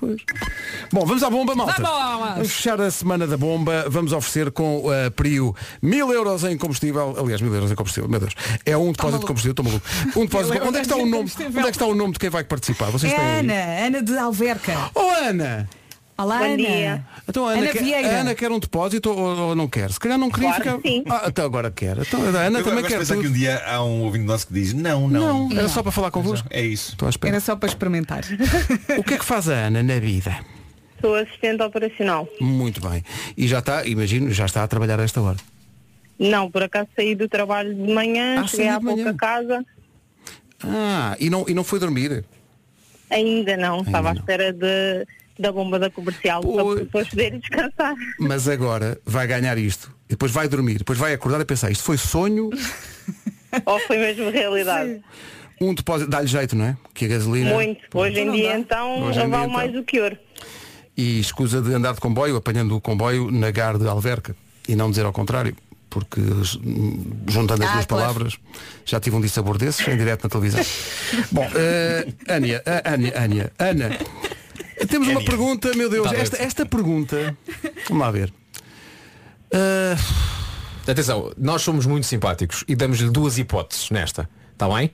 [0.92, 1.80] Bom, vamos à bomba, malta.
[1.80, 2.34] Vamos!
[2.34, 3.84] Vamos fechar a semana da bomba.
[3.88, 7.14] Vamos oferecer com a Prio mil euros em combustível.
[7.18, 8.34] Aliás, mil euros em combustível, meu Deus.
[8.64, 9.86] É um depósito de combustível, estou maluco.
[10.16, 11.30] Um depósito Onde é que está o nome?
[11.48, 12.90] Onde é que está o nome de quem vai participar?
[12.90, 13.38] Vocês têm É aí?
[13.40, 14.90] Ana, Ana de Alverca.
[14.94, 15.68] Oh Ana!
[16.18, 16.56] Olá, Bom Ana.
[16.56, 17.06] dia.
[17.28, 18.08] Então a Ana, Ana quer, Vieira.
[18.08, 19.90] a Ana quer um depósito ou, ou não quer?
[19.92, 20.78] Se calhar não queria Claro ficar.
[20.80, 21.04] que sim.
[21.08, 21.98] Ah, até agora quer.
[21.98, 22.98] Então a Ana Eu também gosto de quer.
[22.98, 23.24] pensar tudo.
[23.24, 25.48] que um dia há um ouvinte nosso que diz não, não.
[25.50, 26.48] Não, era só para falar convosco.
[26.50, 26.92] É isso.
[26.92, 27.34] Estou à espera.
[27.34, 28.22] Era só para experimentar.
[28.96, 30.34] O que é que faz a Ana na vida?
[31.02, 32.26] Sou assistente operacional.
[32.40, 33.04] Muito bem.
[33.36, 35.36] E já está, imagino, já está a trabalhar a esta hora.
[36.18, 39.10] Não, por acaso saí do trabalho de manhã, Ah, cheguei saiu há de pouco manhã.
[39.10, 39.66] a casa,
[40.64, 42.24] Ah, e não, e não foi dormir?
[43.10, 45.06] ainda não, estava à espera de,
[45.38, 46.78] da bomba da comercial para Pois.
[46.80, 47.94] depois poder descansar.
[48.18, 49.90] Mas agora vai ganhar isto.
[50.06, 50.78] E depois vai dormir.
[50.78, 52.50] Depois vai acordar e pensar, isto foi sonho?
[53.66, 55.00] Ou foi mesmo realidade?
[55.60, 56.76] Um depósito, dá-lhe jeito, não é?
[56.94, 57.52] Que a gasolina.
[57.54, 57.80] Muito.
[57.94, 59.80] Hoje em dia, então, Hoje em vale dia, mais então.
[59.80, 60.16] do que ouro.
[60.96, 64.36] E escusa de andar de comboio, apanhando o comboio na gar de Alverca.
[64.68, 65.56] E não dizer ao contrário.
[65.88, 68.02] Porque hum, juntando as Ah, duas claro.
[68.04, 68.34] palavras,
[68.84, 70.62] já tive um dissabor desses em direto na televisão.
[71.32, 73.98] Bom, eh, Ania, a- Ania, Ania, Ana,
[74.86, 77.36] temos uma pergunta, meu Deus, Tá esta, esta pergunta,
[77.88, 78.32] vamos lá ver.
[79.52, 79.96] Ah,
[80.90, 84.28] Atenção, nós somos muito simpáticos e damos-lhe duas hipóteses nesta.
[84.52, 84.92] Está bem?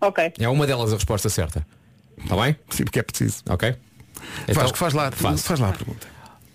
[0.00, 0.32] Ok.
[0.38, 1.66] É uma delas a resposta certa.
[2.16, 2.56] Está bem?
[2.70, 3.42] Sim, porque é preciso.
[3.48, 3.76] Ok.
[4.54, 6.06] Vasco, faz lá, faz lá a pergunta.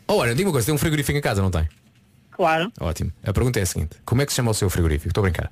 [0.07, 1.67] Ora, diga uma coisa, tem um frigorífico em casa, não tem?
[2.31, 2.71] Claro.
[2.79, 3.11] Ótimo.
[3.23, 5.09] A pergunta é a seguinte, como é que se chama o seu frigorífico?
[5.09, 5.51] Estou a brincar.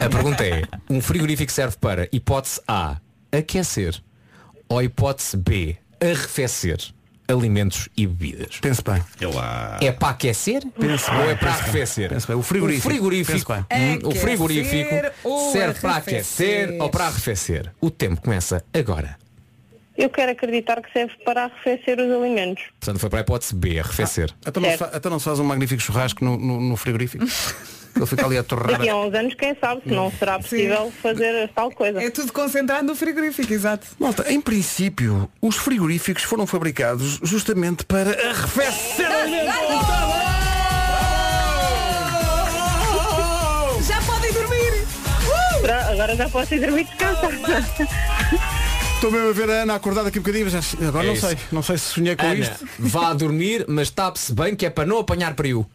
[0.00, 2.98] A pergunta é, um frigorífico serve para hipótese A,
[3.30, 4.00] aquecer,
[4.68, 6.78] ou hipótese B, arrefecer
[7.28, 8.58] alimentos e bebidas?
[8.60, 9.02] Pense bem.
[9.80, 12.08] É para aquecer Pense ou bem, é para arrefecer?
[12.10, 12.36] Pense bem.
[12.36, 12.88] O frigorífico.
[12.88, 14.94] O frigorífico, hum, o frigorífico
[15.24, 17.72] ou serve para aquecer ou para arrefecer.
[17.80, 19.16] O tempo começa agora.
[19.96, 22.64] Eu quero acreditar que serve para arrefecer os alimentos.
[22.80, 24.30] Portanto, foi para a hipótese B, arrefecer.
[24.46, 27.24] Então não, se fa- então não se faz um magnífico churrasco no, no- no frigorífico?
[27.94, 28.72] Ele fica ali a torrar.
[28.72, 32.02] Daqui a uns anos, quem sabe, se não será possível fazer tal coisa.
[32.02, 33.86] É tudo concentrado no frigorífico, exato.
[33.98, 39.06] Malta, em princípio, os frigoríficos foram fabricados justamente para arrefecer
[43.86, 44.72] Já podem dormir!
[45.60, 47.30] Pra- Agora já posso ir dormir descansar.
[48.94, 51.14] Estou mesmo a ver a Ana acordada aqui um bocadinho, mas já- agora É não
[51.14, 51.26] isso.
[51.26, 51.36] sei.
[51.50, 52.68] Não sei se sonhei com Ana, isto.
[52.78, 55.66] vá dormir, mas tape-se bem que é para não apanhar perio.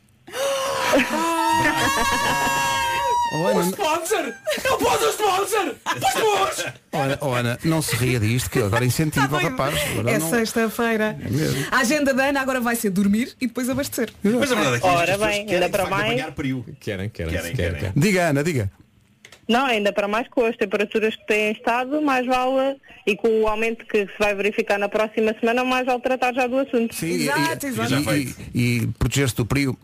[3.33, 4.33] Oh, Ana, sponsor!
[4.63, 5.75] Não pode o sponsor!
[5.83, 9.75] Pois oh, Ana, oh, Ana, não se ria disto, que agora incentiva o rapaz.
[9.91, 11.17] Agora É não- sexta-feira.
[11.29, 11.65] mesmo.
[11.69, 14.09] A agenda da Ana agora vai ser dormir e depois abastecer.
[14.23, 16.11] Mas a verdade é que Ora pessoas bem, querem, ainda de para facto, mais.
[16.13, 16.75] apanhar período.
[16.79, 17.93] Querem, querem, Querem, querem, querem.
[17.95, 18.71] Diga, Ana, diga.
[19.47, 22.75] Não, ainda para mais com as temperaturas que têm estado, mais vale,
[23.05, 26.47] e com o aumento que se vai verificar na próxima semana, mais vale tratar já
[26.47, 26.93] do assunto.
[26.93, 27.93] Sim, Exato, e, exato.
[28.13, 29.77] e- e- e proteger-se do frio.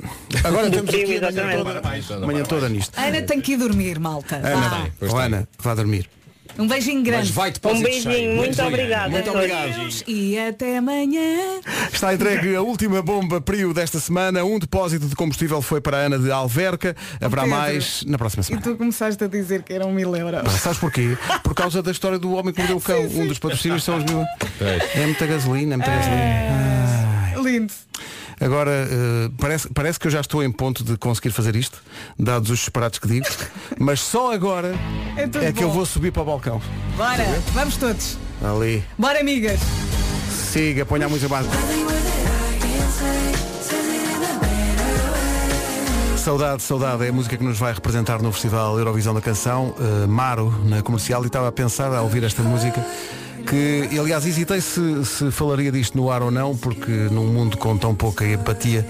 [0.43, 1.63] Agora Do temos frio, aqui a manhã exatamente.
[1.63, 2.97] toda, a manhã toda nisto.
[2.99, 4.35] Ana tem que ir dormir, malta.
[4.35, 4.89] Ana, Vá.
[5.09, 6.09] oh, Ana, vá dormir.
[6.57, 7.27] Um beijinho grande.
[7.27, 8.35] Mas vai Um beijinho, cheio.
[8.35, 8.67] muito Beijinho.
[8.67, 9.09] obrigada.
[9.09, 9.89] Muito obrigado.
[10.07, 11.59] E até amanhã.
[11.91, 14.43] Está entregue a última bomba Prio desta semana.
[14.43, 16.95] Um depósito de combustível foi para a Ana de Alverca.
[17.19, 17.57] Haverá Pedro.
[17.57, 18.61] mais na próxima E semana.
[18.63, 20.51] tu começaste a dizer que eram mil euros.
[20.53, 21.17] Sabes porquê?
[21.43, 23.01] Por causa da história do homem que mordeu o cão.
[23.03, 24.23] Um dos patrocínios são os mil.
[24.95, 27.43] É muita gasolina, é muita gasolina.
[27.43, 27.73] Lindo.
[28.39, 31.81] Agora, eh, parece, parece que eu já estou em ponto de conseguir fazer isto,
[32.17, 33.25] dados os disparates que digo,
[33.79, 34.75] mas só agora
[35.15, 36.61] É é que eu vou subir para o balcão.
[36.97, 38.17] Bora, vamos todos.
[38.43, 38.83] Ali.
[38.97, 39.59] Bora, amigas.
[40.51, 41.49] Siga, ponha a música base.
[46.17, 50.07] Saudade, saudade é a música que nos vai representar no Festival Eurovisão da Canção, eh,
[50.07, 52.81] Maro, na comercial, e estava a pensar, a ouvir esta música,
[53.47, 57.77] que, aliás, hesitei se, se falaria disto no ar ou não, porque num mundo com
[57.77, 58.85] tão pouca empatia,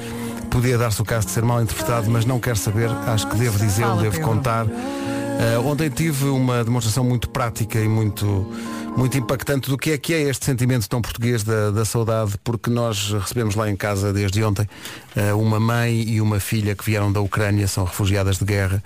[0.49, 3.57] podia dar-se o caso de ser mal interpretado, mas não quero saber, acho que devo
[3.57, 4.67] dizer, Fala, devo contar.
[5.39, 8.25] Eh, ontem tive uma demonstração muito prática e muito,
[8.95, 12.69] muito impactante do que é que é este sentimento tão português da, da saudade, porque
[12.69, 14.67] nós recebemos lá em casa desde ontem
[15.15, 18.83] eh, uma mãe e uma filha que vieram da Ucrânia, são refugiadas de guerra,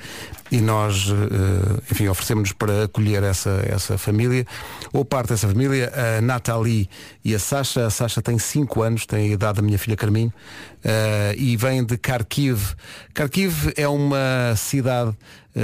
[0.50, 4.46] e nós, eh, enfim, oferecemos-nos para acolher essa, essa família,
[4.94, 6.90] ou parte dessa família, a Nathalie
[7.24, 7.86] e a Sasha.
[7.86, 10.32] A Sasha tem 5 anos, tem a idade da minha filha Carminho,
[11.36, 12.76] e vem de Kharkiv.
[13.14, 15.14] Kharkiv é uma cidade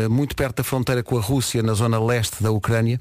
[0.10, 3.00] muito perto da fronteira com a Rússia, na zona leste da Ucrânia.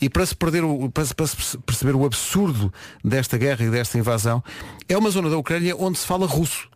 [0.00, 2.72] E para se, perder o, para, para se perceber o absurdo
[3.04, 4.42] desta guerra e desta invasão,
[4.88, 6.69] é uma zona da Ucrânia onde se fala russo.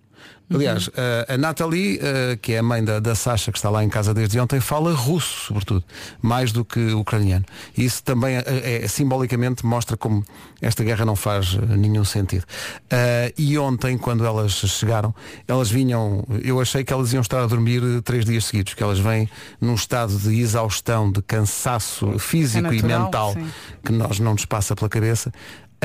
[0.53, 0.91] Aliás,
[1.29, 1.99] a, Nathalie,
[2.43, 4.93] que é a mãe da, da Sasha, que está lá em casa desde ontem, fala
[4.93, 5.83] russo, sobretudo,
[6.21, 7.45] mais do que ucraniano.
[7.77, 10.23] E isso também eh, é, simbolicamente mostra como
[10.61, 12.45] esta guerra não faz eh, nenhum sentido.
[12.91, 15.15] Eh, e ontem, quando elas chegaram,
[15.49, 18.83] elas vinham, eu achei que elas iam estar a dormir eh, três dias seguidos, que
[18.83, 19.29] elas vêm
[19.61, 23.51] num estado de exaustão, de cansaço físico e natural, mental sim.
[23.85, 25.33] que nós não nos passa pela cabeça.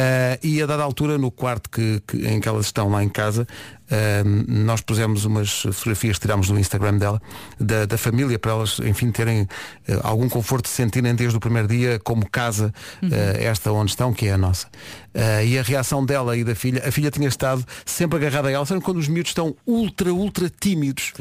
[0.02, 3.10] Ah, e a dada altura, no quarto que, que- em que elas estão lá em
[3.10, 3.46] casa,
[3.92, 7.22] ah, nós pusemos umas fotografias tirámos do Instagram dela,
[7.60, 9.48] da, da família, para elas, enfim, terem
[9.88, 12.74] ah, algum conforto de se sentirem desde o primeiro dia como casa,
[13.04, 13.08] ah,
[13.40, 14.68] esta onde estão, que é a nossa.
[15.14, 18.52] Ah, e a reação dela e da filha, a filha tinha estado sempre agarrada a
[18.52, 21.14] ela, sabe quando os miúdos estão ultra, ultra tímidos.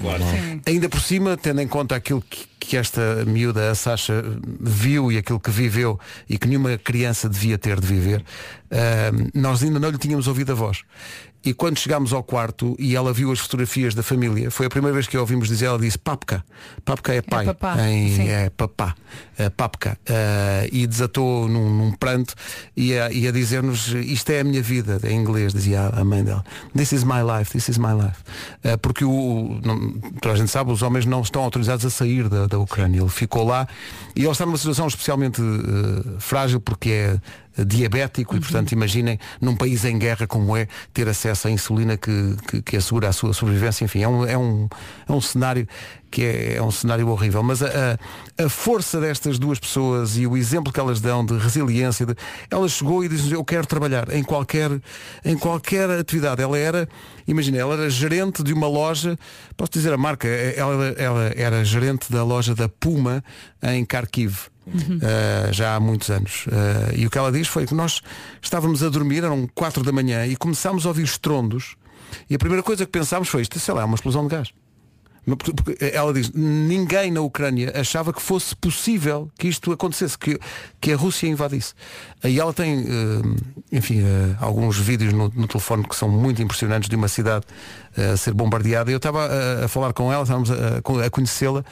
[0.67, 4.23] Ainda por cima, tendo em conta aquilo que, que esta miúda, a Sasha,
[4.61, 5.99] viu e aquilo que viveu
[6.29, 8.25] e que nenhuma criança devia ter de viver,
[8.71, 10.83] ah, nós ainda não lhe tínhamos ouvido a voz.
[11.45, 14.51] E quando chegámos ao quarto, e ela viu as fotografias da família.
[14.51, 16.45] Foi a primeira vez que a ouvimos dizer, ela disse papka.
[16.85, 17.45] Papka é pai.
[17.77, 18.95] papá, em- é papá.
[19.39, 19.97] Uh, papka.
[20.11, 22.35] Uh, e desatou num, num pranto
[22.77, 24.99] e a, e a dizer-nos isto é a minha vida.
[25.05, 26.45] Em inglês dizia a mãe dela.
[26.77, 28.19] This is my life, this is my life.
[28.65, 31.91] Uh, porque o, o- não, toda a gente sabe, os homens não estão autorizados a
[31.91, 33.01] sair da, da Ucrânia.
[33.01, 33.67] Ele ficou lá
[34.17, 37.21] e ele está numa situação especialmente uh, frágil porque é
[37.65, 42.37] diabético e portanto imaginem num país em guerra como é ter acesso à insulina que,
[42.49, 43.85] que, que assegura a sua sobrevivência.
[43.85, 44.69] Enfim é um, é um,
[45.09, 45.67] é um cenário
[46.11, 47.43] que é, é um cenário horrível.
[47.43, 47.99] Mas a,
[48.39, 52.15] a, a força destas duas pessoas e o exemplo que elas dão de resiliência de,
[52.51, 54.71] ela chegou e disse eu quero trabalhar em qualquer
[55.25, 56.43] em qualquer atividade.
[56.43, 56.89] Ela era
[57.27, 59.19] imagina ela era gerente de uma loja
[59.57, 63.23] posso dizer a marca ela, ela era gerente da loja da Puma
[63.63, 66.47] em Kharkiv Uh, já há muitos anos.
[66.47, 68.01] Uh, e o que ela diz foi que nós
[68.41, 71.77] estávamos a dormir, eram 4 da manhã, e começámos a ouvir estrondos.
[72.29, 74.53] E a primeira coisa que pensámos foi isto, sei lá, é uma explosão de gás.
[75.93, 80.39] Ela diz, ninguém na Ucrânia achava que fosse possível que isto acontecesse, que,
[80.81, 81.75] que a Rússia invadisse.
[82.25, 83.37] E ela tem, uh,
[83.71, 87.45] enfim, uh, alguns vídeos no, no telefone que são muito impressionantes de uma cidade
[87.97, 88.91] uh, a ser bombardeada.
[88.91, 89.29] Eu estava
[89.65, 90.55] a, falar com ela, estávamos a,
[91.07, 91.65] a- conhecê-la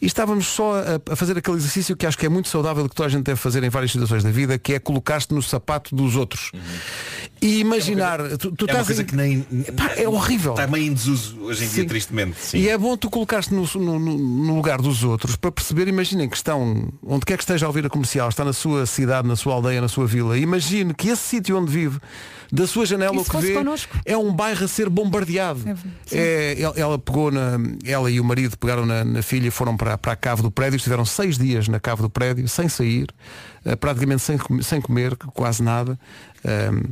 [0.00, 2.94] e estávamos só a, a fazer aquele exercício que acho que é muito saudável que
[2.94, 5.94] toda a gente deve fazer em várias situações da vida, que é colocar-te no sapato
[5.94, 6.52] dos outros.
[7.40, 9.46] E imaginar, tu, tu é uma estás coisa em- que nem.
[9.96, 10.52] é horrível.
[10.52, 11.88] Está meio em desuso hoje em dia, Sim.
[11.88, 12.36] tristemente.
[12.40, 12.58] Sim.
[12.58, 16.36] E é bom tu colocar-te no, no- no- lugar dos outros para perceber, imaginem que
[16.36, 19.54] estão, onde quer que esteja a ouvir a comercial, está na sua cidade, na sua
[19.54, 21.98] aldeia, na sua vila, imagine que esse sítio onde vive,
[22.50, 23.96] da sua janela o que vê connosco?
[24.04, 25.60] é um bairro a ser bombardeado.
[26.10, 27.58] É, ela, ela pegou na.
[27.82, 30.50] Ela e o marido pegaram na, na filha e foram para, para a cave do
[30.50, 33.08] prédio, estiveram seis dias na cave do prédio, sem sair,
[33.64, 35.98] eh, praticamente sem, comer- sem comer, quase nada.
[36.44, 36.90] Ahm,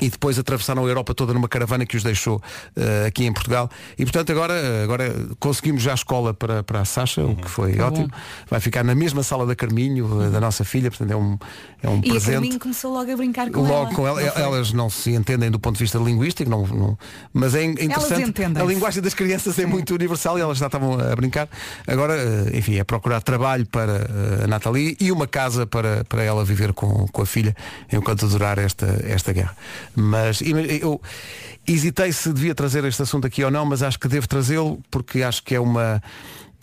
[0.00, 2.42] e depois atravessaram a Europa toda numa caravana que os deixou
[2.76, 3.70] eh, aqui em Portugal.
[3.98, 4.54] E portanto agora,
[4.84, 7.84] agora conseguimos já a escola para, para a Sasha, o que foi Que bom.
[7.86, 8.08] ótimo.
[8.50, 11.38] Vai ficar na mesma sala da Carminho, eh, da nossa filha, portanto é um,
[11.82, 12.32] é um E a presente.
[12.32, 13.94] Carminho começou logo a brincar com Logo ela.
[13.94, 16.98] com ela, Não elas não se entendem do ponto de vista linguístico, não, não-
[17.32, 18.42] mas é in- interessante.
[18.60, 21.48] A linguagem das crianças é muito universal e elas já estavam a brincar.
[21.86, 24.06] Agora, eh, enfim, é procurar trabalho para
[24.44, 27.54] a Nathalie e uma casa para, para ela viver com, com a filha
[27.92, 29.56] enquanto durar esta, esta guerra.
[29.94, 31.00] Mas eu
[31.66, 35.22] hesitei se devia trazer este assunto aqui ou não, mas acho que devo trazê-lo porque
[35.22, 36.02] acho que é uma.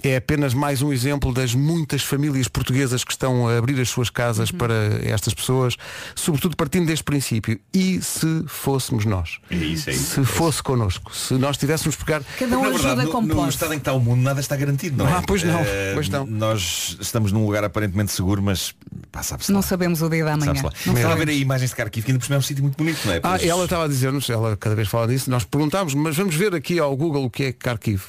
[0.06, 4.10] É apenas mais um exemplo das muitas famílias portuguesas que estão a abrir as suas
[4.10, 4.58] casas Uhum.
[4.58, 5.78] para estas pessoas,
[6.14, 7.58] sobretudo partindo deste princípio.
[7.74, 9.40] E se fôssemos nós?
[9.50, 10.16] É isso, é isso.
[10.16, 12.22] Se fosse connosco, se nós tivéssemos pegar.
[12.38, 13.50] Cada um verdade, ajuda no, como no pode.
[13.54, 15.14] estado em que está o mundo, nada está garantido, não é?
[15.14, 16.26] Ah, pois não, Eh, pois não.
[16.26, 18.76] Nós estamos num lugar aparentemente seguro, mas
[19.10, 19.66] pá, sabe-se Não lá.
[19.66, 20.54] sabemos o dia da manhã.
[20.86, 22.62] Não Estava a ver aí imagens de Kharkiv, que ainda por cima é um sítio
[22.62, 23.18] muito bonito, não é?
[23.24, 26.36] Ah, Pois- ela estava a dizer-nos, ela cada vez fala disso, nós perguntámos, mas vamos
[26.36, 28.02] ver aqui ao Google o que é Kharkiv.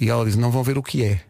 [0.00, 1.20] E ela diz, não vão ver o que é.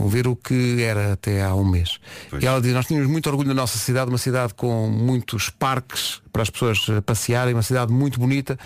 [0.00, 2.00] Vão ver o que era até há um mês.
[2.40, 6.22] E ela diz, nós tínhamos muito orgulho da nossa cidade, uma cidade com muitos parques
[6.32, 8.58] para as pessoas eh, passearem, uma cidade muito bonita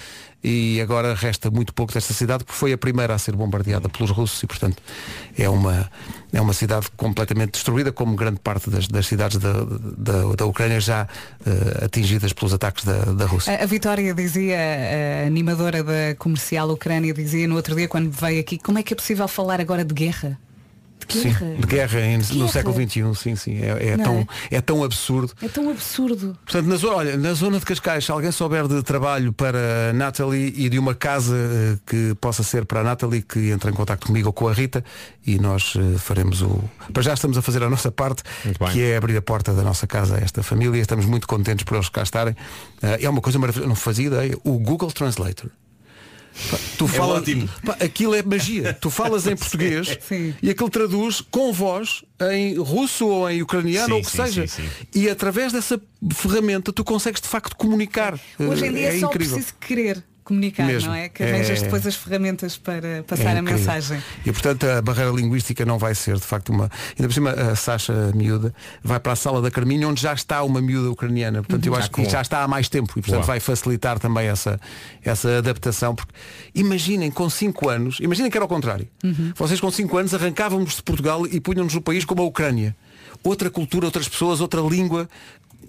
[0.45, 4.11] e agora resta muito pouco desta cidade porque foi a primeira a ser bombardeada pelos
[4.11, 4.81] russos e portanto
[5.37, 5.91] é uma,
[6.33, 9.53] é uma cidade completamente destruída como grande parte das, das cidades da,
[9.97, 11.09] da, da Ucrânia já
[11.45, 13.59] eh, atingidas pelos ataques da, da Rússia.
[13.59, 14.57] A, a Vitória dizia,
[15.25, 18.93] a animadora da comercial Ucrânia dizia no outro dia quando veio aqui, como é que
[18.93, 20.39] é possível falar agora de guerra?
[21.07, 21.47] De Sim, guerra?
[21.59, 22.49] de guerra em- no Guerra.
[22.49, 23.59] século XXI, sim, sim.
[23.63, 24.57] É, é tão, é?
[24.57, 25.33] é tão absurdo.
[25.43, 26.37] É tão absurdo.
[26.45, 30.53] Portanto, na zona, olha, na zona de Cascais, se alguém souber de trabalho para Natalie
[30.57, 34.07] e de uma casa eh, que possa ser para a Natalie, que entre em contato
[34.07, 34.83] comigo ou com a Rita
[35.27, 36.59] e nós eh, faremos o.
[36.93, 38.23] Para já estamos a fazer a nossa parte,
[38.73, 40.81] que é abrir a porta da nossa casa a esta família.
[40.81, 42.35] Estamos muito contentes por eles cá estarem.
[42.83, 44.39] Eh, é uma coisa maravilhosa, não fazia ideia.
[44.43, 45.51] O Google Translator.
[46.51, 47.49] Pá, Tu É falas, ótimo.
[47.65, 48.75] pá, aquilo é magia.
[48.75, 49.97] Tu falas em português
[50.43, 52.03] e aquilo traduz com voz
[52.33, 54.47] em russo ou em ucraniano Sim, ou o que sim, seja.
[54.47, 54.69] sim, sim.
[54.95, 55.81] E através dessa
[56.13, 58.19] ferramenta tu consegues de facto comunicar.
[58.39, 59.35] Hoje em dia é é só incrível.
[59.37, 60.89] preciso querer comunicar, Mesmo.
[60.89, 61.09] não é?
[61.09, 64.03] Que É- arranjas depois as ferramentas para passar É a mensagem.
[64.25, 66.71] E portanto a barreira linguística não vai ser de facto uma.
[66.99, 70.43] Ainda por cima a Sasha miúda vai para a sala da Carminho onde já está
[70.43, 71.43] uma miúda ucraniana.
[71.43, 71.79] Portanto eu Uhum.
[71.79, 73.27] acho que já está há mais tempo e portanto Uau.
[73.27, 74.59] vai facilitar também essa,
[75.05, 75.95] essa adaptação.
[75.95, 76.13] Porque
[76.55, 78.89] imaginem com 5 anos, imaginem que era ao contrário.
[79.37, 82.75] Vocês com 5 anos arrancávamos de Portugal e punham-nos no país como a Ucrânia.
[83.23, 85.09] Outra cultura, outras pessoas, outra língua.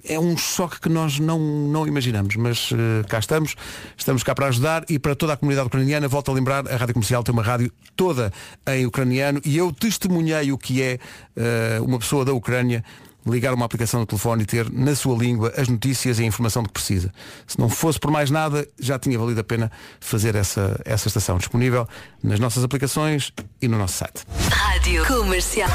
[0.04, 3.56] É um choque que nós não, não imaginamos, mas eh, cá estamos,
[3.98, 6.94] estamos cá para ajudar e para toda a comunidade ucraniana, volto a lembrar, a Rádio
[6.94, 8.32] Comercial tem uma rádio toda
[8.68, 11.00] em ucraniano e eu testemunhei o que é
[11.36, 12.84] eh, uma pessoa da Ucrânia
[13.28, 16.64] ligar uma aplicação no telefone e ter na sua língua as notícias e a informação
[16.64, 17.12] que precisa.
[17.48, 21.38] Se não fosse por mais nada, já tinha valido a pena fazer essa, essa estação
[21.38, 21.88] disponível
[22.24, 24.24] nas nossas aplicações e no nosso site.
[24.52, 25.70] Rádio Comercial.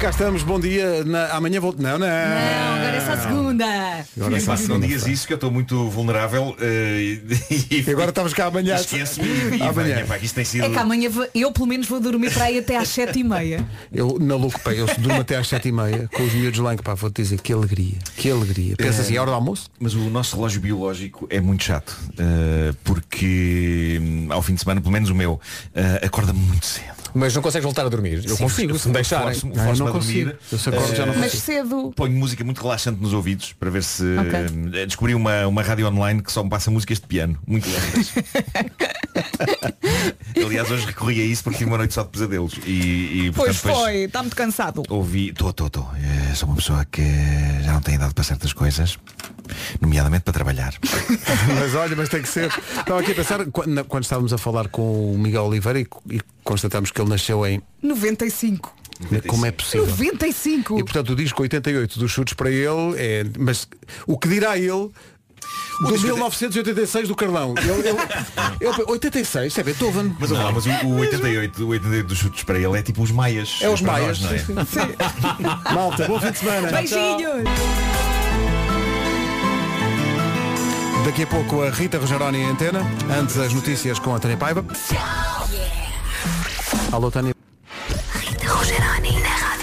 [0.00, 1.02] Cá estamos, bom dia.
[1.04, 1.72] Na, amanhã vou.
[1.78, 2.06] Não, não.
[2.06, 3.64] Não, agora é só a segunda.
[4.16, 4.86] Agora é só a não segunda.
[4.86, 7.18] digas isso que eu estou muito vulnerável eh,
[7.70, 8.74] e, E agora estamos cá amanhã.
[8.74, 10.04] esquece-me e, e Amanhã.
[10.20, 12.76] isto tem sido É que amanhã vou- eu pelo menos vou dormir para aí até
[12.76, 13.66] às sete e meia.
[13.90, 16.74] Eu na louco, pá, eu durmo até às sete e meia com os miúdos lá
[16.74, 18.74] em que pá, vou-te dizer que alegria, que alegria.
[18.76, 19.70] Pensa assim, é hora do almoço?
[19.80, 24.80] Mas o nosso relógio biológico é muito chato eh, porque hum, ao fim de semana,
[24.82, 25.40] pelo menos o meu,
[25.74, 27.03] eh, acorda-me muito cedo.
[27.14, 28.24] Mas não consegues voltar a dormir.
[28.26, 29.26] Eu Sim, consigo, se me deixarem.
[29.28, 29.92] forço-me- Ah, não dormir.
[29.92, 30.32] consigo.
[30.50, 31.92] Eu se acordo já não Eh, Mas cedo.
[31.94, 34.80] Ponho música muito relaxante nos ouvidos para ver se Ok.
[34.80, 38.12] eh, descobri uma, uma rádio online que só me passa músicas de piano, muito lentas.
[40.44, 42.54] Aliás, hoje recorri a isso porque tive uma noite só de pesadelos.
[42.66, 44.82] E, e Pois portanto, depois foi, está muito cansado.
[44.88, 45.88] ouvi, estou, estou, estou.
[46.34, 47.02] Sou uma pessoa que
[47.62, 48.98] já não tem idade para certas coisas,
[49.80, 50.74] nomeadamente para trabalhar.
[51.58, 52.52] mas olha, mas tem que ser.
[52.78, 56.20] Estava aqui a pensar, quando, quando estávamos a falar com o Miguel Oliveira e, e
[56.44, 57.60] constatamos que ele nasceu em.
[57.82, 58.72] 95.
[59.26, 59.86] Como é possível?
[59.88, 60.78] 95.
[60.78, 63.24] E portanto o disco 88 dos chutes para ele é.
[63.38, 63.66] Mas
[64.06, 64.88] o que dirá ele
[65.80, 67.54] do disco- 1986 do Carlão?
[67.58, 67.98] Ele, ele,
[68.60, 70.14] ele- 86, é Beethoven.
[70.20, 73.10] Mas, não, mas o, o 88, o 88 dos chutes para ele é tipo os
[73.10, 73.58] maias.
[73.60, 74.20] É os maias.
[74.20, 74.64] nós, não é?
[75.74, 76.70] Malta, bom fim de semana.
[76.70, 77.42] Beijinhos.
[81.04, 82.80] Daqui a pouco a Rita Rogeroni em antena.
[83.20, 84.64] Antes as notícias com a Tânia Paiva.
[86.92, 87.34] Alô, Tânia.
[88.14, 89.53] Rita Rogeroni na